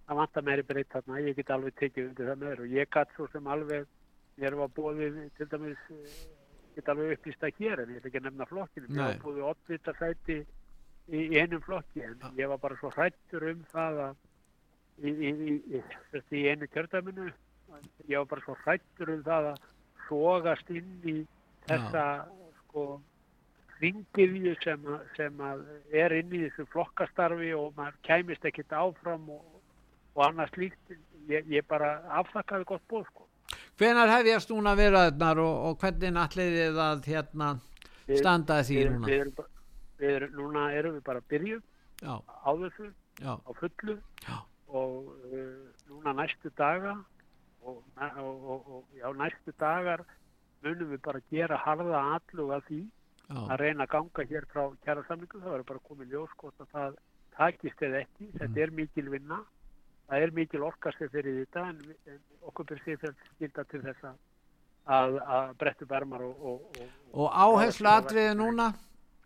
Það 0.09 0.16
vantar 0.16 0.42
meiri 0.42 0.62
breytt 0.66 0.90
þarna, 0.90 1.20
ég 1.22 1.36
get 1.36 1.48
alveg 1.50 1.74
tekið 1.78 2.09
undir 2.09 2.26
það 2.32 2.36
með 2.42 2.50
þér 2.50 2.61
og 2.66 2.74
ég 2.80 2.90
gatt 2.90 3.14
svo 3.14 3.28
sem 3.30 3.46
alveg 3.46 3.86
mér 4.38 4.54
var 4.59 4.68
bóðið 4.74 5.30
til 5.38 5.46
dæmis 5.46 5.78
get 6.77 6.93
alveg 6.93 7.16
upplýst 7.16 7.45
að 7.47 7.59
hér 7.61 7.83
en 7.83 7.93
ég 7.95 8.01
ætla 8.01 8.11
ekki 8.11 8.20
að 8.20 8.29
nefna 8.29 8.49
flokkinu, 8.51 8.89
Nei. 8.91 9.01
var 9.01 9.18
bóðið 9.24 9.49
oddvita 9.51 9.95
sæti 9.99 10.39
í, 11.09 11.20
í 11.22 11.41
einum 11.41 11.62
flokki 11.64 12.05
en 12.07 12.22
ég 12.39 12.51
var 12.53 12.61
bara 12.62 12.79
svo 12.81 12.93
hrættur 12.95 13.49
um 13.51 13.64
það 13.72 14.01
að 14.07 14.22
í, 15.07 15.12
í, 15.12 15.57
í, 15.79 16.45
einu 16.51 16.68
kjördæminu 16.72 17.27
ég 18.11 18.22
var 18.22 18.31
bara 18.31 18.45
svo 18.45 18.57
hrættur 18.64 19.12
um 19.16 19.27
það 19.27 19.51
að 19.53 19.61
sogast 20.07 20.70
inn 20.70 20.95
í 21.05 21.16
þessa 21.66 22.07
sko 22.62 22.87
ringiðju 23.81 24.55
sem, 24.62 24.87
sem 25.16 25.41
að 25.45 25.64
er 25.93 26.14
inn 26.16 26.33
í 26.33 26.45
þessu 26.47 26.66
flokkastarfi 26.72 27.53
og 27.57 27.74
maður 27.77 27.99
kæmist 28.07 28.47
ekkert 28.49 28.72
áfram 28.72 29.29
og, 29.35 29.43
og 30.16 30.22
annað 30.29 30.55
slíkt 30.55 30.95
ég, 31.29 31.49
ég 31.51 31.66
bara 31.68 31.99
afþakkaði 32.22 32.68
gott 32.70 32.87
bóð 32.91 33.05
sko. 33.11 33.26
Hvenar 33.81 34.09
hefjast 34.09 34.51
núna 34.53 34.72
viðræðnar 34.79 35.41
og, 35.43 35.57
og 35.70 35.79
hvernig 35.83 36.16
allir 36.22 36.53
þið 36.57 36.81
að 36.87 37.09
hérna 37.12 37.49
Við- 38.07 38.20
standaði 38.22 38.66
því 38.68 38.77
við, 38.79 38.91
núna? 38.95 39.07
við, 39.11 39.35
bara- 39.37 39.53
við 40.01 40.14
erum, 40.16 40.35
núna 40.41 40.66
erum 40.79 40.95
við 40.99 41.05
bara 41.09 41.20
að 41.22 41.29
byrju 41.33 41.59
á 42.07 42.51
þessu 42.62 42.89
á 43.24 43.51
fullu. 43.59 43.95
Já, 44.27 44.37
og 44.68 45.09
uh, 45.33 45.70
núna 45.89 46.12
næstu 46.18 46.51
daga 46.59 46.93
og, 47.66 47.83
og, 47.97 48.68
og, 48.77 48.85
já, 48.99 49.07
næstu 49.16 49.53
dagar 49.59 50.03
munum 50.64 50.91
við 50.93 51.01
bara 51.05 51.20
gera 51.31 51.57
harða 51.64 52.01
alluga 52.16 52.61
því 52.68 52.81
já, 52.83 53.37
að 53.51 53.57
reyna 53.62 53.87
að 53.87 53.93
ganga 53.97 54.27
hér 54.31 54.47
frá 54.53 54.64
kjæra 54.85 55.05
samlingu 55.09 55.41
það 55.41 55.53
verður 55.55 55.68
bara 55.72 55.85
komið 55.89 56.12
ljós 56.14 56.35
hvort 56.41 56.61
að 56.64 56.72
það 56.77 56.97
takist 57.37 57.83
eða 57.83 58.01
ekki, 58.05 58.27
Mm. 58.31 58.39
þetta 58.41 58.61
er 58.66 58.70
mikil 58.70 59.09
vinna 59.12 59.39
það 60.07 60.22
er 60.26 60.32
mikil 60.36 60.62
orkastið 60.68 61.11
fyrir 61.14 61.38
þetta 61.44 61.64
en, 61.70 61.78
við- 61.86 62.11
en 62.14 62.18
okkur 62.50 62.80
sér 62.84 62.98
fyrir 63.02 63.14
skilda 63.34 63.64
til 63.70 63.80
þess 63.84 64.04
að, 64.11 64.18
að, 64.98 65.16
að 65.36 65.54
brettu 65.62 65.86
bermar 65.90 66.22
og, 66.26 66.36
og, 66.52 66.82
og, 66.82 66.90
og 67.24 67.40
áherslu 67.46 67.90
atriði 67.90 68.34
núna 68.38 68.68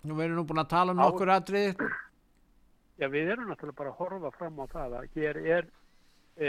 nú 0.08 0.16
verðum 0.16 0.40
nú 0.40 0.46
búin 0.48 0.62
að 0.64 0.70
tala 0.72 0.94
um 0.96 1.02
Á- 1.02 1.04
nokkur 1.08 1.34
atriði 1.34 1.74
Já, 3.00 3.08
við 3.08 3.30
erum 3.32 3.48
náttúrulega 3.48 3.78
bara 3.80 3.92
að 3.94 4.00
horfa 4.02 4.30
fram 4.36 4.58
á 4.60 4.66
það 4.72 4.94
að 5.00 5.14
hér 5.16 5.38
er 5.40 5.68
e, 6.36 6.48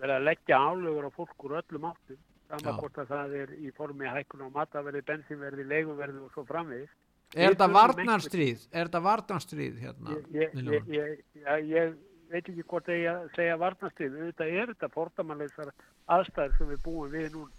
verið 0.00 0.14
að 0.16 0.26
leggja 0.28 0.58
álugur 0.60 1.08
á 1.08 1.10
fólk 1.16 1.44
úr 1.48 1.56
öllum 1.60 1.88
áttum 1.90 2.20
sama 2.50 2.64
Já. 2.72 2.76
hvort 2.80 2.96
að 2.98 3.10
það 3.12 3.34
er 3.44 3.50
í 3.60 3.70
formi 3.76 4.08
hækkun 4.10 4.42
á 4.42 4.48
mataverði, 4.56 5.02
bensinverði, 5.06 5.66
leiguverði 5.70 6.22
og 6.24 6.32
svo 6.34 6.42
framvegis. 6.48 6.90
er 7.36 7.52
þetta 7.54 7.68
varnarstríð 7.76 8.64
er 8.72 8.88
þetta 8.88 9.02
varnarstríð 9.04 9.76
hérna 9.84 10.16
Ég, 10.34 10.56
ég, 10.58 10.88
ég, 10.96 11.20
ég 11.70 11.92
veit 12.30 12.48
ekki 12.48 12.66
hvort 12.70 12.90
ég 12.92 13.06
að 13.10 13.30
segja 13.36 13.56
varnastið, 13.60 14.18
auðvitað 14.18 14.52
er 14.60 14.72
þetta 14.72 14.90
fordamalegsar 14.94 15.72
aðstæður 16.16 16.56
sem 16.58 16.70
við 16.74 16.84
búum 16.84 17.10
við 17.14 17.32
núna. 17.34 17.56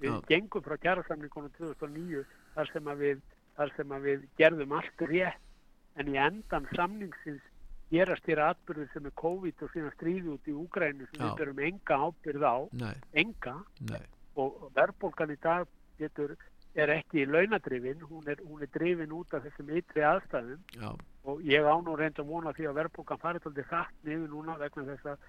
Við 0.00 0.14
Já. 0.14 0.20
gengum 0.30 0.64
frá 0.64 0.76
kjærasamlingunum 0.80 1.52
2009 1.58 2.24
þar 2.54 2.70
sem 2.72 2.90
að 2.90 3.02
við, 3.04 3.22
þar 3.58 3.72
sem 3.76 3.94
að 3.96 4.06
við 4.08 4.26
gerðum 4.40 4.76
allt 4.78 5.06
rétt 5.10 5.98
en 6.00 6.08
í 6.08 6.16
endan 6.20 6.68
samningsins 6.76 7.42
gerast 7.90 8.24
þér 8.26 8.44
atbyrðu 8.46 8.86
sem 8.92 9.08
er 9.08 9.14
COVID 9.18 9.64
og 9.66 9.72
síðan 9.74 9.94
stríði 9.96 10.32
út 10.34 10.48
í 10.48 10.54
Úgrænu 10.54 11.08
sem 11.10 11.18
Já. 11.18 11.26
við 11.26 11.40
berum 11.42 11.62
enga 11.66 11.98
ábyrð 12.06 12.46
á, 12.46 12.56
nei, 12.84 12.94
enga 13.24 13.56
nei, 13.90 14.02
og 14.38 14.70
verðbólgan 14.76 15.34
í 15.34 15.38
dag 15.42 15.66
getur, 16.00 16.36
er 16.78 16.92
ekki 16.94 17.26
launadrifin, 17.26 18.04
hún 18.06 18.30
er, 18.30 18.38
hún 18.46 18.62
er 18.62 18.70
drifin 18.72 19.12
út 19.12 19.34
af 19.34 19.42
þessum 19.48 19.72
ytri 19.74 20.04
aðstæðum 20.06 20.62
já, 20.78 20.92
og 21.28 21.42
ég 21.44 21.66
á 21.66 21.74
nú 21.84 21.96
reynd 21.98 22.20
að 22.20 22.30
vona 22.30 22.54
því 22.56 22.68
að 22.70 22.78
verðbólgan 22.80 23.20
farið 23.20 23.48
aldrei 23.50 23.66
hratt 23.68 24.06
niður 24.06 24.30
núna 24.34 24.56
vegna 24.60 24.86
þess 24.88 25.10
að, 25.12 25.26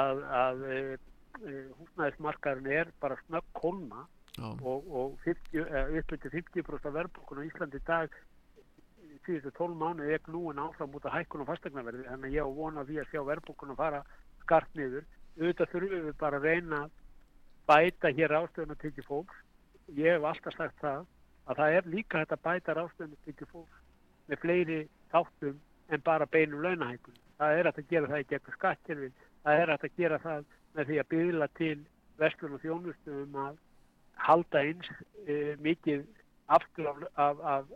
að, 0.00 0.24
að 0.40 0.66
e, 0.66 0.80
e, 1.40 1.54
húsnæðismarkaðurinn 1.78 2.74
er 2.80 2.92
bara 3.00 3.20
snögg 3.26 3.48
kólna 3.56 4.04
já, 4.36 4.50
og, 4.50 4.92
og 4.92 5.16
50, 5.24 5.64
eh, 5.64 5.96
upp 6.00 6.12
til 6.12 6.34
50% 6.36 6.90
af 6.90 6.96
verðbólgun 6.98 7.40
á 7.40 7.48
Íslandi 7.48 7.80
dag 7.86 8.20
síðustu 9.26 9.52
12 9.56 9.78
mánu 9.78 10.08
er 10.10 10.22
knúin 10.26 10.60
áfram 10.60 10.94
út 10.96 11.06
af 11.06 11.14
hækkun 11.16 11.44
og 11.44 11.50
fastegnaverði 11.50 12.06
þannig 12.08 12.28
að 12.30 12.36
ég 12.36 12.48
á 12.48 12.56
vona 12.58 12.84
því 12.88 12.98
að 13.00 13.10
sjá 13.10 13.20
verðbólgun 13.28 13.74
að 13.74 13.80
fara 13.82 14.00
skart 14.42 14.78
niður. 14.78 15.04
Auðvitað 15.38 15.70
þurfum 15.72 16.06
við 16.06 16.16
bara 16.20 16.40
að 16.40 16.48
reyna 16.48 16.80
að 16.82 16.96
bæta 17.70 18.10
hér 18.16 18.34
ástöðun 18.40 18.74
að 18.74 18.82
tekja 18.82 19.06
fólks. 19.06 19.36
Ég 19.96 20.16
hef 20.16 20.26
alltaf 20.26 20.56
sagt 20.56 20.82
það 20.82 21.06
að 21.46 21.60
það 21.60 21.76
er 21.76 21.88
líka 21.94 22.24
þetta 22.24 22.40
bæta 22.48 22.76
ástöðun 22.82 23.14
að 23.14 23.28
tekja 23.28 23.50
fólks 23.52 23.78
með 24.28 24.42
fleiri 24.42 24.80
þáttum 25.12 25.60
en 25.92 26.04
bara 26.04 26.26
beinum 26.26 26.64
launahækun 26.64 27.20
það 27.38 27.58
er 27.58 27.70
að 27.70 27.80
gera 27.90 28.10
það 28.10 28.24
í 28.24 28.28
gegnum 28.32 28.56
skattkerfin 28.56 29.16
það 29.42 29.62
er 29.62 29.74
að 29.74 29.88
gera 29.96 30.18
það 30.22 30.44
með 30.76 30.88
því 30.88 30.98
að 31.02 31.10
byggla 31.12 31.48
til 31.58 31.78
vestlun 32.20 32.56
og 32.56 32.62
þjónustu 32.62 33.16
um 33.24 33.38
að 33.46 33.56
halda 34.22 34.62
eins 34.62 34.90
e, 35.26 35.56
mikið 35.62 36.04
aftur 36.52 36.90
af, 36.92 37.02
af, 37.16 37.42
af, 37.54 37.72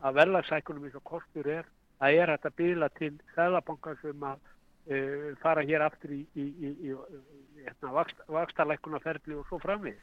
af 0.00 0.16
verðlagsækunum 0.18 0.88
eins 0.88 0.98
og 0.98 1.06
kostur 1.08 1.48
er. 1.60 1.68
Það 2.00 2.18
er 2.20 2.32
að 2.34 2.48
byggla 2.58 2.90
til 2.98 3.12
sæðlabankar 3.36 4.00
sem 4.02 4.26
að 4.28 4.50
e, 4.88 4.98
fara 5.42 5.64
hér 5.64 5.84
aftur 5.86 6.16
í, 6.16 6.22
í, 6.34 6.48
í, 6.48 6.72
í, 6.90 6.96
hérna, 7.62 7.94
vakst, 7.94 8.24
vakstalækunarferðli 8.28 9.38
og 9.38 9.46
svo 9.48 9.60
framvið 9.62 10.00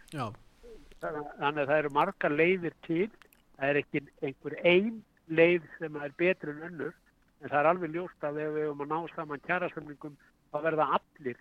þannig 1.01 1.63
að 1.63 1.67
það 1.67 1.77
eru 1.79 1.93
margar 1.97 2.33
leiðir 2.33 2.75
til. 2.85 3.07
Það 3.57 3.71
er 3.71 3.79
ekki 3.81 4.01
einhver 4.25 4.55
ein 4.65 4.99
leið 5.29 5.67
sem 5.77 5.95
er 5.95 6.13
betri 6.17 6.53
en 6.53 6.65
önnur. 6.69 6.93
En 7.41 7.49
það 7.49 7.59
er 7.59 7.69
alveg 7.71 7.95
ljóst 7.95 8.25
að 8.25 8.39
ef 8.43 8.53
við 8.55 8.67
höfum 8.67 8.83
að 8.85 8.91
ná 8.91 9.15
saman 9.15 9.45
kjærasamlingum 9.47 10.17
þá 10.51 10.57
verða 10.65 10.87
allir 10.97 11.39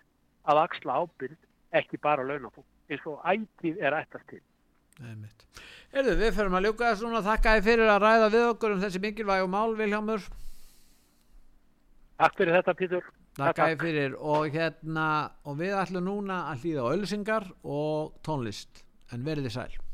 að 0.49 0.62
axla 0.64 1.01
ábyrgð 1.03 1.81
ekki 1.81 2.01
bara 2.03 2.24
launafólk 2.26 2.66
eins 2.91 3.07
og 3.07 3.20
ætið 3.28 3.83
er 3.85 3.97
ættast 4.01 4.26
til. 4.31 4.41
Erðu, 5.01 6.14
við 6.18 6.35
fyrir 6.37 6.55
að 6.55 6.66
ljúka 6.66 6.91
þessu 6.91 7.09
núna. 7.09 7.22
Þakka 7.24 7.55
þið 7.57 7.68
fyrir 7.68 7.93
að 7.93 8.03
ræða 8.05 8.31
við 8.35 8.47
okkur 8.51 8.74
um 8.74 8.83
þessi 8.85 9.03
mikilvægu 9.05 9.51
mál 9.51 9.76
Vilhjámur 9.78 10.26
Takk 12.20 12.37
fyrir 12.37 12.59
þetta 12.59 12.74
Pítur 12.76 13.07
Þakka 13.39 13.68
þið 13.70 13.85
fyrir. 13.85 14.16
Og 14.20 14.49
hérna 14.53 15.07
og 15.49 15.61
við 15.61 15.76
ætlum 15.81 16.09
núna 16.11 16.43
að 16.51 16.66
hlýða 16.66 16.85
á 16.85 16.93
ölsingar 16.97 17.53
og 17.64 18.18
tónlist. 18.26 18.85
En 19.14 19.24
verið 19.26 19.49
þið 19.49 19.57
sæl 19.57 19.89